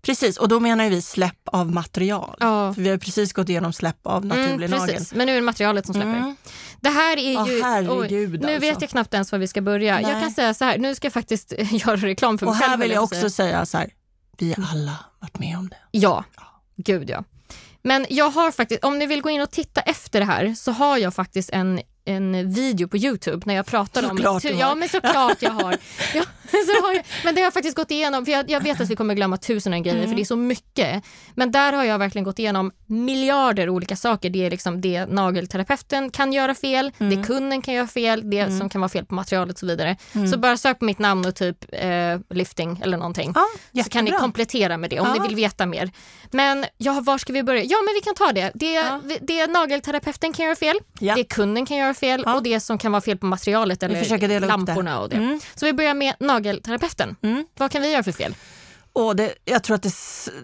precis. 0.05 0.37
Och 0.37 0.47
då 0.47 0.59
menar 0.59 0.89
vi 0.89 1.01
släpp 1.01 1.39
av 1.45 1.71
material. 1.71 2.37
ja. 2.39 2.73
För 2.73 2.81
vi 2.81 2.89
har 2.89 2.97
precis 2.97 3.33
gått 3.33 3.49
igenom 3.49 3.73
släpp 3.73 4.07
av 4.07 4.25
naturlig 4.25 4.65
Mm, 4.67 4.79
nagel. 4.79 5.03
Men 5.13 5.25
nu 5.27 5.31
är 5.31 5.35
det 5.35 5.41
materialet 5.41 5.85
som 5.85 5.93
släpper. 5.93 6.09
Mm. 6.17 6.35
Det 6.81 6.89
här 6.89 7.17
är 7.17 7.37
Åh, 7.41 7.49
ju... 7.51 7.61
herregud, 7.63 8.41
nu 8.41 8.47
alltså. 8.47 8.59
vet 8.69 8.81
jag 8.81 8.89
knappt 8.89 9.13
ens 9.13 9.31
var 9.31 9.39
vi 9.39 9.47
ska 9.47 9.61
börja. 9.61 10.01
Jag 10.01 10.11
Nej. 10.11 10.21
kan 10.21 10.31
säga 10.31 10.53
så 10.53 10.65
här, 10.65 10.77
nu 10.77 10.95
ska 10.95 11.05
jag 11.05 11.13
faktiskt 11.13 11.53
göra 11.71 11.95
reklam 11.95 12.37
för 12.37 12.45
mig 12.45 12.51
Och 12.51 12.57
själv. 12.59 12.69
här 12.69 12.77
vill 12.77 12.91
jag 12.91 13.03
också 13.03 13.15
säga. 13.15 13.29
säga 13.29 13.65
så 13.65 13.77
här, 13.77 13.89
vi 14.37 14.53
har 14.57 14.65
alla 14.71 14.95
varit 15.19 15.39
med 15.39 15.57
om 15.57 15.69
det. 15.69 15.77
Ja, 15.91 16.23
gud 16.77 17.09
ja. 17.09 17.23
Men 17.81 18.05
jag 18.09 18.29
har 18.29 18.51
faktiskt, 18.51 18.83
om 18.83 18.99
ni 18.99 19.05
vill 19.05 19.21
gå 19.21 19.29
in 19.29 19.41
och 19.41 19.51
titta 19.51 19.81
efter 19.81 20.19
det 20.19 20.25
här 20.25 20.53
så 20.55 20.71
har 20.71 20.97
jag 20.97 21.13
faktiskt 21.13 21.49
en, 21.49 21.81
en 22.05 22.51
video 22.53 22.87
på 22.87 22.97
Youtube 22.97 23.43
när 23.45 23.53
jag 23.53 23.65
pratar 23.65 24.03
om... 24.03 24.09
Såklart 24.17 24.41
du 24.41 24.53
har. 24.53 24.59
Ja, 24.59 24.75
men 24.75 24.89
såklart 24.89 25.37
jag 25.41 25.51
har. 25.51 25.77
Ja, 26.15 26.23
så 26.65 26.85
har 26.85 26.93
jag. 26.93 27.03
Men 27.23 27.35
det 27.35 27.41
har 27.41 27.45
jag 27.45 27.53
faktiskt 27.53 27.75
gått 27.77 27.91
igenom, 27.91 28.25
för 28.25 28.31
jag, 28.31 28.49
jag 28.49 28.61
vet 28.63 28.81
att 28.81 28.89
vi 28.89 28.95
kommer 28.95 29.13
glömma 29.13 29.37
tusen 29.37 29.73
och 29.73 29.77
en 29.77 29.83
grejer 29.83 29.97
Mm. 29.97 30.09
för 30.09 30.15
det 30.15 30.21
är 30.21 30.25
så 30.25 30.35
mycket. 30.35 31.03
Men 31.35 31.51
där 31.51 31.73
har 31.73 31.83
jag 31.83 31.99
verkligen 31.99 32.23
gått 32.25 32.39
igenom 32.39 32.71
miljarder 32.85 33.69
olika 33.69 33.95
saker. 33.95 34.29
Det 34.29 34.45
är 34.45 34.49
liksom 34.51 34.81
det 34.81 35.05
nagelterapeuten 35.05 36.09
kan 36.11 36.33
göra 36.33 36.55
fel, 36.55 36.91
Mm. 36.99 37.15
det 37.21 37.27
kunden 37.27 37.61
kan 37.61 37.73
göra 37.73 37.87
fel, 37.87 38.29
det 38.29 38.57
som 38.59 38.69
kan 38.69 38.81
vara 38.81 38.89
fel 38.89 39.05
på 39.05 39.15
materialet 39.15 39.53
och 39.55 39.59
så 39.59 39.65
vidare. 39.65 39.97
Mm. 40.15 40.27
Så 40.27 40.37
bara 40.37 40.57
sök 40.57 40.79
på 40.79 40.85
mitt 40.85 40.99
namn 40.99 41.25
och 41.25 41.35
typ 41.35 41.57
eh, 41.71 42.19
lifting 42.29 42.79
eller 42.83 42.97
någonting 42.97 43.33
Ja, 43.71 43.83
så 43.83 43.89
kan 43.89 44.05
ni 44.05 44.11
komplettera 44.11 44.77
med 44.77 44.89
det 44.89 44.99
om 44.99 45.07
Ja. 45.07 45.13
ni 45.21 45.27
vill 45.27 45.35
veta 45.35 45.65
mer. 45.65 45.91
Men 46.31 46.65
ja, 46.77 47.01
var 47.05 47.17
ska 47.17 47.33
vi 47.33 47.43
börja? 47.43 47.63
Ja, 47.63 47.77
men 47.85 47.93
vi 47.93 48.01
kan 48.01 48.15
ta 48.15 48.31
det. 48.31 48.51
Det, 48.55 48.73
Ja. 48.73 49.01
det 49.21 49.47
nagelterapeuten 49.47 50.33
kan 50.33 50.45
göra 50.45 50.55
fel, 50.55 50.79
det 50.99 51.23
kunden 51.23 51.65
kan 51.65 51.77
göra 51.77 51.92
fel 51.93 52.23
Ja. 52.25 52.35
och 52.35 52.43
det 52.43 52.59
som 52.59 52.77
kan 52.77 52.91
vara 52.91 53.01
fel 53.01 53.17
på 53.17 53.25
materialet 53.25 53.83
eller 53.83 54.39
lamporna 54.39 54.99
och 54.99 55.09
det. 55.09 55.15
Mm. 55.15 55.39
Så 55.55 55.65
vi 55.65 55.73
börjar 55.73 55.93
med 55.93 56.13
nagelterapeuten. 56.19 57.15
Mm. 57.21 57.45
Vad 57.57 57.71
kan 57.71 57.81
vi 57.81 57.91
göra 57.91 58.03
för 58.03 58.11
fel? 58.11 58.35
Och 58.95 59.15
det, 59.15 59.33
jag 59.45 59.63
tror 59.63 59.75
att 59.75 59.83
det, 59.83 59.93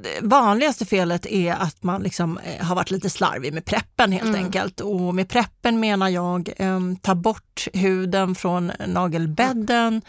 det 0.03 0.19
vanligaste 0.21 0.85
felet 0.85 1.25
är 1.25 1.53
att 1.53 1.83
man 1.83 2.01
liksom, 2.03 2.37
eh, 2.37 2.65
har 2.65 2.75
varit 2.75 2.91
lite 2.91 3.09
slarvig 3.09 3.53
med 3.53 3.65
preppen 3.65 4.11
helt 4.11 4.23
Mm. 4.23 4.45
enkelt. 4.45 4.79
Och 4.81 5.15
med 5.15 5.29
preppen 5.29 5.79
menar 5.79 6.09
jag 6.09 6.49
eh, 6.57 6.79
ta 7.01 7.15
bort 7.15 7.67
huden 7.73 8.35
från 8.35 8.71
nagelbädden, 8.87 10.01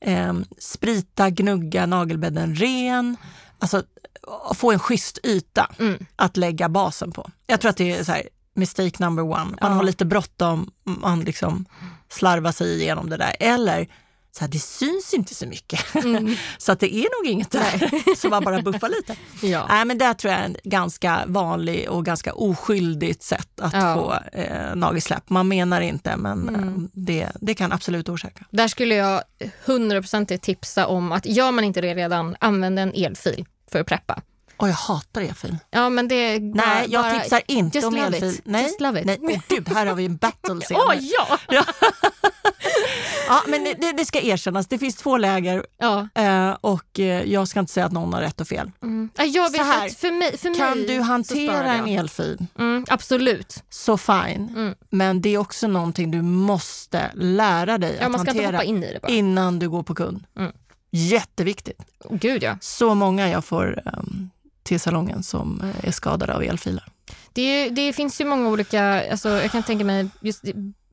eh, 0.00 0.34
sprita, 0.58 1.30
gnugga 1.30 1.86
nagelbädden 1.86 2.54
ren. 2.54 3.16
Alltså 3.58 3.82
få 4.54 4.72
en 4.72 4.78
schysst 4.78 5.18
yta 5.22 5.70
Mm. 5.78 6.06
att 6.16 6.36
lägga 6.36 6.68
basen 6.68 7.12
på. 7.12 7.30
Jag 7.46 7.60
tror 7.60 7.70
att 7.70 7.76
det 7.76 7.92
är 7.92 8.04
så 8.04 8.12
här, 8.12 8.22
mistake 8.56 8.96
number 8.98 9.22
one. 9.24 9.44
Man 9.44 9.56
Ja. 9.60 9.68
har 9.68 9.82
lite 9.82 10.04
bråttom, 10.04 10.70
man 10.84 11.20
liksom 11.20 11.64
slarvar 12.08 12.52
sig 12.52 12.82
igenom 12.82 13.10
det 13.10 13.16
där. 13.16 13.36
Eller 13.40 13.88
så 14.32 14.40
här, 14.44 14.48
det 14.50 14.58
syns 14.58 15.14
inte 15.14 15.34
så 15.34 15.46
mycket. 15.46 15.94
Mm. 15.94 16.36
så 16.58 16.72
att 16.72 16.80
det 16.80 16.94
är 16.94 17.22
nog 17.22 17.32
inget 17.32 17.50
där. 17.50 18.14
så 18.16 18.28
man 18.28 18.44
bara 18.44 18.62
buffar 18.62 18.88
lite. 18.88 19.16
Ja. 19.46 19.66
Nej, 19.68 19.84
men 19.84 19.98
det 19.98 20.14
tror 20.14 20.32
jag 20.32 20.40
är 20.40 20.44
en 20.44 20.56
ganska 20.64 21.24
vanlig 21.26 21.90
och 21.90 22.04
ganska 22.04 22.32
oskyldigt 22.34 23.22
sätt 23.22 23.60
att 23.60 23.72
Ja. 23.72 23.94
få 23.94 24.38
eh, 24.38 24.74
nagelsläpp. 24.74 25.30
Man 25.30 25.48
menar 25.48 25.80
inte, 25.80 26.16
men 26.16 26.48
Mm. 26.48 26.68
eh, 26.68 26.82
det, 26.92 27.28
det 27.40 27.54
kan 27.54 27.72
absolut 27.72 28.08
orsaka. 28.08 28.44
Där 28.50 28.68
skulle 28.68 28.94
jag 28.94 29.22
100% 29.66 30.36
tipsa 30.38 30.86
om 30.86 31.12
att 31.12 31.26
gör 31.26 31.52
man 31.52 31.64
inte 31.64 31.80
det 31.80 31.94
redan, 31.94 32.36
använd 32.40 32.78
en 32.78 32.92
elfil 32.94 33.46
för 33.72 33.80
att 33.80 33.86
preppa. 33.86 34.22
Och 34.56 34.68
jag 34.68 34.72
hatar 34.74 35.20
elfil. 35.20 35.56
Ja, 35.70 35.88
men 35.88 36.08
det 36.08 36.14
är 36.14 36.40
bara, 36.40 36.66
Nej, 36.66 36.86
jag 36.88 37.04
bara- 37.04 37.20
tipsar 37.20 37.42
inte 37.48 37.86
om 37.86 37.94
elfil. 37.94 38.30
it. 38.30 38.40
Nej, 38.44 38.62
Just 38.62 38.80
love 38.80 39.00
it. 39.00 39.06
nej. 39.06 39.18
Oh, 39.20 39.40
gud, 39.48 39.68
här 39.68 39.86
har 39.86 39.94
vi 39.94 40.04
en 40.04 40.16
battle 40.16 40.60
scene. 40.60 40.80
Åh 40.88 40.94
ja! 41.00 41.38
Ja, 43.28 43.42
men 43.46 43.64
det, 43.64 43.92
det, 43.92 44.04
ska 44.04 44.20
erkännas, 44.20 44.66
det 44.66 44.78
finns 44.78 44.96
två 44.96 45.16
läger 45.18 45.66
ja. 45.78 46.08
eh, 46.14 46.50
och 46.60 47.00
eh, 47.00 47.22
jag 47.32 47.48
ska 47.48 47.60
inte 47.60 47.72
säga 47.72 47.86
att 47.86 47.92
någon 47.92 48.12
har 48.12 48.20
rätt 48.20 48.40
och 48.40 48.48
fel. 48.48 48.70
Mm. 48.82 49.10
Ja, 49.16 49.24
Jag 49.24 49.50
vet 49.52 49.60
Så 49.60 49.66
här, 49.66 49.88
för 49.88 50.10
mig, 50.10 50.38
för 50.38 50.54
Kan 50.58 50.78
mig 50.78 50.86
du 50.86 50.96
så 50.96 51.02
hantera 51.02 51.72
en 51.74 51.86
elfil, 51.88 52.46
Mm, 52.58 52.84
absolut. 52.88 53.62
så 53.70 53.96
fine. 53.98 54.48
Mm. 54.56 54.74
Men 54.90 55.20
det 55.22 55.28
är 55.34 55.38
också 55.38 55.68
någonting 55.68 56.10
du 56.10 56.22
måste 56.22 57.10
lära 57.14 57.78
dig 57.78 57.96
Ja, 58.00 58.06
att 58.06 58.16
hantera 58.16 58.64
in 58.64 58.84
innan 59.08 59.58
du 59.58 59.68
går 59.70 59.82
på 59.82 59.94
kund. 59.94 60.24
Mm. 60.38 60.52
Jätteviktigt. 60.90 61.78
Gud 62.10 62.42
ja. 62.42 62.56
Så 62.60 62.94
många 62.94 63.28
jag 63.28 63.44
får 63.44 63.82
um, 63.98 64.30
till 64.66 64.80
salongen 64.80 65.22
som 65.22 65.60
eh, 65.60 65.88
är 65.88 65.92
skadade 65.92 66.34
av 66.34 66.42
elfiler. 66.42 66.84
Det, 67.32 67.70
det 67.70 67.92
finns 67.92 68.20
ju 68.20 68.24
många 68.24 68.48
olika, 68.48 69.10
alltså 69.10 69.28
jag 69.28 69.50
kan 69.50 69.62
tänka 69.62 69.84
mig, 69.84 70.08
just 70.20 70.44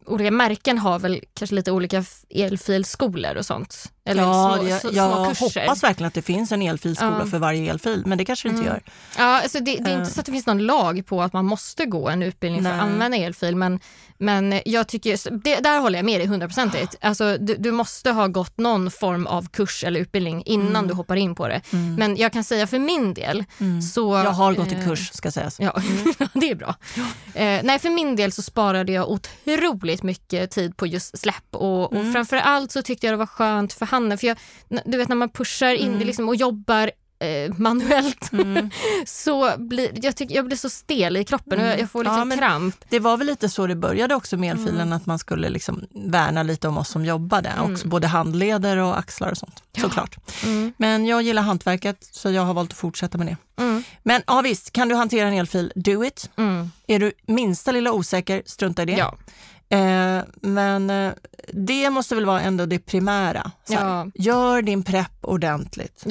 olika 0.05 0.31
märken 0.31 0.77
har 0.77 0.99
väl 0.99 1.21
kanske 1.33 1.55
lite 1.55 1.71
olika 1.71 2.03
elfilskolor 2.29 3.35
och 3.35 3.45
sånt. 3.45 3.92
Eller 4.05 4.23
ja, 4.23 4.57
små, 4.81 4.91
jag 4.93 5.13
små 5.37 5.47
kurser. 5.47 5.61
hoppas 5.61 5.83
verkligen 5.83 6.07
att 6.07 6.13
det 6.13 6.21
finns 6.21 6.51
en 6.51 6.61
elfilskola 6.61 7.15
Ja. 7.19 7.25
för 7.25 7.39
varje 7.39 7.71
elfil, 7.71 8.03
men 8.05 8.17
det 8.17 8.25
kanske 8.25 8.47
det 8.47 8.49
inte 8.51 8.61
Mm. 8.61 8.73
gör. 8.73 8.83
Ja, 9.17 9.41
alltså 9.41 9.59
det, 9.59 9.75
det 9.75 9.89
är 9.89 9.93
Eh. 9.93 9.99
inte 9.99 10.13
så 10.13 10.19
att 10.19 10.25
det 10.25 10.31
finns 10.31 10.45
någon 10.45 10.57
lag 10.65 11.05
på 11.05 11.21
att 11.21 11.33
man 11.33 11.45
måste 11.45 11.85
gå 11.85 12.09
en 12.09 12.23
utbildning 12.23 12.63
för 12.63 12.69
att 12.69 12.77
Nej. 12.77 12.85
använda 12.85 13.17
elfil, 13.17 13.55
men, 13.55 13.79
men 14.17 14.61
jag 14.65 14.87
tycker, 14.87 15.19
det, 15.43 15.55
där 15.55 15.79
håller 15.79 15.99
jag 15.99 16.05
med 16.05 16.19
dig 16.19 16.27
hundraprocentigt. 16.27 16.95
Alltså, 17.01 17.37
du, 17.37 17.55
du 17.55 17.71
måste 17.71 18.11
ha 18.11 18.27
gått 18.27 18.57
någon 18.57 18.91
form 18.91 19.27
av 19.27 19.47
kurs 19.49 19.83
eller 19.83 19.99
utbildning 19.99 20.43
innan 20.45 20.67
Mm. 20.75 20.87
du 20.87 20.93
hoppar 20.93 21.15
in 21.15 21.35
på 21.35 21.47
det. 21.47 21.61
Mm. 21.73 21.95
Men 21.95 22.17
jag 22.17 22.33
kan 22.33 22.43
säga 22.43 22.67
för 22.67 22.79
min 22.79 23.13
del, 23.13 23.43
Mm. 23.59 23.81
så... 23.81 24.15
Jag 24.15 24.31
har 24.31 24.53
gått 24.53 24.71
eh, 24.71 24.79
en 24.79 24.85
kurs 24.85 25.11
ska 25.13 25.31
sägas. 25.31 25.59
Ja, 25.59 25.81
det 26.33 26.49
är 26.51 26.55
bra. 26.55 26.75
Eh, 27.33 27.59
nej, 27.63 27.79
för 27.79 27.89
min 27.89 28.15
del 28.15 28.31
så 28.31 28.41
sparade 28.41 28.91
jag 28.91 29.09
otroligt 29.09 30.03
mycket 30.03 30.51
tid 30.51 30.77
på 30.77 30.87
just 30.87 31.17
släpp 31.19 31.35
och, 31.55 31.83
och 31.83 31.93
Mm. 31.99 32.13
framför 32.13 32.37
allt 32.37 32.71
så 32.71 32.81
tyckte 32.81 33.05
jag 33.07 33.13
det 33.13 33.17
var 33.17 33.25
skönt 33.25 33.73
för 33.73 33.85
handen. 33.93 34.17
För 34.17 34.27
jag, 34.27 34.37
du 34.85 34.97
vet 34.97 35.09
när 35.09 35.15
man 35.15 35.29
pushar 35.29 35.73
in 35.73 35.87
Mm. 35.87 35.99
det 35.99 36.05
liksom 36.05 36.29
och 36.29 36.35
jobbar 36.35 36.91
eh, 37.19 37.53
manuellt 37.57 38.31
Mm. 38.31 38.69
så 39.05 39.51
blir 39.57 40.05
jag, 40.05 40.15
tycker, 40.15 40.35
jag 40.35 40.45
blir 40.45 40.57
så 40.57 40.69
stel 40.69 41.17
i 41.17 41.23
kroppen 41.23 41.59
och 41.59 41.65
jag, 41.67 41.79
jag 41.79 41.91
får 41.91 42.05
Ja, 42.05 42.11
liksom 42.11 42.29
men- 42.29 42.37
kramp. 42.37 42.75
Det 42.89 42.99
var 42.99 43.17
väl 43.17 43.27
lite 43.27 43.49
så 43.49 43.67
det 43.67 43.75
började 43.75 44.15
också 44.15 44.37
med 44.37 44.51
elfilen, 44.51 44.75
Mm. 44.81 44.93
att 44.93 45.05
man 45.05 45.19
skulle 45.19 45.49
liksom 45.49 45.85
värna 45.91 46.43
lite 46.43 46.67
om 46.67 46.77
oss 46.77 46.89
som 46.89 47.05
jobbade, 47.05 47.49
Mm. 47.49 47.73
också 47.73 47.87
både 47.87 48.07
handleder 48.07 48.77
och 48.77 48.99
axlar 48.99 49.31
och 49.31 49.37
sånt. 49.37 49.63
Ja. 49.75 49.81
Såklart. 49.81 50.17
Mm, 50.43 50.73
Men 50.77 51.05
jag 51.05 51.21
gillar 51.21 51.41
hantverket 51.41 51.97
så 52.11 52.31
jag 52.31 52.41
har 52.41 52.53
valt 52.53 52.71
att 52.71 52.77
fortsätta 52.77 53.17
med 53.17 53.27
det. 53.27 53.63
mm, 53.63 53.83
Men 54.03 54.21
ja 54.27 54.41
visst, 54.41 54.71
kan 54.71 54.87
du 54.89 54.95
hantera 54.95 55.27
en 55.27 55.33
elfil, 55.33 55.71
do 55.75 56.03
it. 56.05 56.29
mm. 56.37 56.71
Är 56.87 56.99
du 56.99 57.11
minsta 57.27 57.71
lilla 57.71 57.91
osäker, 57.91 58.43
strunta 58.45 58.81
i 58.81 58.85
det. 58.85 58.91
Ja, 58.91 59.15
Eh, 59.73 60.23
men 60.41 60.89
eh, 60.89 61.13
det 61.53 61.89
måste 61.89 62.15
väl 62.15 62.25
vara 62.25 62.41
ändå 62.41 62.65
det 62.65 62.79
primära. 62.79 63.51
Ja. 63.67 64.07
Gör 64.15 64.61
din 64.61 64.83
prepp 64.83 65.17
ordentligt. 65.21 66.03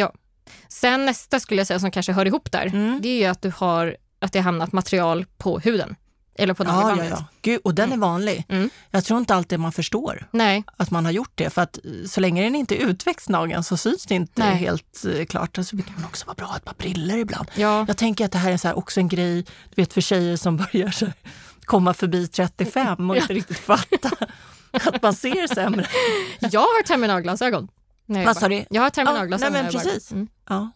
Sen 0.69 1.05
nästa 1.07 1.41
skulle 1.41 1.61
jag 1.61 1.67
säga 1.67 1.81
som 1.81 1.91
kanske 1.91 2.13
hör 2.13 2.27
ihop 2.27 2.53
där, 2.53 2.67
Mm. 2.67 2.99
det 3.03 3.09
är 3.09 3.19
ju 3.19 3.25
att 3.27 3.43
du 3.43 3.53
har 3.57 3.97
att 4.21 4.33
det 4.33 4.39
har 4.39 4.45
hamnat 4.45 4.73
material 4.73 5.27
på 5.39 5.59
huden. 5.59 5.97
Eller 6.39 6.55
på 6.55 6.65
Ja, 6.65 6.95
ja, 6.99 7.05
ja. 7.05 7.25
Gud, 7.43 7.61
och 7.65 7.75
den 7.75 7.93
är 7.93 7.97
vanlig. 7.97 8.45
Mm. 8.49 8.71
Jag 8.91 9.05
tror 9.05 9.19
inte 9.19 9.35
alltid 9.35 9.61
man 9.61 9.73
förstår 9.73 10.27
Nej, 10.31 10.65
att 10.77 10.91
man 10.91 11.05
har 11.05 11.13
gjort 11.13 11.33
det. 11.35 11.51
För 11.51 11.63
att 11.63 11.77
eh, 11.85 12.09
så 12.09 12.21
länge 12.21 12.43
den 12.43 12.55
inte 12.55 12.83
är 12.83 12.87
utväxt 12.87 13.29
nageln 13.29 13.65
så 13.65 13.77
syns 13.77 14.07
det 14.07 14.15
inte 14.15 14.33
Nej. 14.45 14.57
helt 14.57 15.05
eh, 15.19 15.25
klart. 15.25 15.59
Alltså, 15.59 15.77
det 15.77 15.83
kan 15.83 16.05
också 16.05 16.27
vara 16.27 16.35
bra 16.35 16.47
att 16.47 16.65
ha 16.65 16.73
ett 16.73 16.79
briller 16.79 17.19
ibland. 17.19 17.51
ja. 17.55 17.85
Jag 17.89 17.97
tänker 17.97 18.25
att 18.25 18.33
det 18.33 18.39
här 18.39 18.53
är 18.53 18.57
så 18.57 18.69
här 18.69 18.79
också 18.79 19.01
en 19.01 19.09
grej 19.09 19.43
du 19.75 19.83
vet, 19.83 19.93
för 19.93 20.01
tjejer 20.01 20.37
som 20.37 20.57
börjar 20.73 20.91
så 20.91 21.05
här, 21.05 21.15
komma 21.73 21.95
förbi 21.95 22.27
35 22.29 23.11
och 23.11 23.17
inte 23.17 23.33
riktigt 23.35 23.59
fatta 23.59 24.11
att 24.73 25.03
man 25.03 25.15
ser 25.15 25.55
sämre. 25.55 25.87
Jag 26.41 26.61
har 26.61 26.83
terminalglasögon. 26.83 27.69
Nej, 28.07 28.27
Vad 28.27 28.37
sa 28.37 28.49
du? 28.49 28.65
Jag 28.71 28.83
har 28.83 28.91
terminalglasögon. 28.91 29.55
Ja, 29.57 29.63
nej, 29.63 29.73
men 29.73 29.83
precis. 29.83 30.13
Mm. 30.13 30.29
Ja. 30.49 30.71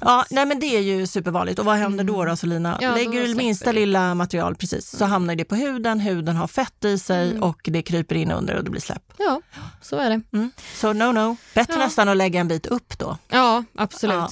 Ja, 0.00 0.24
nej 0.30 0.46
men 0.46 0.60
det 0.60 0.66
är 0.66 0.80
ju 0.80 1.06
supervanligt. 1.06 1.58
Och 1.58 1.64
vad 1.64 1.76
händer 1.76 2.04
då 2.04 2.24
då 2.24 2.36
Selina? 2.36 2.78
Ja, 2.80 2.94
Lägger 2.94 3.26
du 3.26 3.34
minsta 3.34 3.72
lilla 3.72 4.14
material 4.14 4.54
precis 4.56 4.90
så 4.90 5.04
hamnar 5.04 5.34
det 5.34 5.44
på 5.44 5.54
huden, 5.54 6.00
huden 6.00 6.36
har 6.36 6.46
fett 6.46 6.84
i 6.84 6.98
sig 6.98 7.30
Mm. 7.30 7.42
och 7.42 7.60
det 7.64 7.82
kryper 7.82 8.14
in 8.14 8.30
under 8.30 8.54
och 8.56 8.64
det 8.64 8.70
blir 8.70 8.80
släpp. 8.80 9.12
Ja, 9.18 9.40
så 9.82 9.96
är 9.96 10.10
det. 10.10 10.20
Mm. 10.32 10.50
Så 10.74 10.92
no 10.92 11.12
no, 11.12 11.36
bättre 11.54 11.72
Ja. 11.74 11.78
nästan 11.78 12.08
att 12.08 12.16
lägga 12.16 12.40
en 12.40 12.48
bit 12.48 12.66
upp 12.66 12.98
då. 12.98 13.18
Ja, 13.28 13.64
absolut. 13.74 14.16
Ja, 14.16 14.30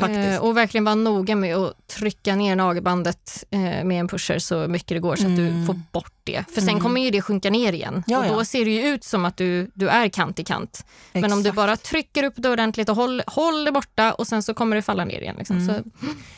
faktiskt. 0.00 0.28
Eh, 0.32 0.38
och 0.44 0.56
verkligen 0.56 0.84
vara 0.84 0.94
noga 0.94 1.36
med 1.36 1.56
att 1.56 1.86
trycka 1.86 2.36
ner 2.36 2.56
nagelbandet 2.56 3.44
eh, 3.50 3.60
med 3.60 3.92
en 4.00 4.08
pusher 4.08 4.38
så 4.38 4.68
mycket 4.68 4.88
det 4.88 4.98
går 4.98 5.16
så 5.16 5.22
att 5.22 5.28
Mm. 5.38 5.60
du 5.60 5.66
får 5.66 5.80
bort 5.92 6.12
det. 6.24 6.44
För 6.54 6.60
sen 6.60 6.68
Mm. 6.68 6.80
kommer 6.82 7.00
ju 7.00 7.10
det 7.10 7.22
sjunka 7.22 7.50
ner 7.50 7.72
igen 7.72 8.02
Ja, 8.06 8.18
och 8.18 8.24
då 8.34 8.40
ja. 8.40 8.44
ser 8.44 8.64
det 8.64 8.70
ju 8.70 8.88
ut 8.88 9.04
som 9.04 9.24
att 9.24 9.36
du, 9.36 9.70
du 9.74 9.88
är 9.88 10.08
kant 10.08 10.38
i 10.38 10.44
kant. 10.44 10.86
Men 11.12 11.24
om 11.24 11.30
du 11.30 11.38
Exakt. 11.48 11.56
bara 11.56 11.76
trycker 11.76 12.22
upp 12.24 12.34
det 12.36 12.48
ordentligt 12.50 12.88
och 12.88 12.96
håll, 12.96 13.22
håll 13.26 13.64
det 13.64 13.72
borta 13.72 14.12
och 14.12 14.26
sen 14.26 14.42
så 14.42 14.54
kommer 14.54 14.76
det 14.76 14.82
falla 14.82 15.04
ner 15.04 15.20
igen. 15.20 15.34
Liksom. 15.38 15.56
Mm. 15.58 15.74
Så, 15.76 15.82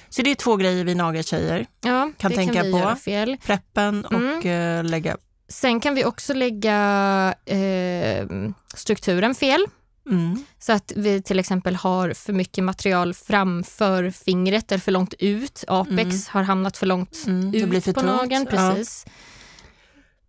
Så 0.08 0.22
det 0.22 0.30
är 0.30 0.34
två 0.34 0.56
grejer 0.56 0.84
vi 0.84 0.94
nageltjejer, 0.94 1.66
ja, 1.84 2.10
Kan 2.18 2.32
tänka 2.32 2.62
kan 2.62 2.72
på. 2.72 2.96
fel. 2.96 3.36
preppen 3.46 4.04
och 4.04 4.12
Mm. 4.44 4.78
eh, 4.78 4.90
lägga 4.90 5.16
Sen 5.48 5.80
kan 5.80 5.94
vi 5.94 6.04
också 6.04 6.34
lägga 6.34 7.34
eh, 7.46 8.26
strukturen 8.74 9.34
fel. 9.34 9.66
Mm. 10.10 10.44
Så 10.58 10.72
att 10.72 10.92
vi 10.96 11.22
till 11.22 11.38
exempel 11.38 11.76
har 11.76 12.12
för 12.12 12.32
mycket 12.32 12.64
material 12.64 13.14
framför 13.14 14.10
fingret 14.10 14.72
eller 14.72 14.80
för 14.80 14.92
långt 14.92 15.14
ut. 15.18 15.64
Apex 15.68 15.98
Mm. 15.98 16.18
har 16.28 16.42
hamnat 16.42 16.76
för 16.76 16.86
långt 16.86 17.24
Mm. 17.26 17.54
Ut 17.54 17.68
blir 17.68 17.80
för 17.80 17.92
på 17.92 18.00
tungt. 18.00 18.12
nageln. 18.16 18.46
Ja. 18.50 18.56
Precis. 18.74 19.06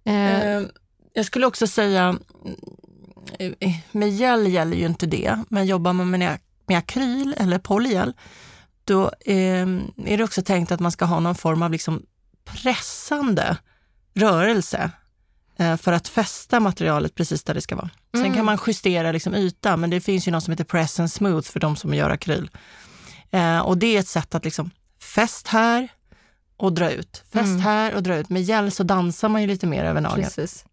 Eh, 0.05 0.41
Eh, 0.55 0.63
jag 1.13 1.25
skulle 1.25 1.45
också 1.45 1.67
säga, 1.67 2.17
med 3.91 4.09
gel 4.09 4.47
gäller 4.47 4.77
ju 4.77 4.85
inte 4.85 5.05
det, 5.05 5.43
men 5.49 5.65
jobbar 5.65 5.93
man 5.93 6.09
med, 6.09 6.39
med 6.67 6.77
akryl 6.77 7.35
eller 7.37 7.59
polygel, 7.59 8.13
då 8.83 9.03
eh, 9.25 9.67
är 10.05 10.17
det 10.17 10.23
också 10.23 10.41
tänkt 10.41 10.71
att 10.71 10.79
man 10.79 10.91
ska 10.91 11.05
ha 11.05 11.19
någon 11.19 11.35
form 11.35 11.63
av 11.63 11.71
liksom 11.71 12.05
pressande 12.45 13.57
rörelse 14.15 14.91
för 15.77 15.91
att 15.93 16.07
fästa 16.07 16.59
materialet 16.59 17.15
precis 17.15 17.43
där 17.43 17.53
det 17.53 17.61
ska 17.61 17.75
vara. 17.75 17.89
Sen 18.13 18.21
Mm. 18.21 18.33
kan 18.33 18.45
man 18.45 18.57
justera 18.67 19.11
liksom 19.11 19.35
ytan, 19.35 19.79
men 19.79 19.89
det 19.89 20.01
finns 20.01 20.27
ju 20.27 20.31
något 20.31 20.43
som 20.43 20.51
heter 20.51 20.63
press 20.63 20.99
and 20.99 21.11
smooth 21.11 21.47
för 21.47 21.59
de 21.59 21.75
som 21.75 21.93
gör 21.93 22.09
akryl. 22.09 22.49
Eh, 23.31 23.59
och 23.59 23.77
det 23.77 23.95
är 23.95 23.99
ett 23.99 24.07
sätt 24.07 24.35
att 24.35 24.45
liksom 24.45 24.69
fäst 25.01 25.47
här 25.47 25.87
och 26.57 26.73
dra 26.73 26.91
ut. 26.91 27.23
Fäst 27.33 27.45
Mm. 27.45 27.59
här 27.59 27.93
och 27.95 28.03
dra 28.03 28.15
ut. 28.17 28.29
Med 28.29 28.41
gel 28.41 28.71
så 28.71 28.83
dansar 28.83 29.29
man 29.29 29.41
ju 29.41 29.47
lite 29.47 29.67
mer 29.67 29.83
över 29.83 30.01
nageln. 30.01 30.23
precis. 30.23 30.65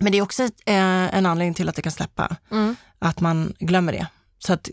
Men 0.00 0.12
det 0.12 0.18
är 0.18 0.22
också 0.22 0.42
ett, 0.42 0.60
eh, 0.66 0.74
en 1.16 1.26
anledning 1.26 1.54
till 1.54 1.68
att 1.68 1.74
det 1.76 1.82
kan 1.82 1.92
släppa, 1.92 2.36
Mm. 2.50 2.76
att 2.98 3.20
man 3.20 3.54
glömmer 3.58 3.92
det. 3.92 4.06
Så 4.38 4.52
att 4.52 4.68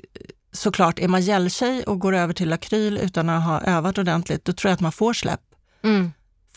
såklart, 0.54 0.99
är 0.99 1.08
man 1.08 1.21
geltjej 1.21 1.84
och 1.84 1.99
går 1.99 2.15
över 2.15 2.34
till 2.34 2.54
akryl 2.54 2.97
utan 2.97 3.30
att 3.30 3.43
ha 3.43 3.62
övat 3.62 3.97
ordentligt, 3.97 4.45
då 4.45 4.54
tror 4.54 4.69
jag 4.69 4.73
att 4.75 4.80
man 4.82 4.91
får 4.91 5.13
släpp. 5.13 5.41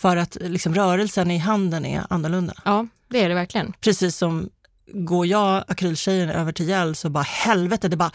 För 0.05 0.17
att 0.17 0.37
liksom, 0.41 0.75
rörelsen 0.75 1.31
i 1.31 1.39
handen 1.39 1.85
är 1.87 2.07
annorlunda. 2.11 2.55
Ja, 2.65 2.87
det 3.09 3.25
är 3.25 3.29
det 3.29 3.35
verkligen. 3.35 3.73
Precis 3.81 4.17
som 4.17 4.51
går 4.93 5.27
jag, 5.27 5.65
akryltjejen, 5.69 6.31
över 6.31 6.53
till 6.53 6.69
gel 6.69 6.95
så 6.95 7.11
bara 7.11 7.25
helvete, 7.25 7.89
det 7.89 7.97
bara 7.97 8.11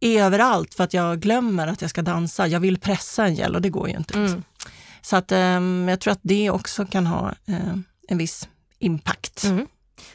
är 0.00 0.22
överallt 0.22 0.74
för 0.74 0.84
att 0.84 0.94
jag 0.94 1.20
glömmer 1.20 1.66
att 1.66 1.80
jag 1.80 1.90
ska 1.90 2.02
dansa. 2.02 2.46
Jag 2.46 2.60
vill 2.60 2.78
pressa 2.78 3.24
en 3.26 3.34
gel 3.34 3.54
och 3.54 3.62
det 3.62 3.68
går 3.70 3.88
ju 3.88 3.96
inte. 3.96 4.18
Mm. 4.18 4.42
Så 5.02 5.16
att, 5.16 5.32
ehm, 5.32 5.86
jag 5.88 6.00
tror 6.00 6.12
att 6.12 6.20
det 6.22 6.50
också 6.50 6.86
kan 6.86 7.06
ha 7.06 7.28
eh, 7.46 7.76
en 8.08 8.18
viss 8.18 8.48
impact. 8.78 9.44
Mm. 9.44 9.66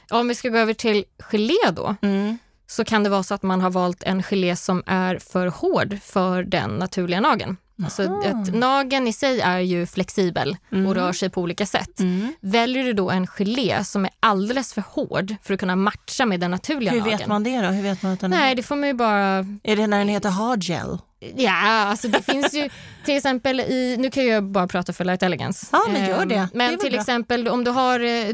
Om 0.09 0.27
vi 0.27 0.35
ska 0.35 0.49
gå 0.49 0.57
över 0.57 0.73
till 0.73 1.05
gelé 1.19 1.71
då, 1.73 1.95
Mm. 2.01 2.37
så 2.67 2.85
kan 2.85 3.03
det 3.03 3.09
vara 3.09 3.23
så 3.23 3.33
att 3.33 3.43
man 3.43 3.61
har 3.61 3.69
valt 3.69 4.03
en 4.03 4.23
gelé 4.23 4.55
som 4.55 4.83
är 4.85 5.17
för 5.19 5.47
hård 5.47 5.97
för 6.03 6.43
den 6.43 6.69
naturliga 6.69 7.21
nageln. 7.21 7.57
Alltså 7.83 8.03
att 8.25 8.53
nageln 8.53 9.07
i 9.07 9.13
sig 9.13 9.39
är 9.41 9.59
ju 9.59 9.85
flexibel 9.85 10.57
Mm. 10.71 10.85
och 10.87 10.95
rör 10.95 11.13
sig 11.13 11.29
på 11.29 11.41
olika 11.41 11.65
sätt. 11.65 11.99
Mm. 11.99 12.33
Väljer 12.41 12.83
du 12.83 12.93
då 12.93 13.09
en 13.09 13.27
gelé 13.27 13.83
som 13.83 14.05
är 14.05 14.11
alldeles 14.19 14.73
för 14.73 14.83
hård 14.89 15.35
för 15.43 15.53
att 15.53 15.59
kunna 15.59 15.75
matcha 15.75 16.25
med 16.25 16.39
den 16.39 16.51
naturliga 16.51 16.91
Hur 16.91 16.99
nageln? 16.99 17.17
vet 17.17 17.27
man 17.27 17.43
det 17.43 17.61
då? 17.61 17.67
Hur 17.67 17.83
vet 17.83 18.03
man 18.03 18.11
att 18.13 18.19
den 18.19 18.31
Nej, 18.31 18.55
det 18.55 18.63
får 18.63 18.75
man 18.75 18.87
ju 18.87 18.93
bara... 18.93 19.45
Är 19.63 19.75
det 19.75 19.87
när 19.87 19.97
den 19.99 20.07
heter 20.09 20.29
hard 20.29 20.63
gel? 20.63 20.97
Ja, 21.35 21.51
alltså 21.67 22.07
det 22.07 22.21
finns 22.21 22.53
ju 22.53 22.69
till 23.05 23.17
exempel 23.17 23.59
i... 23.59 23.95
Nu 23.99 24.09
kan 24.11 24.25
jag 24.25 24.43
bara 24.43 24.67
prata 24.67 24.93
för 24.93 25.05
Light 25.05 25.23
Elegance. 25.23 25.67
Ja, 25.71 25.81
men 25.91 26.09
gör 26.09 26.21
Ehm, 26.21 26.27
det. 26.29 26.35
Det 26.35 26.47
Men 26.53 26.69
väl 26.69 26.79
till 26.79 26.91
bra. 26.91 26.99
exempel 26.99 27.47
om 27.47 27.63
du 27.63 27.71
har... 27.71 27.99
eh, 27.99 28.25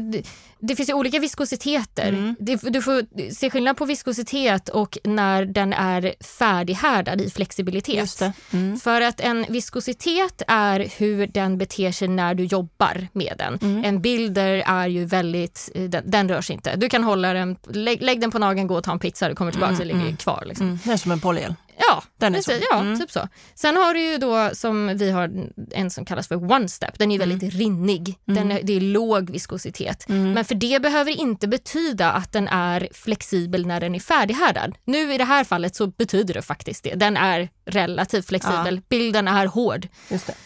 Det 0.58 0.76
finns 0.76 0.88
ju 0.88 0.94
olika 0.94 1.18
viskositeter. 1.18 2.08
Mm. 2.08 2.36
Det- 2.40 2.62
Du 2.70 2.82
får 2.82 3.30
se 3.34 3.50
skillnad 3.50 3.76
på 3.76 3.84
viskositet 3.84 4.68
och 4.68 4.98
när 5.04 5.44
den 5.44 5.72
är 5.72 6.14
färdighärdad 6.38 7.20
i 7.20 7.30
flexibilitet. 7.30 8.18
Det. 8.18 8.32
Mm. 8.52 8.76
För 8.76 9.00
att 9.00 9.20
en 9.20 9.46
viskositet 9.48 10.42
är 10.46 10.86
hur 10.98 11.26
den 11.26 11.58
beter 11.58 11.92
sig 11.92 12.08
när 12.08 12.34
du 12.34 12.44
jobbar 12.44 13.08
med 13.12 13.34
den. 13.38 13.58
Mm. 13.62 13.84
En 13.84 14.00
bilder 14.00 14.62
är 14.66 14.86
ju 14.86 15.04
väldigt, 15.04 15.70
eh, 15.74 15.82
den, 15.84 16.10
den 16.10 16.28
rör 16.28 16.40
sig 16.40 16.54
inte. 16.54 16.76
Du 16.76 16.88
kan 16.88 17.04
hålla 17.04 17.32
den, 17.32 17.56
lägg, 17.68 18.02
lägg 18.02 18.20
den 18.20 18.30
på 18.30 18.38
nageln, 18.38 18.66
gå 18.66 18.76
och 18.76 18.84
ta 18.84 18.92
en 18.92 18.98
pizza, 18.98 19.28
du 19.28 19.34
kommer 19.34 19.52
tillbaka 19.52 19.70
Mm, 19.72 19.80
och 19.80 19.86
ligger 19.86 20.00
mm. 20.00 20.16
kvar. 20.16 20.42
Liksom. 20.46 20.66
Mm. 20.66 20.78
Det 20.84 20.92
är 20.92 20.96
som 20.96 21.12
en 21.12 21.20
polygel. 21.20 21.54
Ja, 21.96 22.02
Den 22.18 22.34
är 22.34 22.38
precis, 22.38 22.58
så. 22.58 22.66
ja 22.70 22.80
Mm. 22.80 23.00
typ 23.00 23.10
så. 23.10 23.28
Sen 23.54 23.76
har 23.76 23.94
du 23.94 24.00
ju 24.00 24.18
då 24.18 24.50
som 24.52 24.96
vi 24.96 25.10
har 25.10 25.30
en 25.72 25.90
som 25.90 26.04
kallas 26.04 26.28
för 26.28 26.52
one 26.52 26.68
step. 26.68 26.98
Den 26.98 27.10
är 27.12 27.16
Mm. 27.16 27.28
väldigt 27.28 27.54
rinnig. 27.54 28.18
Den 28.24 28.52
är, 28.52 28.60
det 28.62 28.72
är 28.76 28.80
låg 28.80 29.30
viskositet. 29.30 30.08
Mm. 30.08 30.32
Men 30.32 30.44
för 30.44 30.54
det 30.54 30.82
behöver 30.82 31.10
inte 31.20 31.48
betyda 31.48 32.12
att 32.12 32.32
den 32.32 32.48
är 32.48 32.88
flexibel 32.92 33.66
när 33.66 33.80
den 33.80 33.94
är 33.94 34.00
färdighärdad. 34.00 34.74
Nu 34.84 35.14
i 35.14 35.18
det 35.18 35.24
här 35.24 35.44
fallet 35.44 35.76
så 35.76 35.86
betyder 35.86 36.34
det 36.34 36.42
faktiskt 36.42 36.84
det. 36.84 36.94
Den 36.94 37.16
är 37.16 37.48
relativt 37.66 38.26
flexibel. 38.26 38.80
Bilden 38.88 39.28
är 39.28 39.46
hård. 39.46 39.88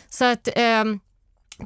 Så 0.08 0.24
att 0.24 0.48
ehm, 0.54 1.00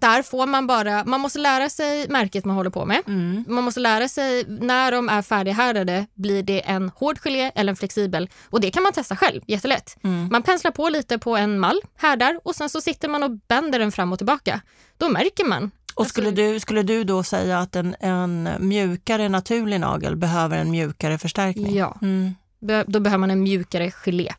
Där 0.01 0.23
får 0.23 0.47
man 0.47 0.67
bara, 0.67 1.05
man 1.05 1.21
måste 1.21 1.39
lära 1.39 1.69
sig 1.71 2.09
märket 2.09 2.45
man 2.45 2.57
håller 2.57 2.71
på 2.71 2.85
med. 2.87 3.03
Mm. 3.07 3.45
Man 3.49 3.65
måste 3.65 3.81
lära 3.81 4.09
sig 4.09 4.45
när 4.49 4.93
de 4.93 5.09
är 5.09 5.23
färdighärdade, 5.23 6.07
blir 6.15 6.43
det 6.43 6.61
en 6.61 6.89
hård 6.89 7.19
gelé 7.19 7.53
eller 7.55 7.73
en 7.73 7.77
flexibel? 7.77 8.31
Och 8.51 8.61
det 8.61 8.71
kan 8.71 8.83
man 8.83 8.93
testa 8.93 9.17
själv, 9.17 9.41
jättelätt. 9.47 9.97
Mm. 10.05 10.29
Man 10.33 10.43
penslar 10.43 10.71
på 10.71 10.89
lite 10.89 11.19
på 11.19 11.37
en 11.37 11.59
mall, 11.59 11.81
härdar 11.97 12.41
och 12.45 12.55
sen 12.57 12.69
så 12.69 12.81
sitter 12.81 13.09
man 13.09 13.23
och 13.23 13.31
bänder 13.49 13.79
den 13.79 13.93
fram 13.93 14.13
och 14.13 14.19
tillbaka. 14.19 14.61
Då 14.99 15.09
märker 15.09 15.45
man. 15.45 15.71
Och 15.95 16.07
skulle, 16.07 16.29
Alltså- 16.29 16.43
du, 16.43 16.61
skulle 16.61 16.83
du 16.83 17.05
då 17.05 17.23
säga 17.23 17.59
att 17.59 17.77
en, 17.77 17.97
en 18.01 18.49
mjukare 18.61 19.29
naturlig 19.29 19.81
nagel 19.81 20.17
behöver 20.17 20.59
en 20.59 20.71
mjukare 20.71 21.19
förstärkning? 21.19 21.75
Ja, 21.75 21.99
Mm. 22.03 22.35
då 22.87 23.01
behöver 23.01 23.19
man 23.19 23.31
en 23.31 23.43
mjukare 23.43 23.91
gelé. 23.91 24.33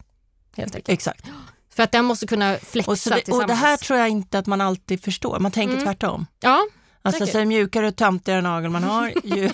Helt 0.57 0.75
enkelt. 0.75 0.89
Exakt. 0.89 1.25
För 1.75 1.83
att 1.83 1.91
den 1.91 2.05
måste 2.05 2.27
kunna 2.27 2.57
flexa 2.57 2.91
Och, 2.91 2.97
det, 2.97 3.15
tillsammans. 3.15 3.41
och 3.43 3.47
det 3.47 3.53
här 3.53 3.77
tror 3.77 3.99
jag 3.99 4.09
inte 4.09 4.39
att 4.39 4.47
man 4.47 4.61
alltid 4.61 5.03
förstår. 5.03 5.39
Man 5.39 5.51
tänker 5.51 5.73
Mm. 5.73 5.85
tvärtom. 5.85 6.25
Ja, 6.39 6.59
Alltså 7.01 7.25
så 7.27 7.39
ju 7.39 7.45
mjukare 7.45 7.87
och 7.87 7.95
töntigare 7.95 8.41
nagel 8.41 8.69
man 8.71 8.83
har, 8.83 9.11
ju, 9.23 9.49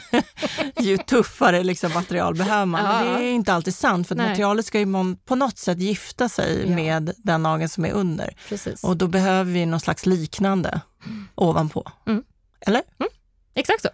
ju 0.79 0.97
tuffare 0.97 1.63
liksom 1.63 1.93
material 1.93 2.35
behöver 2.35 2.65
man. 2.65 2.83
Men 2.83 3.05
Ja. 3.07 3.17
det 3.17 3.23
är 3.23 3.31
inte 3.31 3.53
alltid 3.53 3.75
sant, 3.75 4.07
för 4.07 4.15
materialet 4.15 4.65
ska 4.65 4.79
ju 4.79 5.15
på 5.25 5.35
något 5.35 5.57
sätt 5.57 5.79
gifta 5.79 6.29
sig 6.29 6.63
Ja. 6.69 6.75
med 6.75 7.13
den 7.17 7.43
nageln 7.43 7.69
som 7.69 7.85
är 7.85 7.91
under. 7.91 8.35
precis. 8.49 8.83
Och 8.83 8.97
då 8.97 9.07
behöver 9.07 9.51
vi 9.51 9.65
någon 9.65 9.79
slags 9.79 10.05
liknande 10.05 10.81
ovanpå. 11.35 11.91
Mm. 12.07 12.23
Eller? 12.65 12.81
Exakt 13.55 13.81
så. 13.81 13.89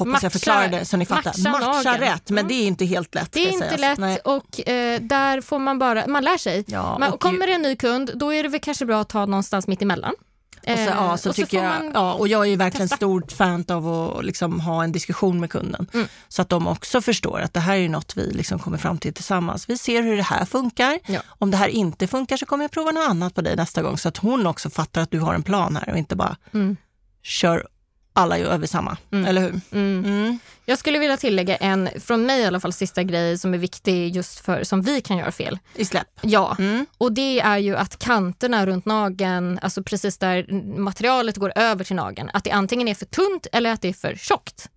Hoppas 0.00 0.14
Matcha- 0.14 0.24
jag 0.24 0.32
förklarade 0.32 0.84
så 0.84 0.96
ni 0.96 1.06
fattar. 1.06 1.50
matcha 1.50 1.66
Matcha 1.66 2.00
rätt, 2.00 2.30
men 2.30 2.38
Mm. 2.38 2.48
det 2.48 2.54
är 2.54 2.66
inte 2.66 2.84
helt 2.84 3.14
lätt. 3.14 3.32
Det 3.32 3.48
är 3.48 3.52
inte 3.52 3.76
lätt 3.76 3.98
Nej. 3.98 4.18
och 4.24 4.68
eh, 4.68 5.00
där 5.00 5.40
får 5.40 5.58
man 5.58 5.78
bara, 5.78 6.06
man 6.06 6.24
lär 6.24 6.38
sig. 6.38 6.64
Ja, 6.66 6.96
Men 6.98 7.12
och 7.12 7.20
kommer 7.20 7.46
det 7.46 7.52
en 7.52 7.62
ny 7.62 7.76
kund, 7.76 8.10
då 8.14 8.34
är 8.34 8.42
det 8.42 8.48
väl 8.48 8.60
kanske 8.60 8.86
bra 8.86 9.00
att 9.00 9.08
ta 9.08 9.26
någonstans 9.26 9.66
mitt 9.66 9.82
emellan. 9.82 10.14
Och 10.62 10.66
så, 10.66 10.72
Eh, 10.72 10.84
ja, 10.86 11.16
så 11.16 11.28
och 11.30 11.34
tycker 11.36 11.58
får 11.58 11.64
jag, 11.66 11.84
man- 11.84 11.90
ja, 11.94 12.12
och 12.14 12.28
jag 12.28 12.40
är 12.40 12.50
ju 12.50 12.56
verkligen 12.56 12.84
testa. 12.88 12.96
stort 12.96 13.32
fan 13.32 13.64
av 13.68 13.88
att 14.18 14.24
liksom 14.24 14.60
ha 14.60 14.84
en 14.84 14.92
diskussion 14.92 15.40
med 15.40 15.50
kunden. 15.50 15.86
Mm. 15.94 16.08
Så 16.28 16.42
att 16.42 16.48
de 16.48 16.66
också 16.66 17.00
förstår 17.00 17.40
att 17.40 17.54
det 17.54 17.60
här 17.60 17.76
är 17.76 17.88
något 17.88 18.16
vi 18.16 18.30
liksom 18.32 18.58
kommer 18.58 18.78
fram 18.78 18.98
till 18.98 19.14
tillsammans. 19.14 19.68
Vi 19.68 19.78
ser 19.78 20.02
hur 20.02 20.16
det 20.16 20.22
här 20.22 20.44
funkar. 20.44 20.98
Ja. 21.06 21.20
Om 21.38 21.50
det 21.50 21.56
här 21.56 21.68
inte 21.68 22.06
funkar 22.06 22.36
så 22.36 22.46
kommer 22.46 22.64
jag 22.64 22.70
prova 22.70 22.90
något 22.90 23.08
annat 23.08 23.34
på 23.34 23.40
dig 23.40 23.56
nästa 23.56 23.82
gång 23.82 23.98
så 23.98 24.08
att 24.08 24.16
hon 24.16 24.46
också 24.46 24.70
fattar 24.70 25.00
att 25.02 25.10
du 25.10 25.20
har 25.20 25.34
en 25.34 25.42
plan 25.42 25.76
här 25.76 25.90
och 25.92 25.98
inte 25.98 26.16
bara 26.16 26.36
Mm. 26.54 26.76
kör 27.22 27.66
alla 28.12 28.38
ju 28.38 28.46
över 28.46 28.66
samma. 28.66 28.96
Mm. 29.12 29.26
Eller 29.26 29.40
hur? 29.40 29.60
Mm. 29.72 30.04
Mm. 30.04 30.38
Jag 30.66 30.78
skulle 30.78 30.98
vilja 30.98 31.16
tillägga 31.16 31.56
en, 31.56 31.88
från 32.00 32.26
mig 32.26 32.40
i 32.40 32.46
alla 32.46 32.60
fall, 32.60 32.72
sista 32.72 33.02
grej 33.02 33.38
som 33.38 33.54
är 33.54 33.58
viktig 33.58 34.16
just 34.16 34.40
för, 34.40 34.64
som 34.64 34.82
vi 34.82 35.00
kan 35.00 35.16
göra 35.16 35.32
fel. 35.32 35.58
I 35.74 35.84
släpp. 35.84 36.06
Ja, 36.20 36.56
Mm. 36.58 36.86
och 36.98 37.12
det 37.12 37.40
är 37.40 37.58
ju 37.58 37.76
att 37.76 37.98
kanterna 37.98 38.66
runt 38.66 38.84
nageln, 38.86 39.58
alltså 39.62 39.82
precis 39.82 40.18
där 40.18 40.52
materialet 40.78 41.36
går 41.36 41.52
över 41.56 41.84
till 41.84 41.96
nageln, 41.96 42.30
att 42.32 42.44
det 42.44 42.50
antingen 42.50 42.88
är 42.88 42.94
för 42.94 43.06
tunt 43.06 43.46
eller 43.52 43.72
att 43.72 43.82
det 43.82 43.88
är 43.88 43.92
för 43.92 44.14
tjockt. 44.16 44.68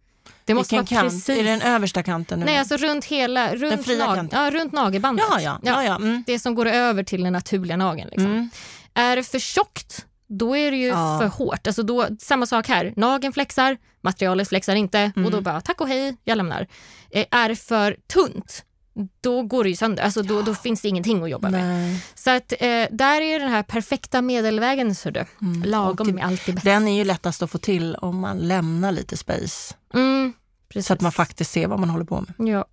Det 0.46 0.54
måste 0.54 0.76
Vilken 0.76 0.96
vara 0.98 1.02
kant? 1.02 1.14
precis... 1.14 1.30
Är 1.30 1.44
det 1.44 1.50
den 1.50 1.62
översta 1.62 2.04
kanten? 2.04 2.40
nu? 2.40 2.46
Nej, 2.46 2.58
alltså 2.58 2.78
runt 2.78 3.06
hela, 3.06 3.56
runt, 3.56 3.88
nag... 3.88 4.28
ja, 4.32 4.52
runt 4.52 4.72
nagelbandet. 4.74 5.26
ja, 5.30 5.42
ja. 5.42 5.60
ja. 5.64 5.84
ja. 5.84 5.96
Mm. 5.96 6.24
Det 6.28 6.40
som 6.40 6.56
går 6.56 6.66
över 6.66 7.04
till 7.04 7.24
den 7.24 7.34
naturliga 7.34 7.78
nageln. 7.78 8.10
Liksom. 8.10 8.32
Mm. 8.32 8.50
Är 8.94 9.16
det 9.16 9.24
för 9.24 9.40
tjockt, 9.40 10.06
då 10.28 10.58
är 10.58 10.72
det 10.72 10.78
ju 10.78 10.88
Ja. 10.88 11.20
för 11.22 11.28
hårt. 11.28 11.68
Alltså 11.68 11.84
då, 11.84 12.08
samma 12.20 12.46
sak 12.46 12.68
här, 12.68 12.94
nageln 12.96 13.34
flexar, 13.34 13.78
materialet 14.02 14.50
flexar 14.50 14.76
inte 14.76 15.12
och 15.16 15.32
då 15.32 15.42
bara 15.42 15.62
tack 15.62 15.82
och 15.82 15.88
hej, 15.88 16.16
jag 16.24 16.36
lämnar. 16.38 16.68
Eh, 17.10 17.26
är 17.32 17.50
det 17.50 17.56
för 17.56 17.98
tunt, 18.14 18.66
då 19.22 19.44
går 19.44 19.64
det 19.64 19.70
ju 19.70 19.76
sönder. 19.76 20.04
Alltså 20.04 20.22
då, 20.22 20.42
då 20.42 20.56
finns 20.56 20.82
det 20.82 20.88
ingenting 20.88 21.24
att 21.24 21.30
jobba 21.30 21.50
med. 21.50 21.64
Nej. 21.64 22.06
Så 22.16 22.30
att 22.30 22.52
eh, 22.52 22.88
där 22.92 23.22
är 23.22 23.40
den 23.40 23.50
här 23.50 23.64
perfekta 23.64 24.22
medelvägen, 24.22 24.96
så 24.96 25.10
du. 25.10 25.26
Lagom 25.66 26.10
Och 26.14 26.20
är 26.20 26.24
alltid 26.24 26.56
bäst. 26.56 26.66
Den 26.66 26.88
är 26.88 26.98
ju 26.98 27.04
lättast 27.04 27.42
att 27.42 27.52
få 27.52 27.58
till 27.58 27.96
om 27.96 28.20
man 28.20 28.38
lämnar 28.40 28.92
lite 28.92 29.18
space. 29.18 29.74
Mm. 29.94 30.34
Så 30.82 30.94
att 30.94 31.02
man 31.02 31.12
faktiskt 31.12 31.52
ser 31.52 31.68
vad 31.68 31.80
man 31.80 31.90
håller 31.90 32.06
på 32.06 32.22
med. 32.38 32.48
ja. 32.50 32.66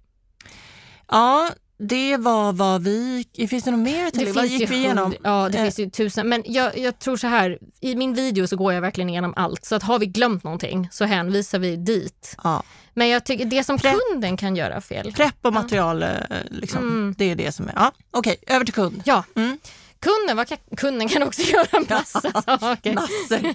Ja, 1.13 1.51
det 1.89 2.16
var 2.16 2.53
vad 2.53 2.83
vi... 2.83 3.24
Finns 3.51 3.64
det 3.64 3.70
något 3.70 3.81
mer 3.81 4.11
till 4.11 4.24
det? 4.24 4.33
Vad 4.33 4.47
gick 4.47 4.70
vi 4.70 4.76
igenom? 4.76 5.14
Ja, 5.24 5.49
det 5.53 5.59
Eh. 5.59 5.64
finns 5.64 5.78
ju 5.78 5.91
tusen. 5.91 6.28
Men 6.28 6.43
jag, 6.47 6.78
jag 6.78 6.99
tror 6.99 7.16
så 7.16 7.26
här, 7.26 7.59
i 7.81 7.97
min 7.97 8.14
video 8.14 8.47
så 8.47 8.57
går 8.57 8.72
jag 8.72 8.81
verkligen 8.81 9.11
igenom 9.11 9.35
allt. 9.37 9.64
Så 9.64 9.74
att 9.74 9.83
har 9.83 9.99
vi 9.99 10.07
glömt 10.07 10.45
någonting 10.45 10.89
så 10.93 11.05
hänvisar 11.05 11.59
vi 11.59 11.76
dit. 11.76 12.37
Ja. 12.45 12.62
Men 12.95 13.09
jag 13.09 13.24
tycker 13.24 13.45
det 13.45 13.64
som 13.64 13.78
Prepp. 13.78 13.97
kunden 14.11 14.37
kan 14.37 14.57
göra 14.57 14.81
fel. 14.81 15.12
Prepp 15.12 15.37
och 15.43 15.53
material, 15.53 16.03
eh, 16.03 16.09
liksom, 16.51 16.78
Mm. 16.83 17.14
det 17.18 17.24
är 17.24 17.35
det 17.35 17.53
som 17.53 17.68
är... 17.68 17.72
Ja, 17.76 17.93
Okej, 18.11 18.37
över 18.47 18.64
till 18.64 18.74
kund. 18.74 19.03
Ja, 19.05 19.24
Mm. 19.37 19.59
kunden, 20.01 20.37
vad 20.37 20.49
kan, 20.49 20.59
kunden 20.76 21.09
kan 21.09 21.22
också 21.22 21.43
göra 21.53 21.66
en 21.70 21.87
massa 21.91 22.43
saker. 22.59 22.95
Massor. 22.95 23.55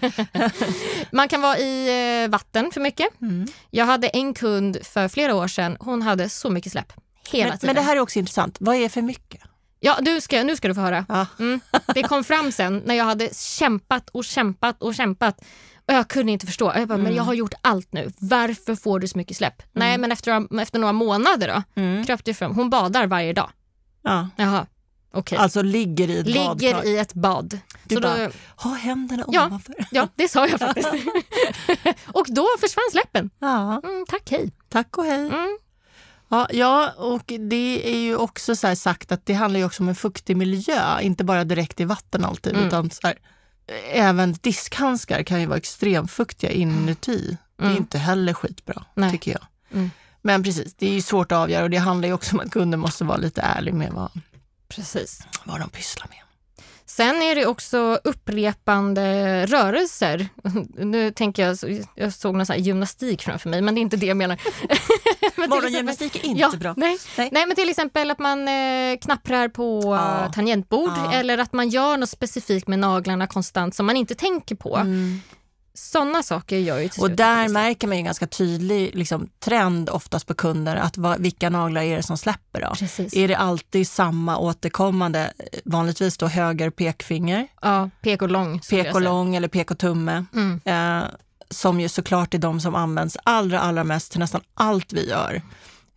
Man 1.15 1.27
kan 1.27 1.41
vara 1.41 1.57
i 1.57 2.23
eh, 2.23 2.29
vatten 2.29 2.71
för 2.71 2.81
mycket. 2.81 3.21
Mm. 3.21 3.47
Jag 3.71 3.85
hade 3.85 4.07
en 4.07 4.33
kund 4.33 4.77
för 4.83 5.07
flera 5.07 5.35
år 5.35 5.47
sedan, 5.47 5.77
hon 5.79 6.01
hade 6.01 6.29
så 6.29 6.49
mycket 6.49 6.71
släpp. 6.71 6.93
Hela 7.31 7.49
Men, 7.49 7.59
tiden. 7.59 7.67
men 7.67 7.75
det 7.75 7.81
här 7.89 7.95
är 7.95 7.99
också 7.99 8.19
intressant. 8.19 8.57
Vad 8.59 8.75
är 8.75 8.89
för 8.89 9.01
mycket? 9.01 9.41
Ja, 9.79 9.97
du 10.01 10.21
ska, 10.21 10.43
nu 10.43 10.55
ska 10.55 10.67
du 10.67 10.75
få 10.75 10.81
höra. 10.81 11.05
Ja. 11.09 11.25
Mm. 11.39 11.59
Det 11.93 12.03
kom 12.03 12.23
fram 12.23 12.51
sen 12.51 12.81
när 12.85 12.95
jag 12.95 13.05
hade 13.05 13.29
kämpat 13.35 14.09
och 14.09 14.25
kämpat 14.25 14.81
och 14.81 14.95
kämpat. 14.95 15.41
Och 15.87 15.93
jag 15.93 16.07
kunde 16.07 16.31
inte 16.31 16.45
förstå. 16.45 16.71
Jag 16.75 16.87
bara, 16.87 16.97
men 16.97 17.15
jag 17.15 17.23
har 17.23 17.33
gjort 17.33 17.53
allt 17.61 17.93
nu. 17.93 18.11
Varför 18.17 18.75
får 18.75 18.99
du 18.99 19.07
så 19.07 19.17
mycket 19.17 19.37
släpp? 19.37 19.61
Nej, 19.73 19.97
men 19.97 20.11
efter, 20.11 20.59
efter 20.61 20.79
några 20.79 20.93
månader 20.93 21.47
då, 21.75 21.81
Mm. 21.81 22.05
kröp 22.05 22.25
det 22.25 22.33
fram. 22.33 22.55
Hon 22.55 22.69
badar 22.69 23.07
varje 23.07 23.33
dag. 23.33 23.49
Ja. 24.01 24.29
Jaha, 24.35 24.65
okej. 25.13 25.37
Alltså 25.37 25.61
ligger 25.61 26.09
i 26.09 26.19
ett 26.19 26.25
Ligger 26.27 26.45
badkar. 26.73 26.85
i 26.85 26.97
ett 26.97 27.13
bad. 27.13 27.59
Du 27.83 27.95
Så 27.95 28.01
bara, 28.01 28.17
då, 28.17 28.31
ha 28.55 28.73
händerna 28.73 29.25
Ja. 29.27 29.45
ovanför. 29.45 29.75
ja, 29.91 30.07
det 30.15 30.27
sa 30.27 30.47
jag 30.47 30.59
faktiskt. 30.65 30.89
och 32.07 32.25
då 32.29 32.47
försvann 32.59 32.83
släppen. 32.91 33.29
Ja, 33.39 33.81
Mm, 33.83 34.05
tack, 34.07 34.31
hej. 34.31 34.51
tack 34.69 34.97
och 34.97 35.05
hej. 35.05 35.31
Mm. 36.35 36.57
Ja, 36.59 36.91
ja, 36.97 37.03
och 37.03 37.23
det 37.49 37.89
är 37.93 37.97
ju 37.99 38.15
också 38.15 38.55
så 38.55 38.67
här 38.67 38.75
sagt 38.75 39.11
att 39.11 39.25
det 39.25 39.33
handlar 39.33 39.59
ju 39.59 39.65
också 39.65 39.83
om 39.83 39.89
en 39.89 39.95
fuktig 39.95 40.37
miljö, 40.37 40.99
inte 41.01 41.23
bara 41.23 41.43
direkt 41.43 41.79
i 41.79 41.85
vatten 41.85 42.25
alltid, 42.25 42.53
Mm. 42.53 42.67
utan 42.67 42.89
så 42.89 43.07
här, 43.07 43.17
även 43.93 44.33
diskhandskar 44.33 45.23
kan 45.23 45.41
ju 45.41 45.45
vara 45.47 45.57
extremfuktiga 45.57 46.51
inuti. 46.51 47.37
Det 47.57 47.63
är 47.63 47.67
Mm. 47.67 47.77
inte 47.77 47.97
heller 47.97 48.33
skitbra, 48.33 48.83
Nej. 48.93 49.11
tycker 49.11 49.31
jag. 49.31 49.45
Mm. 49.73 49.91
Men 50.21 50.43
precis, 50.43 50.73
det 50.77 50.87
är 50.87 50.93
ju 50.93 51.01
svårt 51.01 51.31
att 51.31 51.37
avgöra 51.37 51.63
och 51.63 51.69
det 51.69 51.77
handlar 51.77 52.07
ju 52.07 52.13
också 52.13 52.35
om 52.35 52.39
att 52.39 52.51
kunden 52.51 52.79
måste 52.79 53.03
vara 53.03 53.17
lite 53.17 53.41
ärlig 53.41 53.73
med 53.73 53.91
vad, 53.91 54.11
Precis. 54.67 55.19
vad 55.43 55.59
de 55.59 55.69
pysslar 55.69 56.07
med. 56.09 56.19
Sen 56.95 57.21
är 57.21 57.35
det 57.35 57.45
också 57.45 57.99
upprepande 58.03 59.45
rörelser. 59.45 60.27
Nu 60.85 61.11
tänker 61.11 61.47
jag, 61.47 61.57
jag 61.95 62.13
såg 62.13 62.35
någon 62.35 62.59
gymnastik 62.63 63.21
framför 63.21 63.49
mig, 63.49 63.61
men 63.61 63.75
det 63.75 63.79
är 63.79 63.81
inte 63.81 63.97
det 63.97 64.05
jag 64.05 64.17
menar. 64.17 64.41
Morgongymnastik 65.47 66.15
är 66.15 66.25
inte 66.25 66.41
ja, 66.41 66.51
bra. 66.59 66.73
Nej. 66.77 66.97
Nej. 67.17 67.29
Nej. 67.31 67.45
men 67.47 67.55
till 67.55 67.69
exempel 67.69 68.11
att 68.11 68.19
man 68.19 68.47
eh, 68.47 68.97
knapprar 69.01 69.47
på 69.47 69.81
Ja. 69.83 70.25
eh, 70.25 70.31
tangentbord 70.31 70.91
Ja. 70.95 71.13
eller 71.13 71.37
att 71.37 71.53
man 71.53 71.69
gör 71.69 71.97
något 71.97 72.09
specifikt 72.09 72.67
med 72.67 72.79
naglarna 72.79 73.27
konstant 73.27 73.75
som 73.75 73.85
man 73.85 73.97
inte 73.97 74.15
tänker 74.15 74.55
på. 74.55 74.77
Mm. 74.77 75.21
Sådana 75.77 76.23
saker 76.23 76.57
gör 76.57 76.79
ju 76.79 76.89
till 76.89 77.01
Och 77.03 77.11
där 77.11 77.49
märker 77.49 77.87
man 77.87 77.97
ju 77.97 77.99
en 77.99 78.05
ganska 78.05 78.27
tydlig 78.27 78.95
liksom, 78.95 79.29
trend 79.39 79.89
oftast 79.89 80.27
på 80.27 80.33
kunder, 80.33 80.75
att 80.75 80.97
va, 80.97 81.15
vilka 81.19 81.49
naglar 81.49 81.81
är 81.81 81.97
det 81.97 82.03
som 82.03 82.17
släpper 82.17 82.61
då? 82.61 82.75
Precis. 82.75 83.13
Är 83.15 83.27
det 83.27 83.37
alltid 83.37 83.87
samma 83.87 84.37
återkommande, 84.37 85.33
vanligtvis 85.65 86.17
då 86.17 86.27
höger 86.27 86.69
pekfinger, 86.69 87.47
Ja, 87.61 87.89
PK 88.01 88.27
lång. 88.27 88.61
skulle 88.61 88.79
jag 88.79 88.85
säga. 88.85 88.93
PK-lång 88.93 89.35
eller 89.35 89.47
PK-tumme, 89.47 90.25
Mm. 90.33 90.61
eh, 90.65 91.07
som 91.49 91.79
ju 91.81 91.89
såklart 91.89 92.33
är 92.33 92.37
de 92.37 92.59
som 92.59 92.75
används 92.75 93.17
allra, 93.23 93.59
allra 93.59 93.83
mest 93.83 94.11
till 94.11 94.19
nästan 94.19 94.41
allt 94.53 94.93
vi 94.93 95.09
gör. 95.09 95.41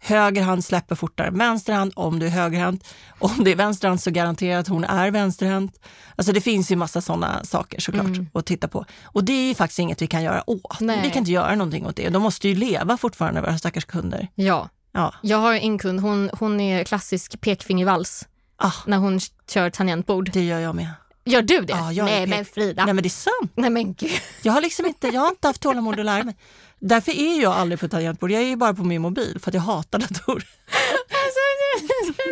Höger 0.00 0.42
hand 0.42 0.64
släpper 0.64 0.94
fortare 0.94 1.26
än 1.26 1.38
vänster 1.38 1.72
hand 1.72 1.92
om 1.96 2.18
du 2.18 2.26
är 2.26 2.30
högerhänt. 2.30 2.88
Om 3.18 3.44
det 3.44 3.50
är 3.52 3.56
vänster 3.56 3.88
hand 3.88 4.00
så 4.02 4.10
garanterar 4.10 4.60
att 4.60 4.68
hon 4.68 4.84
är 4.84 5.10
vänsterhänt. 5.10 5.80
Alltså 6.16 6.32
det 6.32 6.40
finns 6.40 6.70
ju 6.72 6.76
massa 6.76 7.00
sådana 7.00 7.44
saker 7.44 7.80
såklart 7.80 8.06
att 8.34 8.46
titta 8.46 8.68
på. 8.68 8.84
Och 9.04 9.24
det 9.24 9.32
är 9.32 9.48
ju 9.48 9.54
faktiskt 9.54 9.78
inget 9.78 10.02
vi 10.02 10.06
kan 10.06 10.22
göra 10.22 10.50
åt. 10.50 10.80
Nej. 10.80 11.00
Vi 11.02 11.10
kan 11.10 11.18
inte 11.18 11.30
göra 11.32 11.54
någonting 11.54 11.86
åt 11.86 11.96
det. 11.96 12.08
De 12.08 12.22
måste 12.22 12.48
ju 12.48 12.54
leva 12.54 12.96
fortfarande, 12.96 13.40
våra 13.40 13.58
stackars 13.58 13.84
kunder. 13.84 14.28
Ja. 14.34 14.68
Ja. 14.92 15.14
Jag 15.22 15.38
har 15.38 15.54
en 15.54 15.78
kund, 15.78 16.00
hon, 16.00 16.30
hon 16.38 16.60
är 16.60 16.84
klassisk 16.84 17.40
pekfingervals 17.40 18.26
Ah, 18.56 18.72
när 18.86 18.96
hon 18.96 19.20
kör 19.50 19.70
tangentbord. 19.70 20.30
det 20.32 20.44
gör 20.44 20.58
jag 20.58 20.74
med. 20.74 20.90
Gör 21.24 21.42
du 21.42 21.60
det? 21.60 21.92
Ja, 21.92 22.04
Nej 22.04 22.26
men 22.26 22.44
Frida. 22.44 22.84
Nej 22.84 22.94
men 22.94 23.02
det 23.02 23.06
är 23.08 23.10
sant. 23.10 23.52
Nej 23.54 23.70
men 23.70 23.94
gud. 23.94 24.10
Jag 24.42 24.52
har 24.52 24.60
liksom 24.60 24.86
inte, 24.86 25.08
jag 25.08 25.20
har 25.20 25.28
inte 25.28 25.46
haft 25.48 25.60
tålamod 25.62 25.98
att 26.00 26.06
lära 26.06 26.24
mig. 26.24 26.36
Därför 26.80 27.12
är 27.12 27.42
jag 27.42 27.52
aldrig 27.52 27.80
på 27.80 27.88
tangentbord. 27.88 28.30
Jag 28.30 28.42
är 28.42 28.56
bara 28.56 28.74
på 28.74 28.84
min 28.84 29.02
mobil 29.02 29.38
för 29.40 29.50
att 29.50 29.54
jag 29.54 29.60
hatar 29.60 29.98
datorer. 29.98 30.48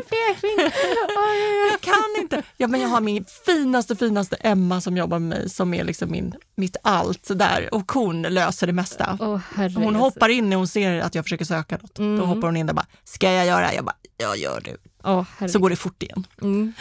Pekfinger. 0.09 0.73
Jag 1.71 1.81
kan 1.81 2.23
inte. 2.23 2.43
Ja, 2.57 2.67
men 2.67 2.81
jag 2.81 2.89
har 2.89 3.01
min 3.01 3.25
finaste, 3.47 3.97
finaste 3.97 4.37
Emma 4.37 4.81
som 4.81 4.97
jobbar 4.97 5.19
med 5.19 5.29
mig 5.39 5.51
som 5.51 5.75
är 5.75 5.85
liksom 5.85 6.11
min, 6.11 6.35
mitt 6.57 6.77
allt 6.83 7.39
där 7.39 7.75
och 7.75 7.93
hon 7.93 8.23
löser 8.23 8.67
det 8.67 8.73
mesta. 8.73 9.41
Herre 9.55 9.73
Hon 9.75 9.95
hoppar 9.95 10.29
in 10.29 10.51
när 10.51 10.57
hon 10.57 10.69
ser 10.69 11.01
att 11.01 11.15
jag 11.15 11.25
försöker 11.25 11.45
söka 11.45 11.79
något. 11.83 11.99
Mm. 11.99 12.19
Då 12.19 12.25
hoppar 12.25 12.49
hon 12.49 12.57
in 12.57 12.69
och 12.69 12.75
bara, 12.75 12.87
ska 13.05 13.33
jag 13.33 13.47
göra? 13.47 13.75
Jag 13.75 13.85
bara, 13.85 13.97
ja 14.17 14.37
gör 14.37 14.61
du. 14.65 14.77
Åh, 15.05 15.25
herre. 15.39 15.49
Så 15.49 15.59
går 15.59 15.71
det 15.71 15.77
fort 15.77 16.03
igen. 16.03 16.27
Mm. 16.43 16.73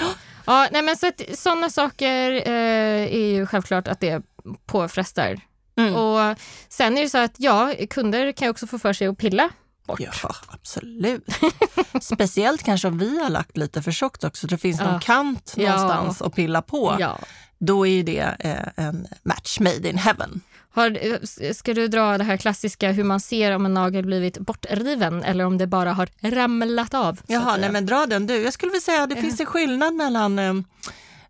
Ja, 0.45 0.67
nej, 0.71 0.81
men 0.81 0.97
så 0.97 1.07
att, 1.07 1.21
sådana 1.33 1.69
saker 1.69 2.31
eh, 2.31 3.15
är 3.15 3.27
ju 3.27 3.45
självklart 3.45 3.87
att 3.87 3.99
det 3.99 4.21
påfrestar. 4.65 5.39
Mm. 5.77 5.95
Och 5.95 6.37
sen 6.69 6.97
är 6.97 7.01
det 7.01 7.09
så 7.09 7.17
att 7.17 7.33
ja, 7.37 7.73
kunder 7.89 8.31
kan 8.31 8.49
också 8.49 8.67
få 8.67 8.79
för 8.79 8.93
sig 8.93 9.07
att 9.07 9.17
pilla 9.17 9.49
bort. 9.87 9.99
Ja, 9.99 10.35
absolut. 10.47 11.25
Speciellt 12.01 12.63
kanske 12.63 12.87
om 12.87 12.97
vi 12.97 13.19
har 13.23 13.29
lagt 13.29 13.57
lite 13.57 13.81
för 13.81 13.91
tjockt 13.91 14.23
också, 14.23 14.47
det 14.47 14.57
finns 14.57 14.79
någon 14.79 14.93
Ja. 14.93 14.99
kant 14.99 15.53
Ja. 15.57 15.63
någonstans 15.75 16.21
att 16.21 16.35
pilla 16.35 16.61
på. 16.61 16.95
Ja. 16.99 17.19
Då 17.59 17.87
är 17.87 17.91
ju 17.91 18.03
det 18.03 18.35
eh, 18.39 18.85
en 18.85 19.07
match 19.23 19.59
made 19.59 19.89
in 19.89 19.97
heaven. 19.97 20.41
Har, 20.73 20.97
eh, 21.01 21.51
ska 21.53 21.73
du 21.73 21.87
dra 21.87 22.17
det 22.17 22.23
här 22.23 22.37
klassiska 22.37 22.91
hur 22.91 23.03
man 23.03 23.19
ser 23.19 23.51
om 23.51 23.65
en 23.65 23.73
nagel 23.73 24.05
blivit 24.05 24.37
bortriven 24.37 25.23
eller 25.23 25.43
om 25.45 25.57
det 25.57 25.67
bara 25.67 25.93
har 25.93 26.09
ramlat 26.21 26.93
av? 26.93 27.19
Jaha, 27.27 27.57
nej 27.57 27.71
men 27.71 27.85
dra 27.85 28.05
den 28.05 28.27
du. 28.27 28.35
Jag 28.43 28.53
skulle 28.53 28.69
vilja 28.71 28.81
säga 28.81 29.03
att 29.03 29.09
det 29.09 29.15
finns 29.15 29.39
en 29.39 29.45
skillnad 29.45 29.93
mellan 29.93 30.39
eh, 30.39 30.53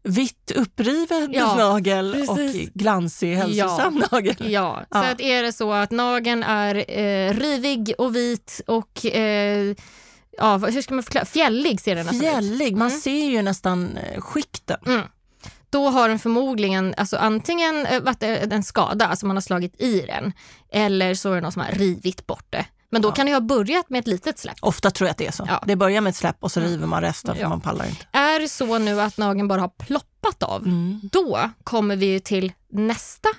vitt 0.05 0.51
uppriven 0.55 1.29
Ja, 1.33 1.55
nagel 1.55 2.11
precis. 2.13 2.67
och 2.67 2.73
glansig 2.73 3.35
hälsosam 3.35 4.03
nagel. 4.11 4.35
Ja, 4.51 4.79
så 4.91 4.97
Ja. 4.97 5.03
att 5.11 5.21
är 5.21 5.43
det 5.43 5.53
så 5.53 5.71
att 5.73 5.91
nageln 5.91 6.43
är 6.43 6.75
eh, 6.99 7.33
rivig 7.33 7.93
och 7.97 8.15
vit 8.15 8.61
och 8.67 9.05
eh, 9.05 9.75
ja, 10.37 10.57
hur 10.57 10.81
ska 10.81 10.93
man 10.93 11.03
förklara? 11.03 11.25
Fjällig 11.25 11.81
ser 11.81 11.95
den 11.95 12.05
nästan 12.05 12.25
ut. 12.25 12.31
Fjällig, 12.31 12.77
man 12.77 12.91
ser 12.91 13.25
ju 13.25 13.41
nästan 13.41 13.97
eh, 13.97 14.21
skikten. 14.21 14.77
Mm. 14.87 15.01
Då 15.69 15.89
har 15.89 16.09
den 16.09 16.19
förmodligen 16.19 16.93
alltså 16.97 17.17
antingen 17.17 17.85
eh, 17.85 17.99
varit 18.01 18.23
eh, 18.23 18.43
en 18.43 18.63
skada, 18.63 19.07
alltså 19.07 19.25
man 19.25 19.35
har 19.35 19.41
slagit 19.41 19.81
i 19.81 20.01
den, 20.01 20.33
eller 20.71 21.13
så 21.13 21.31
är 21.31 21.35
det 21.35 21.41
någon 21.41 21.51
som 21.51 21.61
har 21.61 21.71
rivit 21.71 22.27
bort 22.27 22.45
det. 22.49 22.65
Men 22.95 23.01
då 23.01 23.09
Ja. 23.09 23.13
kan 23.13 23.25
det 23.25 23.33
ha 23.33 23.41
börjat 23.41 23.89
med 23.89 23.99
ett 23.99 24.07
litet 24.07 24.39
släpp. 24.39 24.55
Ofta 24.61 24.91
tror 24.91 25.07
jag 25.07 25.11
att 25.11 25.17
det 25.17 25.27
är 25.27 25.31
så. 25.31 25.45
Ja. 25.47 25.63
Det 25.67 25.75
börjar 25.75 26.01
med 26.01 26.09
ett 26.09 26.15
släpp 26.15 26.37
och 26.39 26.51
så 26.51 26.59
river 26.59 26.87
man 26.87 27.01
resten 27.01 27.35
Ja. 27.37 27.41
för 27.41 27.49
man 27.49 27.61
pallar 27.61 27.85
inte. 27.85 28.05
Är 28.11 28.39
det 28.39 28.47
så 28.49 28.77
nu 28.77 29.01
att 29.01 29.17
nageln 29.17 29.47
bara 29.47 29.61
har 29.61 29.67
ploppat 29.69 30.43
av, 30.43 30.63
Mm. 30.63 30.99
då 31.11 31.49
kommer 31.63 31.95
vi 31.95 32.19
till 32.19 32.53
nästa 32.71 33.29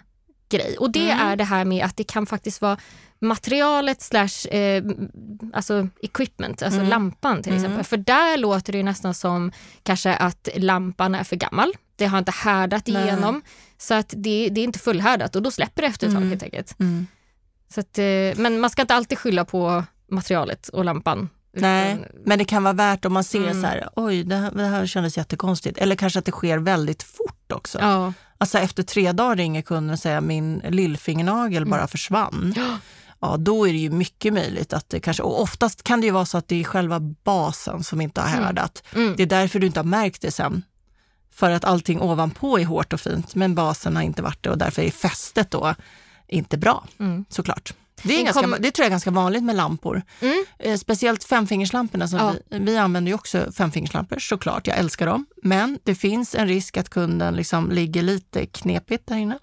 grej. 0.48 0.76
Och 0.78 0.90
det 0.90 1.10
Mm. 1.10 1.26
är 1.26 1.36
det 1.36 1.44
här 1.44 1.64
med 1.64 1.84
att 1.84 1.96
det 1.96 2.04
kan 2.04 2.26
faktiskt 2.26 2.60
vara 2.60 2.76
materialet 3.20 4.02
slash 4.02 4.48
eh, 4.56 4.84
alltså 5.52 5.88
equipment, 6.02 6.62
alltså 6.62 6.78
Mm. 6.80 6.90
lampan 6.90 7.42
till 7.42 7.52
Mm. 7.52 7.64
exempel. 7.64 7.84
För 7.84 7.96
där 7.96 8.36
låter 8.36 8.72
det 8.72 8.82
nästan 8.82 9.14
som 9.14 9.52
kanske 9.82 10.14
att 10.14 10.48
lampan 10.56 11.14
är 11.14 11.24
för 11.24 11.36
gammal. 11.36 11.72
Det 11.96 12.06
har 12.06 12.18
inte 12.18 12.32
härdat 12.32 12.86
Nej. 12.86 13.02
igenom. 13.02 13.42
Så 13.78 13.94
att 13.94 14.08
det, 14.16 14.48
det 14.52 14.60
är 14.60 14.64
inte 14.64 14.78
fullhärdat 14.78 15.36
och 15.36 15.42
då 15.42 15.50
släpper 15.50 15.82
det 15.82 15.88
efter 15.88 16.06
ett 16.06 16.12
tag 16.12 16.22
Mm. 16.22 16.30
helt 16.30 16.42
enkelt. 16.42 16.74
Så 17.74 17.80
att, 17.80 17.98
eh, 17.98 18.04
men 18.36 18.60
man 18.60 18.70
ska 18.70 18.82
inte 18.82 18.94
alltid 18.94 19.18
skylla 19.18 19.44
på 19.44 19.84
materialet 20.10 20.68
och 20.68 20.84
lampan. 20.84 21.28
Nej, 21.58 21.92
Utan- 21.94 22.06
men 22.24 22.38
det 22.38 22.44
kan 22.44 22.62
vara 22.64 22.74
värt 22.74 23.04
om 23.04 23.12
man 23.12 23.24
ser 23.24 23.44
Mm. 23.44 23.62
så 23.62 23.66
här, 23.68 23.88
oj 23.96 24.24
det 24.24 24.36
här, 24.36 24.50
det 24.50 24.64
här 24.66 24.86
kändes 24.86 25.16
jättekonstigt. 25.16 25.78
Eller 25.78 25.96
kanske 25.96 26.18
att 26.18 26.24
det 26.24 26.32
sker 26.32 26.58
väldigt 26.58 27.02
fort 27.02 27.52
också. 27.52 27.78
Ja. 27.80 28.12
Alltså 28.38 28.58
efter 28.58 28.82
tre 28.82 29.12
dagar 29.12 29.36
ringer 29.36 29.62
kunden 29.62 29.92
och 29.92 29.98
säger 29.98 30.20
min 30.20 30.62
lillfingernagel 30.68 31.56
Mm. 31.62 31.70
bara 31.70 31.86
försvann. 31.86 32.52
Ja. 32.56 32.78
Ja, 33.20 33.36
då 33.36 33.68
är 33.68 33.72
det 33.72 33.78
ju 33.78 33.90
mycket 33.90 34.32
möjligt 34.32 34.72
att 34.72 34.88
det 34.88 35.00
kanske, 35.00 35.22
och 35.22 35.42
oftast 35.42 35.82
kan 35.82 36.00
det 36.00 36.06
ju 36.06 36.12
vara 36.12 36.26
så 36.26 36.38
att 36.38 36.48
det 36.48 36.60
är 36.60 36.64
själva 36.64 37.00
basen 37.00 37.84
som 37.84 38.00
inte 38.00 38.20
har 38.20 38.28
Mm. 38.28 38.44
härdat. 38.44 38.82
Mm. 38.94 39.14
Det 39.16 39.22
är 39.22 39.26
därför 39.26 39.58
du 39.58 39.66
inte 39.66 39.78
har 39.80 39.84
märkt 39.84 40.22
det 40.22 40.30
sen. 40.30 40.62
För 41.34 41.50
att 41.50 41.64
allting 41.64 42.00
ovanpå 42.00 42.58
är 42.58 42.64
hårt 42.64 42.92
och 42.92 43.00
fint, 43.00 43.34
men 43.34 43.54
basen 43.54 43.96
har 43.96 44.02
inte 44.02 44.22
varit 44.22 44.42
det 44.42 44.50
och 44.50 44.58
därför 44.58 44.82
är 44.82 44.90
fästet 44.90 45.50
då 45.50 45.74
inte 46.28 46.58
bra, 46.58 46.84
Mm. 46.98 47.24
såklart. 47.28 47.74
Det, 48.02 48.20
är 48.20 48.24
ganska, 48.24 48.42
kom- 48.42 48.56
det 48.60 48.70
tror 48.70 48.82
jag 48.84 48.86
är 48.86 48.90
ganska 48.90 49.10
vanligt 49.10 49.42
med 49.44 49.56
lampor. 49.56 50.02
Mm. 50.20 50.44
Eh, 50.58 50.76
speciellt 50.78 51.24
femfingerslamporna. 51.24 52.08
Som 52.08 52.18
Ja. 52.18 52.34
vi, 52.50 52.58
vi 52.58 52.76
använder 52.76 53.10
ju 53.10 53.14
också 53.14 53.52
femfingerslampor 53.52 54.18
såklart, 54.18 54.66
jag 54.66 54.78
älskar 54.78 55.06
dem. 55.06 55.26
Men 55.42 55.78
det 55.84 55.94
finns 55.94 56.34
en 56.34 56.48
risk 56.48 56.76
att 56.76 56.88
kunden 56.88 57.34
liksom 57.34 57.70
ligger 57.70 58.02
lite 58.02 58.46
knepigt 58.46 59.06
där 59.06 59.16
inne. 59.16 59.38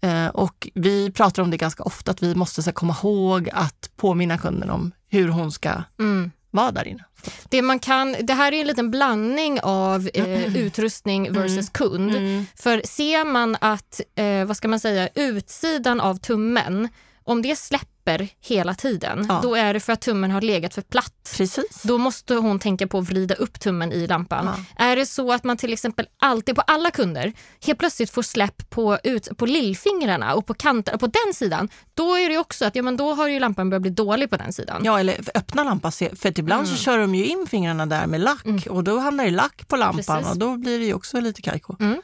Eh, 0.00 0.26
och 0.26 0.68
vi 0.74 1.10
pratar 1.12 1.42
om 1.42 1.50
det 1.50 1.56
ganska 1.56 1.82
ofta, 1.82 2.10
att 2.10 2.22
vi 2.22 2.34
måste 2.34 2.62
så 2.62 2.72
komma 2.72 2.96
ihåg 3.02 3.48
att 3.52 3.90
påminna 3.96 4.38
kunden 4.38 4.70
om 4.70 4.92
hur 5.10 5.28
hon 5.28 5.52
ska 5.52 5.70
Mm. 5.98 6.30
Vara 6.50 6.72
där 6.72 6.88
inne. 6.88 7.04
Det, 7.48 7.62
man 7.62 7.78
kan, 7.78 8.16
det 8.20 8.34
här 8.34 8.52
är 8.52 8.60
en 8.60 8.66
liten 8.66 8.90
blandning 8.90 9.60
av 9.62 10.10
eh, 10.14 10.56
utrustning 10.56 11.32
versus 11.32 11.70
kund. 11.70 12.12
För 12.56 12.82
ser 12.84 13.24
man 13.24 13.56
att, 13.60 14.00
eh, 14.14 14.44
vad 14.44 14.56
ska 14.56 14.68
man 14.68 14.80
säga, 14.80 15.08
utsidan 15.14 16.00
av 16.00 16.14
tummen, 16.14 16.88
om 17.24 17.42
det 17.42 17.56
släpper 17.56 17.97
hela 18.40 18.74
tiden, 18.74 19.26
Ja. 19.28 19.40
då 19.42 19.54
är 19.54 19.74
det 19.74 19.80
för 19.80 19.92
att 19.92 20.00
tummen 20.00 20.30
har 20.30 20.40
legat 20.40 20.74
för 20.74 20.82
platt. 20.82 21.34
Precis. 21.36 21.82
Då 21.82 21.98
måste 21.98 22.34
hon 22.34 22.58
tänka 22.58 22.86
på 22.86 22.98
att 22.98 23.08
vrida 23.08 23.34
upp 23.34 23.60
tummen 23.60 23.92
i 23.92 24.06
lampan. 24.06 24.50
Är 24.76 24.96
det 24.96 25.06
så 25.06 25.32
att 25.32 25.44
man 25.44 25.56
till 25.56 25.72
exempel 25.72 26.06
alltid 26.18 26.54
på 26.56 26.60
alla 26.60 26.90
kunder 26.90 27.32
helt 27.66 27.78
plötsligt 27.78 28.10
får 28.10 28.22
släpp 28.22 28.70
på, 28.70 28.98
ut, 29.04 29.28
på 29.36 29.46
lillfingrarna 29.46 30.34
och 30.34 30.46
på 30.46 30.54
kanterna 30.54 30.98
på 30.98 31.06
den 31.06 31.34
sidan, 31.34 31.68
då 31.94 32.14
är 32.14 32.28
det 32.28 32.38
också 32.38 32.64
att 32.64 32.76
ja, 32.76 32.82
men 32.82 32.96
då 32.96 33.14
har 33.14 33.28
ju 33.28 33.40
lampan 33.40 33.70
börjat 33.70 33.82
bli 33.82 33.90
dålig 33.90 34.30
på 34.30 34.36
den 34.36 34.52
sidan. 34.52 34.82
Ja, 34.84 35.00
eller 35.00 35.16
öppna 35.34 35.64
lampan, 35.64 35.92
för 35.92 36.38
ibland 36.38 36.68
så 36.68 36.76
kör 36.76 36.98
de 36.98 37.14
ju 37.14 37.24
in 37.26 37.46
fingrarna 37.50 37.86
där 37.86 38.06
med 38.06 38.20
lack 38.20 38.66
och 38.70 38.84
då 38.84 38.98
hamnar 38.98 39.24
det 39.24 39.30
lack 39.30 39.68
på 39.68 39.76
lampan 39.76 40.04
Precis. 40.04 40.30
och 40.32 40.38
då 40.38 40.56
blir 40.56 40.78
det 40.78 40.84
ju 40.84 40.94
också 40.94 41.20
lite 41.20 41.42
kajko. 41.42 41.76
Mm. 41.80 42.02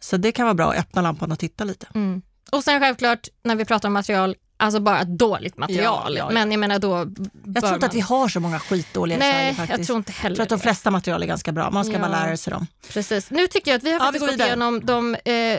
Så 0.00 0.16
det 0.16 0.32
kan 0.32 0.44
vara 0.46 0.54
bra 0.54 0.70
att 0.72 0.78
öppna 0.78 1.02
lampan 1.02 1.32
och 1.32 1.38
titta 1.38 1.64
lite. 1.64 1.86
Mm. 1.94 2.22
Och 2.52 2.64
sen 2.64 2.80
självklart 2.80 3.28
när 3.44 3.56
vi 3.56 3.64
pratar 3.64 3.88
om 3.88 3.92
material, 3.92 4.36
alltså 4.56 4.80
bara 4.80 5.04
dåligt 5.04 5.56
material. 5.56 6.14
Ja, 6.14 6.18
ja, 6.18 6.26
ja. 6.28 6.34
Men 6.34 6.50
jag 6.50 6.58
menar 6.60 6.78
då 6.78 6.88
Jag 6.96 7.06
tror 7.06 7.54
inte 7.56 7.68
man... 7.70 7.84
att 7.84 7.94
vi 7.94 8.00
har 8.00 8.28
så 8.28 8.40
många 8.40 8.58
skitdåliga 8.60 9.18
i 9.18 9.20
Sverige 9.20 9.34
Nej, 9.44 9.54
faktiskt. 9.54 9.78
jag 9.78 9.86
tror 9.86 9.96
inte 9.98 10.12
Jag 10.16 10.22
heller 10.22 10.36
tror 10.36 10.42
att 10.42 10.48
de 10.48 10.58
flesta 10.60 10.90
material 10.90 11.22
är 11.22 11.26
ganska 11.26 11.52
bra, 11.52 11.70
man 11.70 11.84
ska 11.84 11.98
bara 11.98 12.08
lära 12.08 12.36
sig 12.36 12.50
dem. 12.52 12.66
Precis. 12.92 13.30
Nu 13.30 13.46
tycker 13.46 13.70
jag 13.70 13.78
att 13.78 13.84
vi 13.84 13.92
har 13.92 13.98
faktiskt 14.00 14.22
vi 14.24 14.26
gått 14.30 14.40
igenom 14.40 14.86
de 14.86 15.14
eh, 15.14 15.58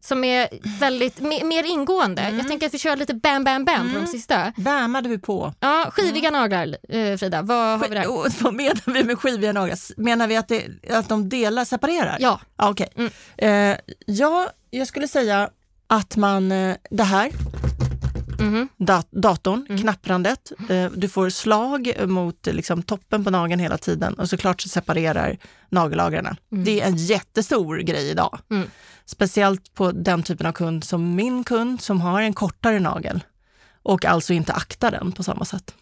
som 0.00 0.24
är 0.24 0.48
väldigt 0.80 1.20
me- 1.20 1.44
mer 1.44 1.64
ingående. 1.64 2.22
Mm. 2.22 2.38
Jag 2.38 2.48
tänker 2.48 2.66
att 2.66 2.74
vi 2.74 2.78
kör 2.78 2.96
lite 2.96 3.14
bam, 3.14 3.44
bam, 3.44 3.64
bam 3.64 3.92
på 3.94 4.00
de 4.00 4.06
sista. 4.06 4.52
Bämmade 4.56 5.08
vi 5.08 5.18
på? 5.18 5.54
Ja, 5.60 5.86
skiviga 5.92 6.30
naglar, 6.30 6.76
eh, 6.88 7.16
Frida. 7.16 7.42
Vad 7.42 7.78
har 7.80 7.88
vi 7.88 7.94
där? 7.94 8.10
Och 8.10 8.26
Vad 8.40 8.54
menar 8.54 8.92
vi 8.92 9.04
med 9.04 9.18
skiviga 9.18 9.52
naglar? 9.52 9.78
Menar 10.00 10.26
vi 10.26 10.36
att, 10.36 10.48
det, 10.48 10.64
att 10.90 11.08
de 11.08 11.28
delar, 11.28 11.64
separerar? 11.64 12.16
Ja, 12.20 12.40
Ja, 12.58 12.70
Okej. 12.70 12.88
Mm. 12.96 13.10
Eh, 13.72 13.78
ja, 14.06 14.48
jag 14.70 14.86
skulle 14.88 15.08
säga 15.08 15.50
att 15.86 16.16
man, 16.16 16.52
eh, 16.52 16.76
det 16.90 17.04
här, 17.04 17.30
mhm. 18.38 18.68
dat- 18.76 19.08
datorn, 19.10 19.66
Mm. 19.68 19.80
knapprandet, 19.82 20.52
eh, 20.68 20.90
du 20.96 21.08
får 21.08 21.30
slag 21.30 21.92
mot 22.06 22.46
liksom, 22.46 22.82
toppen 22.82 23.24
på 23.24 23.30
nageln 23.30 23.60
hela 23.60 23.78
tiden 23.78 24.14
och 24.14 24.28
såklart 24.30 24.60
så 24.60 24.68
separerar 24.68 25.36
nagellagren. 25.70 26.36
Det 26.50 26.80
är 26.80 26.86
en 26.86 26.96
jättestor 26.96 27.78
grej 27.78 28.10
idag. 28.10 28.38
Mm. 28.50 28.68
Speciellt 29.04 29.74
på 29.74 29.92
den 29.92 30.22
typen 30.22 30.46
av 30.46 30.52
kund 30.52 30.84
som 30.84 31.14
min 31.14 31.44
kund 31.44 31.80
som 31.80 32.00
har 32.00 32.22
en 32.22 32.34
kortare 32.34 32.80
nagel 32.80 33.24
och 33.82 34.04
alltså 34.04 34.32
inte 34.32 34.52
aktar 34.52 34.90
den 34.90 35.12
på 35.12 35.22
samma 35.22 35.44
sätt. 35.44 35.74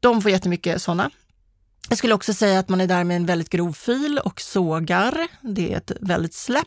De 0.00 0.22
får 0.22 0.30
jättemycket 0.30 0.82
sådana. 0.82 1.10
Jag 1.88 1.98
skulle 1.98 2.14
också 2.14 2.34
säga 2.34 2.58
att 2.58 2.68
man 2.68 2.80
är 2.80 2.86
där 2.86 3.04
med 3.04 3.16
en 3.16 3.26
väldigt 3.26 3.48
grov 3.48 3.72
fil 3.72 4.18
och 4.24 4.40
sågar. 4.40 5.26
Det 5.40 5.72
är 5.72 5.76
ett 5.76 5.92
väldigt 6.00 6.34
släpp. 6.34 6.66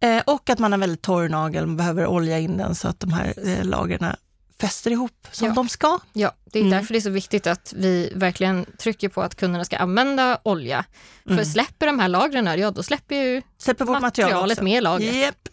Eh, 0.00 0.22
och 0.26 0.50
att 0.50 0.58
man 0.58 0.72
har 0.72 0.78
väldigt 0.78 1.02
torr 1.02 1.28
nagel, 1.28 1.66
man 1.66 1.76
behöver 1.76 2.06
olja 2.06 2.38
in 2.38 2.56
den 2.56 2.74
så 2.74 2.88
att 2.88 3.00
de 3.00 3.12
här 3.12 3.34
eh, 3.48 3.64
lagren 3.64 4.04
fäster 4.60 4.90
ihop 4.90 5.26
som 5.32 5.48
Ja. 5.48 5.54
de 5.54 5.68
ska. 5.68 5.98
ja, 6.12 6.32
det 6.44 6.58
är 6.58 6.62
Mm. 6.62 6.78
därför 6.78 6.92
det 6.94 6.98
är 6.98 7.00
så 7.00 7.10
viktigt 7.10 7.46
att 7.46 7.74
vi 7.76 8.12
verkligen 8.14 8.66
trycker 8.78 9.08
på 9.08 9.22
att 9.22 9.34
kunderna 9.34 9.64
ska 9.64 9.76
använda 9.76 10.38
olja. 10.42 10.84
För 11.24 11.32
Mm. 11.32 11.44
släpper 11.44 11.86
de 11.86 11.98
här 11.98 12.08
lagren, 12.08 12.46
ja 12.60 12.70
då 12.70 12.82
släpper 12.82 13.14
ju 13.16 13.42
Släpper 13.58 13.84
vårt 13.84 14.00
material 14.00 14.28
materialet 14.30 14.58
också. 14.58 14.64
med 14.64 14.82
lagret. 14.82 15.14
Japp. 15.14 15.48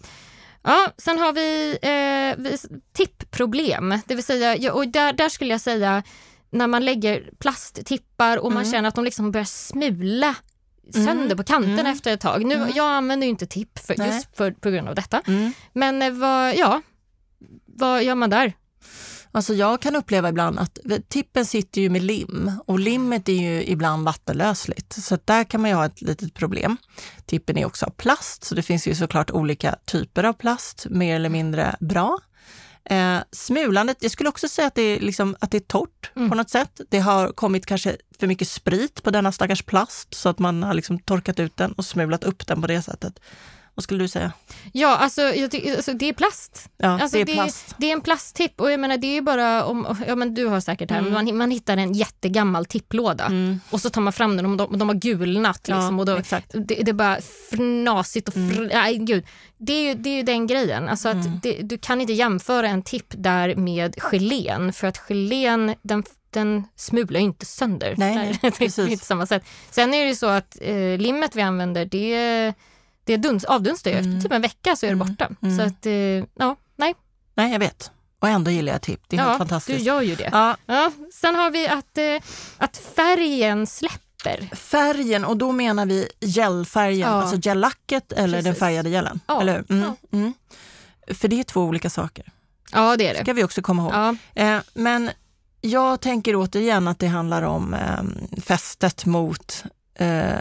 Ja, 0.63 0.87
sen 0.97 1.19
har 1.19 1.33
vi, 1.33 1.77
eh, 1.81 2.57
tippproblem. 2.93 3.99
Det 4.05 4.15
vill 4.15 4.23
säga, 4.23 4.73
och 4.73 4.87
där, 4.87 5.13
där 5.13 5.29
skulle 5.29 5.51
jag 5.53 5.61
säga 5.61 6.03
när 6.49 6.67
man 6.67 6.85
lägger 6.85 7.29
plasttippar 7.39 8.37
och 8.37 8.51
man 8.51 8.61
Mm. 8.63 8.71
känner 8.73 8.89
att 8.89 8.95
de 8.95 9.03
liksom 9.03 9.31
börjar 9.31 9.45
smula 9.45 10.35
sönder 10.93 11.11
Mm. 11.25 11.37
på 11.37 11.43
kanterna 11.43 11.79
Mm. 11.79 11.93
efter 11.93 12.13
ett 12.13 12.21
tag. 12.21 12.45
Nu, 12.45 12.55
Mm. 12.55 12.69
Jag 12.75 12.85
använder 12.91 13.25
ju 13.27 13.31
inte 13.31 13.45
tipp 13.47 13.79
för, 13.79 14.05
just 14.07 14.37
för, 14.37 14.51
på 14.51 14.69
grund 14.69 14.89
av 14.89 14.95
detta. 14.95 15.21
Mm. 15.27 15.53
Men 15.73 16.01
eh, 16.01 16.11
vad, 16.11 16.55
ja, 16.55 16.81
vad 17.65 18.03
gör 18.03 18.15
man 18.15 18.29
där? 18.29 18.53
Alltså 19.35 19.53
jag 19.53 19.81
kan 19.81 19.95
uppleva 19.95 20.29
ibland 20.29 20.59
att 20.59 20.79
tippen 21.09 21.45
sitter 21.45 21.81
ju 21.81 21.89
med 21.89 22.03
lim 22.03 22.51
och 22.65 22.79
limmet 22.79 23.29
är 23.29 23.33
ju 23.33 23.63
ibland 23.65 24.05
vattenlösligt. 24.05 24.93
Så 24.93 25.17
där 25.25 25.43
kan 25.43 25.61
man 25.61 25.69
ju 25.69 25.75
ha 25.75 25.85
ett 25.85 26.01
litet 26.01 26.33
problem. 26.33 26.77
Tippen 27.25 27.57
är 27.57 27.65
också 27.65 27.85
av 27.85 27.89
plast, 27.89 28.43
så 28.43 28.55
det 28.55 28.61
finns 28.61 28.87
ju 28.87 28.95
såklart 28.95 29.31
olika 29.31 29.75
typer 29.85 30.23
av 30.23 30.33
plast, 30.33 30.85
mer 30.89 31.15
eller 31.15 31.29
mindre 31.29 31.75
bra. 31.79 32.19
Eh, 32.89 33.17
smulandet, 33.31 33.97
jag 33.99 34.11
skulle 34.11 34.29
också 34.29 34.47
säga 34.47 34.67
att 34.67 34.75
det 34.75 34.81
är, 34.81 34.99
liksom, 34.99 35.35
att 35.39 35.51
det 35.51 35.57
är 35.57 35.61
torrt 35.61 36.11
Mm. 36.15 36.29
på 36.29 36.35
något 36.35 36.49
sätt. 36.49 36.81
Det 36.89 36.99
har 36.99 37.31
kommit 37.31 37.65
kanske 37.65 37.97
för 38.19 38.27
mycket 38.27 38.47
sprit 38.47 39.03
på 39.03 39.11
denna 39.11 39.31
stackars 39.31 39.61
plast 39.61 40.13
så 40.13 40.29
att 40.29 40.39
man 40.39 40.63
har 40.63 40.73
liksom 40.73 40.99
torkat 40.99 41.39
ut 41.39 41.57
den 41.57 41.71
och 41.71 41.85
smulat 41.85 42.23
upp 42.23 42.47
den 42.47 42.61
på 42.61 42.67
det 42.67 42.81
sättet. 42.81 43.19
Vad 43.75 43.83
skulle 43.83 44.03
du 44.03 44.07
säga? 44.07 44.31
Ja, 44.73 44.97
alltså, 44.97 45.21
jag 45.21 45.67
alltså 45.75 45.93
det 45.93 46.09
är 46.09 46.13
plast. 46.13 46.69
Ja, 46.77 47.01
Alltså, 47.01 47.17
det 47.17 47.31
är 47.31 47.35
plast. 47.35 47.75
Det 47.77 47.87
är 47.89 47.93
en 47.93 48.01
plasttipp 48.01 48.61
och 48.61 48.71
jag 48.71 48.79
menar 48.79 48.97
det 48.97 49.17
är 49.17 49.21
bara 49.21 49.65
om, 49.65 49.97
ja 50.07 50.15
men 50.15 50.33
du 50.33 50.45
har 50.45 50.59
säkert 50.59 50.91
här, 50.91 50.99
Mm. 50.99 51.13
man, 51.13 51.37
man 51.37 51.51
hittar 51.51 51.77
en 51.77 51.93
jättegammal 51.93 52.65
tipplåda 52.65 53.31
och 53.69 53.81
så 53.81 53.89
tar 53.89 54.01
man 54.01 54.13
fram 54.13 54.37
den 54.37 54.45
och 54.45 54.57
de, 54.57 54.77
de 54.77 54.89
har 54.89 54.95
gulnat 54.95 55.67
liksom. 55.67 55.95
Ja, 55.95 55.99
och 55.99 56.05
då, 56.05 56.15
exakt. 56.15 56.51
det, 56.53 56.75
det 56.75 56.89
är 56.91 56.93
bara 56.93 57.17
fnasigt 57.17 58.27
och 58.27 58.33
fr, 58.33 58.69
nej 58.73 58.97
gud. 58.97 59.25
Det 59.57 59.73
är, 59.73 59.81
ju, 59.89 59.93
det 59.93 60.09
är 60.09 60.15
ju 60.17 60.23
den 60.23 60.47
grejen, 60.47 60.89
alltså 60.89 61.09
att 61.09 61.15
Mm. 61.25 61.39
det, 61.43 61.57
du 61.61 61.77
kan 61.77 62.01
inte 62.01 62.13
jämföra 62.13 62.67
en 62.67 62.81
tipp 62.83 63.05
där 63.09 63.55
med 63.55 63.95
gelén 64.01 64.73
för 64.73 64.87
att 64.87 64.97
gelén 64.97 65.75
den 65.81 66.03
den 66.29 66.63
smular 66.75 67.19
ju 67.19 67.25
inte 67.25 67.45
sönder. 67.45 67.95
Nej, 67.97 68.15
nej, 68.15 68.39
det 68.41 68.51
precis. 68.51 68.89
inte 68.89 69.05
samma 69.05 69.25
sätt. 69.25 69.43
Sen 69.71 69.93
är 69.93 70.01
det 70.03 70.07
ju 70.09 70.15
så 70.15 70.25
att 70.27 70.57
eh, 70.61 70.97
limmet 70.97 71.35
vi 71.35 71.41
använder 71.41 71.85
det, 71.85 72.53
det 73.05 73.17
duns, 73.17 73.43
avdunstar 73.43 73.91
ju. 73.91 73.97
Efter 73.97 74.21
typ 74.21 74.31
en 74.31 74.41
vecka 74.41 74.75
så 74.75 74.85
är 74.85 74.89
det 74.89 74.95
borta. 74.95 75.29
Så 75.57 75.61
att, 75.61 75.85
eh, 75.85 75.93
ja, 76.39 76.55
nej. 76.75 76.95
Nej, 77.35 77.51
jag 77.51 77.59
vet. 77.59 77.91
Och 78.19 78.27
ändå 78.29 78.51
gillar 78.51 78.71
jag 78.73 78.81
tipp. 78.81 79.01
Det 79.07 79.15
är 79.15 79.19
helt 79.19 79.31
Ja, 79.31 79.37
fantastiskt. 79.37 79.79
du 79.79 79.85
gör 79.85 80.01
ju 80.01 80.15
det. 80.15 80.29
Ja, 80.31 80.57
Ja, 80.65 80.91
sen 81.13 81.35
har 81.35 81.51
vi 81.51 81.67
att, 81.67 81.97
eh, 81.97 82.29
att 82.57 82.77
färgen 82.77 83.67
släpper. 83.67 84.55
färgen, 84.55 85.25
och 85.25 85.37
då 85.37 85.51
menar 85.51 85.85
vi 85.85 86.09
gelfärgen, 86.19 86.99
Ja. 86.99 87.07
alltså 87.07 87.49
gellacket 87.49 88.11
eller 88.11 88.33
den 88.37 88.43
Precis. 88.43 88.59
färgade 88.59 88.89
gelen. 88.89 89.19
Ja, 89.27 89.41
Eller 89.41 89.53
hur? 89.53 89.71
Mm, 89.77 89.83
ja. 90.11 90.17
mm. 90.17 90.33
För 91.13 91.27
det 91.27 91.39
är 91.39 91.43
två 91.43 91.61
olika 91.61 91.89
saker, 91.89 92.25
Ja, 92.71 92.97
det 92.97 93.07
är 93.07 93.13
det. 93.13 93.19
ska 93.21 93.33
vi 93.33 93.43
också 93.43 93.61
komma 93.61 93.83
ihåg. 93.83 93.93
Ja, 93.93 94.15
Eh, 94.35 94.59
men 94.73 95.09
jag 95.61 96.01
tänker 96.01 96.35
återigen 96.35 96.87
att 96.87 96.99
det 96.99 97.07
handlar 97.07 97.41
om 97.43 97.73
eh, 97.73 98.41
fästet 98.41 99.05
mot 99.05 99.63
eh, 99.95 100.35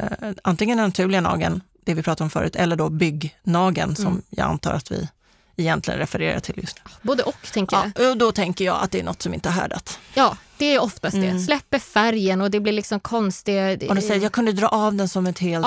antingen 0.45 0.79
den 0.79 0.87
naturliga 0.89 1.21
nageln, 1.21 1.61
det 1.85 1.95
vi 1.95 2.03
pratade 2.03 2.25
om 2.25 2.31
förut, 2.31 2.57
eller 2.57 2.77
då 2.77 2.89
byggnageln 2.91 3.97
som 3.97 4.07
Mm. 4.07 4.23
jag 4.31 4.47
antar 4.47 4.73
att 4.73 4.91
vi 4.93 5.09
egentligen 5.57 5.99
refererar 6.01 6.41
till 6.41 6.55
just 6.59 6.81
nu. 6.85 6.91
både 7.03 7.23
och 7.23 7.37
tänker 7.53 7.77
jag. 7.77 7.93
Ja, 8.07 8.11
och 8.11 8.17
då 8.17 8.33
tänker 8.33 8.65
jag 8.65 8.83
att 8.83 8.91
det 8.91 9.01
är 9.01 9.05
något 9.05 9.23
som 9.23 9.35
inte 9.35 9.49
har 9.49 9.61
härdat. 9.61 9.99
Ja, 10.15 10.37
det 10.59 10.75
är 10.75 10.83
oftast 10.83 11.17
det. 11.17 11.41
Släpper 11.41 11.79
färgen 11.79 12.41
och 12.41 12.51
det 12.51 12.61
blir 12.61 12.73
liksom 12.73 13.01
konstiga... 13.01 13.71
Och 13.89 13.95
de 13.95 14.01
säger 14.01 14.23
jag 14.23 14.33
kunde 14.33 14.53
dra 14.53 14.69
av 14.69 14.95
den 14.95 15.09
som 15.09 15.27
ett 15.27 15.39
helt 15.39 15.67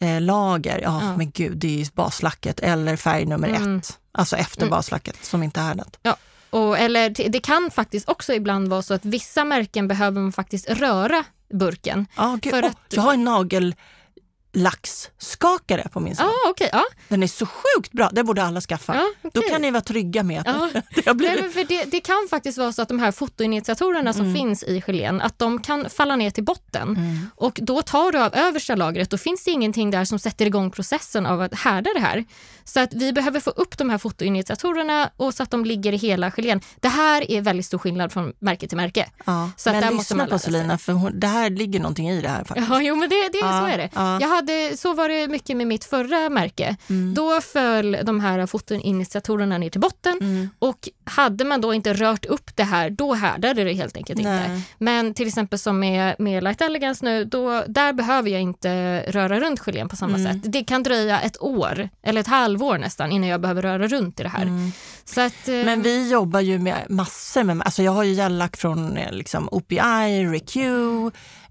Ja. 0.00 0.06
eh, 0.06 0.20
lager. 0.20 0.78
Ja, 0.82 1.00
Ja. 1.02 1.16
men 1.16 1.30
gud, 1.30 1.56
det 1.56 1.66
är 1.66 1.78
ju 1.78 1.86
baslacket 1.94 2.60
eller 2.60 2.96
färg 2.96 3.24
nummer 3.26 3.48
Mm. 3.48 3.78
ett. 3.78 3.98
Alltså 4.12 4.36
efter 4.36 4.68
baslacket 4.68 5.24
som 5.24 5.42
inte 5.42 5.60
har 5.60 5.66
härdat. 5.68 5.98
Ja. 6.02 6.16
Och, 6.50 6.78
eller 6.78 7.28
det 7.30 7.40
kan 7.40 7.70
faktiskt 7.70 8.08
också 8.08 8.32
ibland 8.34 8.68
vara 8.68 8.82
så 8.82 8.94
att 8.94 9.04
vissa 9.04 9.44
märken 9.44 9.88
behöver 9.88 10.20
man 10.20 10.32
faktiskt 10.32 10.70
röra 10.70 11.24
burken. 11.52 12.06
Ja, 12.16 12.38
gud, 12.42 12.52
För 12.54 12.62
åh, 12.62 12.70
att- 12.70 12.76
Jag 12.90 13.02
har 13.02 13.14
en 13.14 13.24
nagellacksskakare 14.52 15.88
på 15.92 16.00
min 16.00 16.10
Ja, 16.12 16.16
salong. 16.16 16.32
okej. 16.50 16.68
ja. 16.72 16.82
Den 17.08 17.22
är 17.22 17.26
så 17.26 17.46
sjukt 17.46 17.92
bra, 17.92 18.08
det 18.12 18.24
borde 18.24 18.42
alla 18.44 18.60
skaffa. 18.60 18.94
Ja, 18.94 19.08
Då 19.22 19.28
okej. 19.40 19.50
kan 19.50 19.62
ni 19.62 19.70
vara 19.70 19.80
trygga 19.82 20.22
med 20.22 20.40
att 20.40 20.46
det 20.94 21.06
har 21.06 21.14
Nej, 21.14 21.14
blivit... 21.14 21.40
men 21.40 21.50
för 21.50 21.64
det, 21.64 21.84
det 21.84 22.00
kan 22.00 22.26
faktiskt 22.30 22.58
vara 22.58 22.72
så 22.72 22.82
att 22.82 22.88
de 22.88 22.98
här 22.98 23.12
fotoinitiatorerna 23.12 24.12
som 24.12 24.34
finns 24.34 24.62
i 24.62 24.80
gelén, 24.86 25.20
att 25.20 25.38
de 25.38 25.62
kan 25.62 25.90
falla 25.90 26.16
ner 26.16 26.30
till 26.30 26.44
botten. 26.44 26.98
Och 27.36 27.58
då 27.62 27.82
tar 27.82 28.12
du 28.12 28.18
av 28.18 28.34
översta 28.34 28.74
lagret, 28.74 29.10
då 29.10 29.18
finns 29.18 29.44
det 29.44 29.50
ingenting 29.50 29.90
där 29.90 30.04
som 30.04 30.18
sätter 30.18 30.46
igång 30.46 30.70
processen 30.70 31.26
av 31.26 31.40
att 31.42 31.54
härda 31.54 31.90
det 31.94 32.00
här. 32.00 32.24
Så 32.64 32.80
att 32.80 32.94
vi 32.94 33.12
behöver 33.12 33.40
få 33.40 33.50
upp 33.50 33.78
de 33.78 33.90
här 33.90 33.98
fotoinitiatorerna 33.98 35.10
och 35.16 35.34
så 35.34 35.42
att 35.42 35.50
de 35.50 35.64
ligger 35.64 35.92
i 35.92 35.96
hela 35.96 36.30
gelén. 36.30 36.60
Det 36.80 36.88
här 36.88 37.30
är 37.30 37.40
väldigt 37.40 37.66
stor 37.66 37.78
skillnad 37.78 38.12
från 38.12 38.32
märke 38.38 38.68
till 38.68 38.76
märke. 38.76 39.10
Ja. 39.24 39.50
Så 39.56 39.70
att 39.70 39.76
men 39.80 39.96
lyssna 39.96 40.26
på. 40.26 40.38
Selina, 40.38 40.78
för 40.78 40.92
hon, 40.92 41.20
det 41.20 41.26
här 41.26 41.50
ligger 41.50 41.80
någonting 41.80 42.10
i 42.10 42.20
det 42.22 42.28
här 42.28 42.44
faktiskt. 42.44 42.68
Ja, 42.70 42.80
jo 42.82 42.96
men 42.96 43.08
det, 43.10 43.28
det, 43.32 43.38
Ja, 43.38 43.60
så 43.60 43.66
är 43.66 43.78
det. 43.78 43.90
ja. 43.94 44.18
Hade, 44.42 44.76
så 44.76 44.94
var 44.94 45.08
det 45.08 45.28
mycket 45.28 45.56
med 45.56 45.66
mitt 45.66 45.84
förra 45.84 46.28
märke. 46.30 46.76
Mm. 46.90 47.14
Då 47.14 47.40
föll 47.40 47.96
de 48.04 48.20
här 48.20 48.46
fotoinitiatorerna 48.46 49.58
ner 49.58 49.70
till 49.70 49.80
botten 49.80 50.18
Mm. 50.20 50.48
och 50.58 50.88
hade 51.04 51.44
man 51.44 51.60
då 51.60 51.74
inte 51.74 51.92
rört 51.94 52.24
upp 52.24 52.56
det 52.56 52.62
här, 52.64 52.90
då 52.90 53.14
härdade 53.14 53.64
det 53.64 53.72
helt 53.72 53.96
enkelt 53.96 54.18
inte. 54.18 54.48
Nej. 54.48 54.60
Men 54.78 55.14
till 55.14 55.26
exempel 55.28 55.58
som 55.58 55.78
med, 55.80 56.16
med 56.18 56.44
Light 56.44 56.60
Elegance 56.60 57.04
nu, 57.04 57.24
då, 57.24 57.64
där 57.68 57.92
behöver 57.92 58.30
jag 58.30 58.40
inte 58.40 59.00
röra 59.08 59.40
runt 59.40 59.60
gelén 59.60 59.88
på 59.88 59.96
samma 59.96 60.18
Mm. 60.18 60.32
sätt. 60.32 60.52
Det 60.52 60.64
kan 60.64 60.82
dröja 60.82 61.20
ett 61.20 61.42
år 61.42 61.88
eller 62.02 62.20
ett 62.20 62.26
halvår 62.26 62.78
nästan 62.78 63.12
innan 63.12 63.28
jag 63.28 63.40
behöver 63.40 63.62
röra 63.62 63.88
runt 63.88 64.20
i 64.20 64.22
det 64.22 64.28
här. 64.28 64.70
Så 65.04 65.20
att, 65.20 65.48
eh, 65.48 65.54
Mm. 65.54 65.66
Men 65.66 65.82
vi 65.82 66.10
jobbar 66.10 66.40
ju 66.40 66.58
med 66.58 66.76
massor 66.88 67.42
med, 67.44 67.62
alltså 67.62 67.82
jag 67.82 67.92
har 67.92 68.02
ju 68.04 68.12
gellack 68.12 68.56
från 68.56 68.96
eh, 68.96 69.12
liksom 69.12 69.48
OPI, 69.52 70.24
ReQ, 70.32 70.56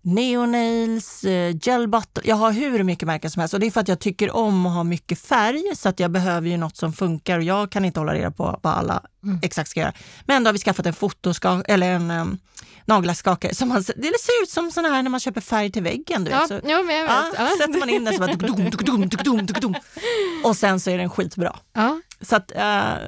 Neonails, 0.01 1.23
eh, 1.23 1.55
Gel 1.61 1.87
Butter. 1.87 2.23
Jag 2.27 2.35
har 2.35 2.51
hur 2.51 2.83
mycket 2.83 3.05
märken 3.07 3.31
som 3.31 3.39
helst 3.39 3.53
och 3.53 3.59
det 3.59 3.65
är 3.65 3.71
för 3.71 3.81
att 3.81 3.87
jag 3.87 3.99
tycker 3.99 4.35
om 4.35 4.65
att 4.65 4.73
ha 4.73 4.83
mycket 4.83 5.19
färg 5.19 5.63
så 5.75 5.89
att 5.89 5.99
jag 5.99 6.11
behöver 6.11 6.49
ju 6.49 6.57
något 6.57 6.77
som 6.77 6.93
funkar 6.93 7.37
och 7.37 7.43
jag 7.43 7.71
kan 7.71 7.85
inte 7.85 7.99
hålla 7.99 8.13
reda 8.13 8.31
på 8.31 8.59
vad 8.63 8.73
alla 8.73 9.03
Mm. 9.23 9.39
exakt 9.43 9.69
ska 9.69 9.79
göra. 9.79 9.93
Men 10.25 10.43
då 10.43 10.47
har 10.47 10.53
vi 10.53 10.59
skaffat 10.59 10.85
en 10.85 10.93
fotoskak 10.93 11.65
eller 11.67 11.91
en 11.91 12.11
um, 12.11 12.37
nagellackskakare 12.85 13.55
som 13.55 13.69
man, 13.69 13.77
det 13.81 14.19
ser 14.19 14.43
ut 14.43 14.49
som 14.49 14.71
såna 14.71 14.87
här 14.87 15.03
när 15.03 15.09
man 15.09 15.19
köper 15.19 15.41
färg 15.41 15.71
till 15.71 15.83
väggen. 15.83 16.23
Du 16.23 16.31
ja, 16.31 16.39
vet, 16.39 16.47
så, 16.47 16.59
jo, 16.63 16.83
men 16.83 16.95
jag 16.95 17.09
ja, 17.09 17.23
vet. 17.31 17.39
Ja. 17.39 17.47
Sätter 17.57 17.79
man 17.79 17.89
in 17.89 18.03
den 18.03 18.13
så 18.13 18.19
bara 18.19 18.31
duk-dum, 18.33 18.69
duk-dum, 18.69 19.09
duk-dum, 19.09 19.45
duk-dum. 19.45 19.75
och 20.43 20.57
sen 20.57 20.79
så 20.79 20.89
är 20.89 20.97
den 20.97 21.09
skitbra. 21.09 21.55
Ja, 21.73 22.01
Så 22.21 22.35
att, 22.35 22.51
eh, 22.51 22.63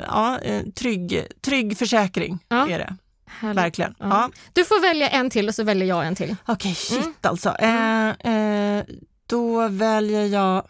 ja, 0.07 0.39
eh, 0.39 0.63
trygg, 0.75 1.27
trygg 1.41 1.77
försäkring 1.77 2.39
Ja. 2.47 2.69
är 2.69 2.79
det. 2.79 2.95
Härligt. 3.39 3.57
Verkligen. 3.63 3.95
Ja. 3.99 4.07
Ja. 4.09 4.29
Du 4.53 4.65
får 4.65 4.81
välja 4.81 5.09
en 5.09 5.29
till 5.29 5.47
och 5.47 5.55
så 5.55 5.63
väljer 5.63 5.87
jag 5.87 6.07
en 6.07 6.15
till. 6.15 6.35
Okej, 6.45 6.75
shit 6.75 6.97
Mm. 6.99 7.13
alltså. 7.21 7.49
Eh, 7.59 8.09
eh, 8.09 8.83
då 9.27 9.67
väljer 9.67 10.25
jag 10.25 10.65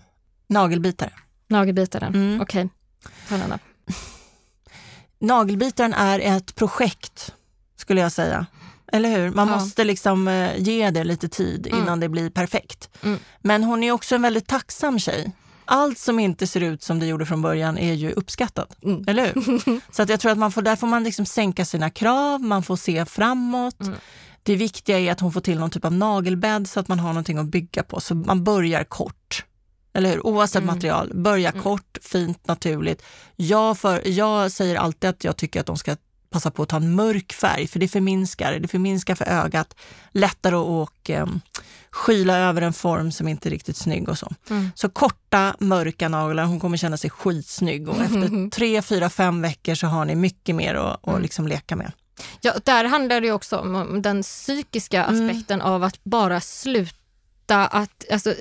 nagelbitare. 0.47 1.11
Nagelbitaren. 1.47 2.15
Mm. 2.15 2.41
Okej. 2.41 2.69
Då. 3.29 3.35
Nagelbitaren 5.19 5.93
är 5.93 6.19
ett 6.19 6.55
projekt, 6.55 7.33
skulle 7.77 8.01
jag 8.01 8.11
säga. 8.11 8.45
Eller 8.91 9.09
hur? 9.09 9.31
Man 9.31 9.47
Ja. 9.47 9.55
måste 9.55 9.83
liksom 9.83 10.27
eh, 10.27 10.57
ge 10.57 10.89
det 10.89 11.03
lite 11.03 11.27
tid 11.29 11.67
Mm. 11.67 11.79
innan 11.79 11.99
det 11.99 12.09
blir 12.09 12.29
perfekt. 12.29 12.89
Mm. 13.03 13.19
Men 13.41 13.63
hon 13.63 13.83
är 13.83 13.91
också 13.91 14.15
en 14.15 14.21
väldigt 14.21 14.47
tacksam 14.47 14.99
tjej. 14.99 15.31
Allt 15.65 15.97
som 15.99 16.19
inte 16.19 16.47
ser 16.47 16.61
ut 16.61 16.83
som 16.83 16.99
det 16.99 17.05
gjorde 17.05 17.25
från 17.25 17.41
början 17.41 17.77
är 17.77 17.93
ju 17.93 18.11
uppskattat. 18.11 18.83
Mm. 18.83 19.03
Eller 19.07 19.25
hur? 19.25 19.81
Så 19.95 20.01
att 20.01 20.09
jag 20.09 20.19
tror 20.19 20.31
att 20.31 20.37
man 20.37 20.51
får, 20.51 20.61
där 20.61 20.75
får 20.75 20.87
man 20.87 21.03
liksom 21.03 21.25
sänka 21.25 21.65
sina 21.65 21.89
krav, 21.89 22.41
man 22.41 22.63
får 22.63 22.75
se 22.75 23.05
framåt. 23.05 23.81
Mm. 23.81 23.93
Det 24.43 24.55
viktiga 24.55 24.99
är 24.99 25.11
att 25.11 25.19
hon 25.19 25.31
får 25.33 25.41
till 25.41 25.59
någon 25.59 25.69
typ 25.69 25.85
av 25.85 25.93
nagelbädd 25.93 26.69
så 26.69 26.79
att 26.79 26.87
man 26.87 26.99
har 26.99 27.09
någonting 27.09 27.37
att 27.37 27.45
bygga 27.45 27.83
på. 27.83 27.99
Så 28.01 28.15
man 28.15 28.43
börjar 28.43 28.83
kort. 28.83 29.45
Eller 29.93 30.09
hur? 30.09 30.25
Oavsett 30.27 30.63
Mm. 30.63 30.75
material. 30.75 31.11
Börja 31.13 31.51
kort, 31.51 31.97
fint, 32.01 32.47
naturligt. 32.47 33.03
Jag, 33.35 33.77
för, 33.77 34.07
jag 34.07 34.51
säger 34.51 34.75
alltid 34.75 35.09
att 35.09 35.23
jag 35.23 35.37
tycker 35.37 35.59
att 35.59 35.65
de 35.65 35.77
ska 35.77 35.95
passa 36.33 36.51
på 36.51 36.63
att 36.63 36.69
ta 36.69 36.75
en 36.77 36.95
mörk 36.95 37.33
färg 37.33 37.67
för 37.67 37.79
det 37.79 37.87
förminskar, 37.87 38.53
det 38.59 38.67
förminskar 38.67 39.15
för 39.15 39.25
ögat. 39.25 39.75
Lättare 40.11 40.55
att 40.55 40.67
och, 40.67 41.09
um, 41.09 41.41
skyla 41.91 42.37
över 42.37 42.61
en 42.61 42.73
form 42.73 43.11
som 43.11 43.27
inte 43.27 43.49
är 43.49 43.51
riktigt 43.51 43.77
snygg 43.77 44.09
och 44.09 44.17
så. 44.17 44.31
Mm. 44.49 44.69
Så 44.75 44.89
korta 44.89 45.55
mörka 45.59 46.09
naglar, 46.09 46.45
hon 46.45 46.59
kommer 46.59 46.77
känna 46.77 46.97
sig 46.97 47.09
skitsnygg 47.09 47.89
och 47.89 47.97
efter 48.01 48.49
tre, 48.55 48.81
fyra, 48.81 49.09
fem 49.09 49.41
veckor 49.41 49.75
så 49.75 49.87
har 49.87 50.05
ni 50.05 50.15
mycket 50.15 50.55
mer 50.55 50.75
att, 50.75 51.07
Mm. 51.07 51.15
att 51.15 51.21
liksom 51.21 51.47
leka 51.47 51.75
med. 51.75 51.91
Ja, 52.41 52.53
där 52.65 52.83
handlar 52.85 53.21
det 53.21 53.31
också 53.31 53.57
om- 53.57 53.75
om 53.75 54.01
den 54.01 54.21
psykiska 54.23 55.03
Mm. 55.05 55.25
aspekten 55.29 55.61
av 55.61 55.83
att 55.83 56.03
bara 56.03 56.41
sluta 56.41 56.97
att, 57.51 58.05
alltså, 58.11 58.33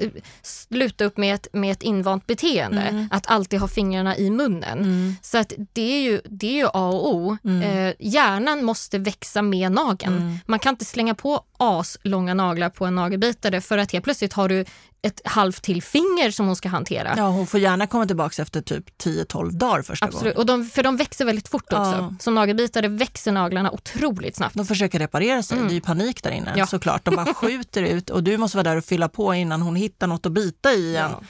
sluta 0.42 1.04
upp 1.04 1.16
med 1.16 1.34
ett, 1.34 1.46
med 1.52 1.72
ett 1.72 1.82
invant 1.82 2.26
beteende, 2.26 2.80
Mm. 2.82 3.08
att 3.10 3.26
alltid 3.26 3.60
ha 3.60 3.68
fingrarna 3.68 4.16
i 4.16 4.30
munnen. 4.30 5.16
Så 5.22 5.38
att 5.38 5.52
det 5.72 5.82
är 5.92 6.00
ju, 6.02 6.20
det 6.24 6.46
är 6.46 6.54
ju 6.56 6.66
A 6.66 6.88
och 6.88 7.14
O. 7.14 7.36
Mm. 7.44 7.62
Eh, 7.88 7.94
hjärnan 7.98 8.64
måste 8.64 8.98
växa 8.98 9.42
med 9.42 9.72
nageln. 9.72 10.38
Man 10.46 10.58
kan 10.58 10.70
inte 10.74 10.84
slänga 10.84 11.14
på 11.14 11.44
aslånga 11.58 12.34
naglar 12.34 12.68
på 12.70 12.86
en 12.86 12.94
nagelbitare 12.94 13.60
för 13.60 13.78
att 13.78 13.92
helt 13.92 14.04
plötsligt 14.04 14.32
har 14.32 14.48
du 14.48 14.64
ett 15.02 15.20
halvt 15.24 15.62
till 15.62 15.82
finger 15.82 16.30
som 16.30 16.46
hon 16.46 16.56
ska 16.56 16.68
hantera. 16.68 17.14
Ja, 17.16 17.28
hon 17.28 17.46
får 17.46 17.60
gärna 17.60 17.86
komma 17.86 18.06
tillbaka 18.06 18.42
efter 18.42 18.60
typ 18.62 19.02
10-12 19.04 19.50
dagar 19.50 19.82
första 19.82 20.06
Absolut. 20.06 20.22
gången. 20.34 20.36
Och 20.36 20.46
de, 20.46 20.64
för 20.64 20.82
de 20.82 20.96
växer 20.96 21.24
väldigt 21.24 21.48
fort 21.48 21.72
också. 21.72 21.76
Ja. 21.92 22.14
Som 22.20 22.34
nagelbitare 22.34 22.88
växer 22.88 23.32
naglarna 23.32 23.70
otroligt 23.70 24.36
snabbt. 24.36 24.54
De 24.56 24.66
försöker 24.66 24.98
reparera 24.98 25.42
sig, 25.42 25.58
det 25.58 25.64
är 25.64 25.74
ju 25.74 25.80
panik 25.80 26.22
där 26.22 26.30
inne 26.30 26.46
Mm. 26.46 26.58
Ja. 26.58 26.66
såklart. 26.66 27.04
De 27.04 27.16
bara 27.16 27.34
skjuter 27.34 27.82
ut 27.82 28.10
och 28.10 28.22
du 28.24 28.36
måste 28.36 28.56
vara 28.56 28.64
där 28.70 28.76
och 28.76 28.84
fylla 28.84 29.08
på 29.08 29.34
innan 29.34 29.62
hon 29.62 29.76
hittar 29.76 30.06
något 30.06 30.26
att 30.26 30.32
bita 30.32 30.72
i 30.72 30.88
igen. 30.88 31.10
Ja. 31.12 31.22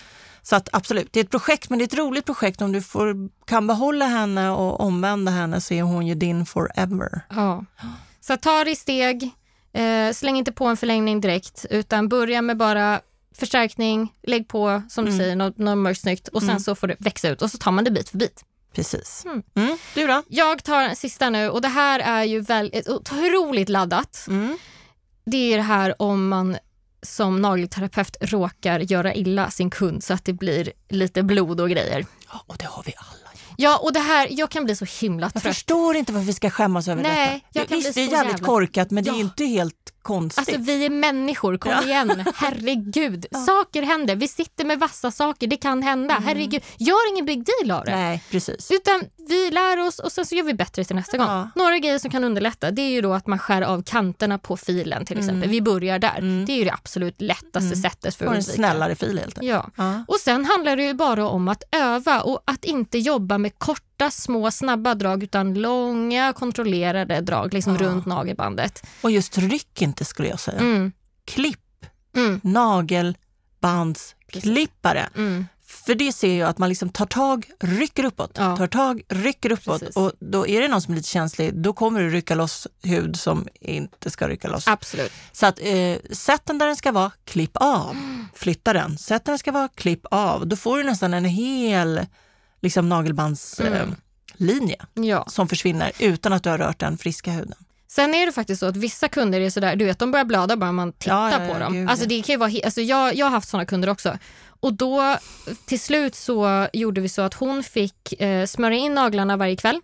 Så 0.43 0.57
att 0.57 0.69
absolut, 0.73 1.09
det 1.13 1.21
är 1.21 1.25
ett 1.25 1.31
projekt 1.31 1.71
men 1.71 1.79
det 1.79 1.83
är 1.83 1.87
ett 1.87 1.99
roligt 1.99 2.25
projekt. 2.27 2.63
Om 2.63 2.73
du 2.73 2.83
får, 2.83 3.15
kan 3.47 3.67
behålla 3.67 4.05
henne 4.05 4.51
och 4.51 4.81
omvända 4.81 5.33
henne 5.33 5.61
så 5.61 5.75
är 5.75 5.83
hon 5.83 6.07
ju 6.07 6.15
din 6.15 6.47
forever. 6.47 7.21
Ja. 7.29 7.65
Så 8.21 8.37
ta 8.37 8.65
det 8.65 8.71
i 8.71 8.77
steg, 8.77 9.31
eh, 9.75 10.13
släng 10.13 10.37
inte 10.37 10.53
på 10.53 10.67
en 10.67 10.77
förlängning 10.77 11.21
direkt 11.21 11.67
utan 11.71 12.09
börja 12.09 12.43
med 12.43 12.57
bara 12.57 13.01
förstärkning, 13.35 14.13
lägg 14.23 14.49
på 14.49 14.83
som 14.89 15.05
du 15.05 15.13
säger 15.17 15.37
något, 15.37 15.59
något 15.59 15.79
mörkt 15.79 16.01
snyggt 16.01 16.29
och 16.29 16.43
sen 16.43 16.61
så 16.61 16.75
får 16.75 16.87
det 16.89 16.97
växa 16.99 17.29
ut 17.29 17.43
och 17.43 17.51
så 17.51 17.59
tar 17.59 17.71
man 17.73 17.85
det 17.85 17.91
bit 17.91 18.09
för 18.09 18.19
bit. 18.19 18.45
Precis. 18.75 19.23
Mm. 19.25 19.43
Mm. 19.55 19.77
Du 19.95 20.07
då? 20.07 20.23
Jag 20.29 20.65
tar 20.65 20.83
en 20.83 20.97
sista 20.97 21.31
nu 21.31 21.49
och 21.51 21.61
det 21.63 21.69
här 21.69 22.01
är 22.01 22.25
ju 22.25 22.41
väl, 22.41 22.71
ett 22.73 22.89
otroligt 22.89 23.69
laddat. 23.69 24.25
Mm. 24.29 24.59
Det 25.27 25.53
är 25.53 25.57
det 25.57 25.63
här 25.63 26.03
om 26.03 26.29
man 26.29 26.57
som 27.03 27.43
nagelterapeut 27.43 28.17
råkar 28.21 28.81
göra 28.81 29.15
illa 29.15 29.51
sin 29.51 29.71
kund 29.71 30.05
så 30.05 30.15
att 30.15 30.25
det 30.25 30.33
blir 30.33 30.73
lite 30.89 31.23
blod 31.23 31.61
och 31.61 31.71
grejer. 31.71 32.07
Ja, 32.33 32.45
och 32.47 32.57
det 32.59 32.65
har 32.67 32.83
vi 32.87 32.93
alla. 32.97 33.31
Ja, 33.57 33.79
och 33.79 33.93
det 33.93 34.01
här, 34.01 34.29
jag 34.31 34.51
kan 34.51 34.65
bli 34.65 34.77
så 34.77 34.85
himla 35.01 35.27
Jag 35.35 35.43
trött. 35.43 35.55
förstår 35.55 35.97
inte 35.97 36.13
varför 36.13 36.27
vi 36.27 36.33
ska 36.33 36.51
skämmas 36.51 36.89
över 36.89 37.03
Nej, 37.03 37.33
detta. 37.35 37.47
jag 37.53 37.69
kan 37.69 37.79
Visst, 37.79 37.95
bli 37.95 38.03
det 38.03 38.07
är 38.07 38.11
så 38.11 38.17
jävligt 38.17 38.33
jävla- 38.33 38.47
korkat 38.47 38.91
men 38.91 39.05
det 39.05 39.11
är 39.11 39.15
Ja. 39.15 39.19
inte 39.21 39.45
helt 39.45 39.92
konstigt. 40.03 40.49
Alltså 40.49 40.63
vi 40.63 40.85
är 40.87 40.91
människor, 40.91 41.57
kom 41.59 41.73
Ja. 41.73 41.83
igen. 41.83 42.25
Herregud. 42.35 43.27
Saker 43.47 43.83
händer. 43.83 44.17
Vi 44.17 44.29
sitter 44.29 44.65
med 44.65 44.79
vassa 44.79 45.11
saker, 45.11 45.47
det 45.47 45.57
kan 45.57 45.83
hända. 45.83 46.15
Herregud. 46.27 46.63
Gör 46.79 47.11
ingen 47.13 47.25
big 47.25 47.45
deal 47.45 47.71
av 47.79 47.85
det. 47.85 47.91
Mm. 47.93 48.05
Nej, 48.05 48.23
precis. 48.31 48.71
Utan 48.71 49.03
vi 49.29 49.51
lär 49.51 49.79
oss 49.87 49.99
och 49.99 50.13
sen 50.13 50.27
så 50.27 50.35
gör 50.35 50.45
vi 50.45 50.55
bättre 50.55 50.85
till 50.85 50.97
nästa 50.97 51.17
gång. 51.19 51.27
Ja. 51.27 51.51
Några 51.55 51.79
grejer 51.79 51.99
som 51.99 52.11
kan 52.11 52.25
underlätta 52.25 52.71
det 52.71 52.83
är 52.83 52.91
ju 52.91 53.01
då 53.01 53.13
att 53.13 53.27
man 53.27 53.39
skär 53.39 53.63
av 53.63 53.83
kanterna 53.83 54.39
på 54.39 54.57
filen 54.57 55.05
till 55.07 55.19
exempel. 55.19 55.49
Vi 55.51 55.61
börjar 55.63 55.99
där. 55.99 56.45
Det 56.47 56.53
är 56.53 56.57
ju 56.57 56.65
det 56.65 56.73
absolut 56.73 57.21
lättaste 57.21 57.77
sättet 57.77 58.15
för 58.15 58.25
att 58.25 58.31
en 58.31 58.37
undvika. 58.37 58.57
snällare 58.57 58.95
fil 58.95 59.19
helt 59.19 59.39
enkelt. 59.39 59.49
Ja. 59.49 59.71
Ja. 59.77 60.05
Och 60.09 60.17
sen 60.21 60.45
handlar 60.45 60.77
det 60.77 60.83
ju 60.85 60.95
bara 60.95 61.29
om 61.29 61.49
att 61.49 61.63
öva 61.73 62.21
och 62.21 62.43
att 62.45 62.65
inte 62.65 62.99
jobba 62.99 63.39
med 63.39 63.59
korta, 64.03 64.11
små, 64.11 64.51
snabba 64.51 64.95
drag 64.95 65.23
utan 65.23 65.55
långa, 65.55 66.33
kontrollerade 66.33 67.21
drag 67.21 67.55
liksom 67.55 67.75
Ja. 67.77 67.83
runt 67.83 68.07
nagelbandet. 68.07 68.83
Och 69.01 69.11
just 69.11 69.39
ryck 69.39 69.83
inte 69.83 70.05
skulle 70.05 70.29
jag 70.29 70.41
säga. 70.41 70.59
Mm. 70.61 70.93
Klipp, 71.25 71.59
Mm. 72.17 72.41
nagelbandsklippare. 72.45 75.09
Mm. 75.17 75.47
För 75.67 75.95
det 75.95 76.13
ser 76.13 76.39
jag 76.39 76.49
att 76.49 76.59
man 76.59 76.69
liksom 76.69 76.89
tar 76.89 77.07
tag, 77.07 77.47
rycker 77.61 78.05
uppåt, 78.05 78.31
Ja. 78.35 78.57
tar 78.57 78.67
tag, 78.67 79.03
rycker 79.09 79.53
uppåt. 79.53 79.81
Precis. 79.81 79.97
Och 79.97 80.13
då 80.19 80.47
är 80.47 80.61
det 80.61 80.69
någon 80.69 80.83
som 80.83 80.93
är 80.93 80.97
lite 80.97 81.09
känslig, 81.09 81.55
då 81.55 81.73
kommer 81.73 82.01
det 82.03 82.09
rycka 82.09 82.35
loss 82.35 82.67
hud 82.83 83.17
som 83.17 83.47
inte 83.61 84.11
ska 84.11 84.29
rycka 84.29 84.49
loss. 84.49 84.69
Absolut. 84.69 85.13
Så 85.33 85.47
att 85.47 85.59
eh, 85.63 85.97
sätt 86.11 86.43
den 86.45 86.59
där 86.59 86.67
den 86.67 86.77
ska 86.77 86.93
vara, 86.93 87.11
klipp 87.25 87.51
av. 87.55 87.97
Flytta 88.35 88.73
den. 88.73 88.99
Sätt 88.99 89.25
den 89.25 89.33
där 89.33 89.33
den 89.33 89.39
ska 89.39 89.53
vara, 89.53 89.69
klipp 89.69 90.07
av. 90.11 90.47
Då 90.47 90.57
får 90.57 90.79
du 90.79 90.85
nästan 90.85 91.15
en 91.15 91.25
hel 91.25 92.07
liksom, 92.63 92.89
nagelbandslinje 92.89 94.77
Mm. 94.97 95.09
Ja. 95.09 95.25
som 95.29 95.49
försvinner 95.49 95.93
utan 95.99 96.33
att 96.33 96.43
du 96.43 96.51
har 96.51 96.59
rört 96.59 96.79
den 96.79 96.99
friska 96.99 97.31
huden. 97.31 97.55
Sen 97.89 98.15
är 98.15 98.27
det 98.27 98.33
faktiskt 98.33 98.61
så 98.61 98.67
att 98.67 98.77
vissa 98.77 99.09
kunder 99.09 99.41
är 99.41 99.51
sådär, 99.51 99.77
du 99.77 99.85
vet 99.85 99.99
de 99.99 100.11
börjar 100.13 100.25
blöda 100.25 100.57
bara 100.57 100.73
man 100.73 100.93
tittar 100.93 101.31
Ja, 101.31 101.47
ja, 101.47 101.53
på 101.53 101.59
dem. 101.59 101.73
gud, 101.73 101.91
alltså 101.91 102.07
det 102.07 102.23
kan 102.23 102.41
vara, 102.41 102.51
alltså 102.65 102.81
jag, 102.81 103.15
jag 103.15 103.27
har 103.27 103.31
haft 103.31 103.49
sådana 103.49 103.65
kunder 103.67 103.89
också. 103.89 104.19
Och 104.61 104.73
då 104.75 105.17
till 105.67 105.81
slut 105.81 106.15
så 106.15 106.69
gjorde 106.73 107.01
vi 107.01 107.09
så 107.09 107.23
att 107.23 107.35
hon 107.35 107.63
fick 107.63 108.21
eh, 108.23 108.47
smörja 108.47 108.77
in 108.79 108.95
naglarna 108.95 109.37
varje 109.37 109.57
kväll, 109.57 109.81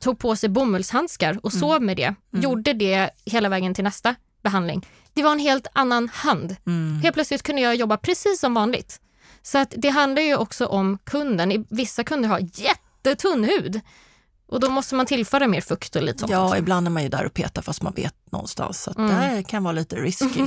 tog 0.00 0.18
på 0.18 0.36
sig 0.36 0.48
bomullshandskar 0.48 1.38
och 1.42 1.52
sov 1.52 1.82
med 1.82 1.96
det. 1.96 2.14
Gjorde 2.30 2.72
det 2.72 3.10
hela 3.24 3.48
vägen 3.48 3.74
till 3.74 3.84
nästa 3.84 4.14
behandling. 4.42 4.86
Det 5.14 5.22
var 5.22 5.32
en 5.32 5.38
helt 5.38 5.66
annan 5.72 6.08
hand. 6.08 6.56
Helt 7.02 7.14
plötsligt 7.14 7.42
kunde 7.42 7.62
jag 7.62 7.74
jobba 7.76 7.96
precis 7.96 8.40
som 8.40 8.54
vanligt. 8.54 9.00
Så 9.42 9.58
att 9.58 9.74
det 9.76 9.88
handlar 9.88 10.22
ju 10.22 10.36
också 10.36 10.66
om 10.66 10.98
kunden. 11.04 11.66
Vissa 11.70 12.04
kunder 12.04 12.28
har 12.28 12.38
jättetunn 12.54 13.44
hud. 13.44 13.80
Och 14.50 14.60
då 14.60 14.70
måste 14.70 14.94
man 14.94 15.06
tillföra 15.06 15.46
mer 15.46 15.60
fukt 15.60 15.96
och 15.96 16.02
lite 16.02 16.18
sånt. 16.18 16.32
Ja, 16.32 16.56
ibland 16.56 16.86
är 16.86 16.90
man 16.90 17.02
ju 17.02 17.08
där 17.08 17.24
och 17.26 17.34
petar 17.34 17.62
fast 17.62 17.82
man 17.82 17.92
vet 17.96 18.14
någonstans. 18.32 18.82
Så 18.82 18.90
att 18.90 18.96
Mm. 18.98 19.10
det 19.10 19.16
här 19.16 19.42
kan 19.42 19.64
vara 19.64 19.72
lite 19.72 19.96
risky. 19.96 20.26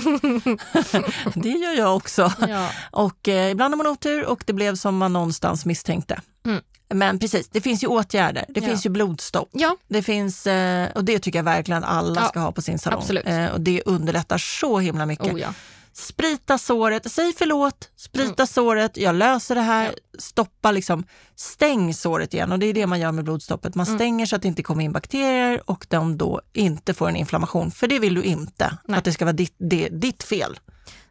det 1.36 1.50
gör 1.50 1.78
jag 1.78 1.96
också. 1.96 2.34
Ja. 2.50 2.70
Och 2.92 3.28
eh, 3.28 3.52
ibland 3.52 3.72
har 3.74 3.78
man 3.78 3.88
otur 3.88 4.26
och 4.26 4.44
det 4.48 4.54
blev 4.54 4.76
som 4.76 4.98
man 4.98 5.14
någonstans 5.14 5.66
misstänkte. 5.66 6.22
Mm. 6.46 6.62
Men 6.94 7.20
precis, 7.20 7.50
det 7.50 7.62
finns 7.62 7.84
ju 7.84 7.88
åtgärder. 7.88 8.46
Det 8.50 8.60
Ja. 8.60 8.66
finns 8.68 8.86
ju 8.86 8.90
blodstopp. 8.90 9.50
ja, 9.52 9.78
Det 9.88 10.02
finns, 10.02 10.48
eh, 10.48 10.90
och 10.96 11.04
det 11.06 11.20
tycker 11.20 11.40
jag 11.40 11.44
verkligen 11.44 11.84
alla 11.84 12.22
Ja, 12.22 12.28
ska 12.28 12.40
ha 12.40 12.52
på 12.52 12.62
sin 12.62 12.80
salong. 12.80 13.00
absolut. 13.00 13.28
Eh, 13.28 13.46
och 13.48 13.62
det 13.62 13.82
underlättar 13.86 14.38
så 14.38 14.80
himla 14.80 15.06
mycket. 15.06 15.34
oh 15.34 15.40
ja. 15.40 15.54
Sprita 15.94 16.58
såret, 16.58 17.12
säg 17.12 17.34
förlåt, 17.38 17.90
sprita 17.96 18.46
såret, 18.46 18.98
jag 18.98 19.16
löser 19.16 19.56
det 19.56 19.62
här, 19.62 19.96
stoppa 20.20 20.72
liksom, 20.72 21.04
stäng 21.36 21.94
såret 21.94 22.34
igen 22.34 22.52
och 22.52 22.60
det 22.60 22.66
är 22.66 22.74
det 22.74 22.88
man 22.88 23.00
gör 23.00 23.12
med 23.12 23.24
blodstoppet. 23.24 23.76
Man 23.76 23.86
stänger 23.86 24.26
så 24.26 24.36
att 24.36 24.42
det 24.42 24.48
inte 24.48 24.64
kommer 24.64 24.84
in 24.84 24.92
bakterier 24.92 25.62
och 25.70 25.86
de 25.90 26.18
då 26.18 26.42
inte 26.54 26.94
får 26.94 27.10
en 27.10 27.16
inflammation, 27.16 27.72
för 27.72 27.88
det 27.88 28.00
vill 28.00 28.16
du 28.16 28.24
inte, 28.24 28.78
Nej. 28.86 28.98
att 28.98 29.06
det 29.06 29.14
ska 29.14 29.26
vara 29.26 29.34
ditt, 29.34 29.56
det, 29.58 29.90
ditt 29.90 30.24
fel. 30.24 30.60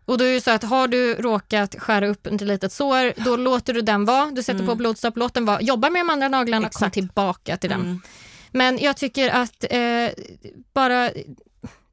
Och 0.04 0.18
då 0.18 0.24
är 0.24 0.32
det 0.32 0.40
så 0.40 0.50
att 0.50 0.62
har 0.62 0.88
du 0.88 1.14
råkat 1.14 1.74
skära 1.78 2.08
upp 2.08 2.26
ett 2.26 2.40
litet 2.40 2.72
sår, 2.72 3.24
då 3.24 3.36
låter 3.36 3.74
du 3.74 3.80
den 3.80 4.04
vara. 4.04 4.30
Du 4.30 4.42
sätter 4.42 4.66
på 4.66 4.74
blodstopp, 4.74 5.16
låt 5.16 5.34
den 5.34 5.44
vara. 5.44 5.62
Jobba 5.62 5.90
med 5.90 6.00
de 6.00 6.10
andra 6.10 6.28
naglarna, 6.28 6.62
kom 6.62 6.66
Exakt. 6.66 6.94
tillbaka 6.94 7.56
till 7.56 7.70
den. 7.70 7.80
Mm. 7.80 8.00
Men 8.52 8.78
jag 8.78 8.96
tycker 8.96 9.30
att 9.30 9.64
eh, 9.70 10.08
bara... 10.74 11.10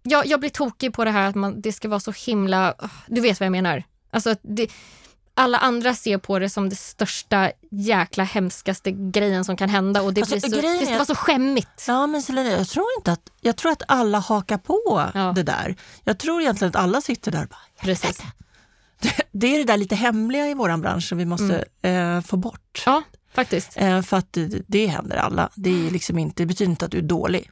Jag, 0.10 0.26
jag 0.26 0.40
blir 0.40 0.50
tokig 0.50 0.94
på 0.94 1.06
det 1.06 1.12
här 1.12 1.30
att 1.30 1.36
man, 1.36 1.62
det 1.62 1.72
ska 1.74 1.90
vara 1.90 2.00
så 2.00 2.12
himla... 2.12 2.74
Du 3.08 3.22
vet 3.22 3.40
vad 3.40 3.46
jag 3.46 3.52
menar. 3.52 3.84
Alltså, 4.12 4.36
det, 4.42 4.68
alla 5.34 5.58
andra 5.58 5.94
ser 5.96 6.18
på 6.18 6.40
det 6.40 6.50
som 6.50 6.70
det 6.70 6.76
största 6.76 7.52
jäkla 7.72 8.24
hemskaste 8.24 8.92
grejen 8.92 9.46
som 9.46 9.58
kan 9.58 9.70
hända 9.70 10.02
och 10.02 10.14
det, 10.14 10.22
Alltså, 10.22 10.50
blir 10.50 10.62
så, 10.62 10.80
det 10.80 10.86
ska 10.86 10.94
vara 10.94 11.06
så 11.06 11.16
skämmigt. 11.16 11.86
Ja 11.88 12.08
men 12.08 12.22
Selina, 12.22 12.50
jag 12.50 12.68
tror 12.68 12.86
inte 12.98 13.12
att, 13.12 13.22
jag 13.42 13.56
tror 13.56 13.72
att 13.72 13.82
alla 13.88 14.20
hakar 14.20 14.58
på 14.58 15.12
Ja. 15.14 15.32
det 15.36 15.44
där. 15.44 15.76
Jag 16.04 16.18
tror 16.20 16.42
egentligen 16.42 16.70
att 16.70 16.76
alla 16.76 17.02
sitter 17.02 17.32
där 17.32 17.44
och 17.44 17.50
bara, 17.50 17.60
Precis. 17.82 18.22
det, 19.02 19.14
det 19.32 19.48
är 19.56 19.58
det 19.58 19.64
där 19.64 19.78
lite 19.78 19.96
hemliga 19.96 20.48
i 20.48 20.54
våran 20.54 20.82
bransch 20.82 21.04
som 21.08 21.18
vi 21.18 21.26
måste 21.26 21.66
eh, 21.82 22.22
få 22.22 22.38
bort. 22.38 22.84
Ja, 22.86 23.04
faktiskt. 23.34 23.72
Eh, 23.76 24.02
för 24.02 24.18
att 24.18 24.34
det, 24.34 24.62
det 24.68 24.88
händer 24.88 25.18
alla. 25.18 25.50
Det, 25.56 25.88
är 25.88 25.92
liksom 25.92 26.20
inte, 26.20 26.44
det 26.44 26.48
betyder 26.48 26.72
inte 26.72 26.86
att 26.86 26.92
du 26.92 26.98
är 26.98 27.02
dålig. 27.02 27.52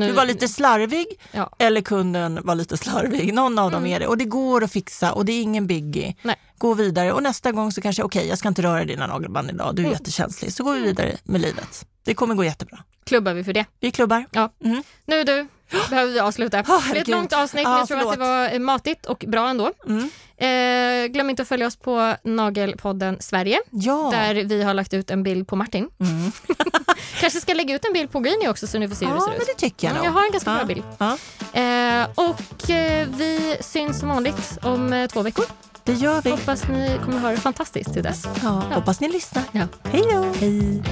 Nu, 0.00 0.06
Du 0.06 0.12
var 0.12 0.24
lite 0.26 0.48
slarvig 0.48 1.06
Ja. 1.32 1.50
eller 1.58 1.80
kunden 1.80 2.40
var 2.44 2.54
lite 2.54 2.76
slarvig. 2.76 3.34
Någon 3.34 3.58
av 3.58 3.70
dem 3.70 3.80
Mm. 3.82 3.92
är 3.94 4.00
det. 4.00 4.06
Och 4.06 4.18
det 4.18 4.24
går 4.24 4.64
att 4.64 4.72
fixa 4.72 5.12
och 5.12 5.24
det 5.24 5.32
är 5.32 5.42
ingen 5.42 5.66
biggie. 5.66 6.14
Nej. 6.22 6.36
Gå 6.58 6.74
vidare 6.74 7.12
och 7.12 7.22
nästa 7.22 7.52
gång 7.52 7.72
så 7.72 7.80
kanske, 7.80 8.02
okej 8.02 8.26
jag 8.28 8.38
ska 8.38 8.48
inte 8.48 8.62
röra 8.62 8.84
dina 8.84 9.06
nagelband 9.06 9.50
idag, 9.50 9.76
du 9.76 9.82
är 9.82 9.86
Mm. 9.86 9.92
jättekänslig. 9.98 10.52
Så 10.52 10.64
går 10.64 10.72
vi 10.74 10.80
vidare 10.80 11.16
med 11.24 11.40
livet. 11.40 11.86
Det 12.10 12.14
kommer 12.14 12.34
gå 12.34 12.44
jättebra. 12.44 12.78
klubbar 13.04 13.32
vi 13.34 13.44
för 13.44 13.52
det. 13.52 13.64
Vi 13.80 13.90
klubbar. 13.90 14.24
Ja. 14.30 14.52
Mm. 14.64 14.82
Nu 15.06 15.24
du, 15.24 15.46
behöver 15.90 16.12
vi 16.12 16.20
avsluta. 16.20 16.64
Åh, 16.68 16.82
det 16.92 16.98
är 16.98 17.00
ett 17.02 17.08
långt 17.08 17.32
avsnitt, 17.32 17.62
Ja, 17.64 17.70
men 17.70 17.78
jag 17.78 17.88
tror 17.88 17.96
förlåt. 17.98 18.12
att 18.12 18.18
det 18.18 18.24
var 18.26 18.52
eh, 18.54 18.58
matigt 18.58 19.06
och 19.06 19.24
bra 19.28 19.48
ändå. 19.48 19.72
Mm. 19.86 20.10
Eh, 20.36 21.06
glöm 21.12 21.30
inte 21.30 21.42
att 21.42 21.48
följa 21.48 21.66
oss 21.66 21.76
på 21.76 22.14
Nagelpodden 22.24 23.16
Sverige, 23.20 23.58
Ja. 23.70 24.08
där 24.12 24.34
vi 24.34 24.62
har 24.62 24.74
lagt 24.74 24.94
ut 24.94 25.10
en 25.10 25.22
bild 25.22 25.48
på 25.48 25.56
Martin. 25.56 25.88
Mm. 26.00 26.32
Kanske 27.20 27.40
ska 27.40 27.54
lägga 27.54 27.74
ut 27.74 27.84
en 27.84 27.92
bild 27.92 28.10
på 28.12 28.20
Greenie 28.20 28.48
också 28.50 28.66
så 28.66 28.78
ni 28.78 28.88
får 28.88 28.96
se 28.96 29.06
hur 29.06 29.12
det 29.12 29.18
ja, 29.20 29.26
ser 29.26 29.34
ut. 29.40 29.46
det 29.46 29.54
tycker 29.54 29.86
jag 29.86 29.92
Mm, 29.96 30.04
jag 30.04 30.12
har 30.12 30.26
en 30.26 30.32
ganska 30.32 30.50
ja. 30.50 30.56
bra 30.56 30.64
bild. 30.64 30.82
Ja, 30.98 31.16
Eh, 31.52 32.08
och 32.14 32.70
eh, 32.70 33.08
vi 33.16 33.56
syns 33.60 33.98
som 34.00 34.08
vanligt 34.08 34.58
om 34.62 34.92
eh, 34.92 35.06
två 35.06 35.22
veckor. 35.22 35.44
det 35.84 35.92
gör 35.92 36.22
vi. 36.22 36.30
Hoppas 36.30 36.68
ni 36.68 36.98
kommer 37.04 37.18
ha 37.18 37.30
det 37.30 37.36
fantastiskt 37.36 37.92
till 37.92 38.02
dess. 38.02 38.24
Ja, 38.42 38.62
Hoppas 38.74 39.00
ni 39.00 39.08
lyssnar. 39.08 39.42
Ja. 39.52 39.66
Hej 39.92 40.02
då! 40.12 40.32
Hej. 40.40 40.82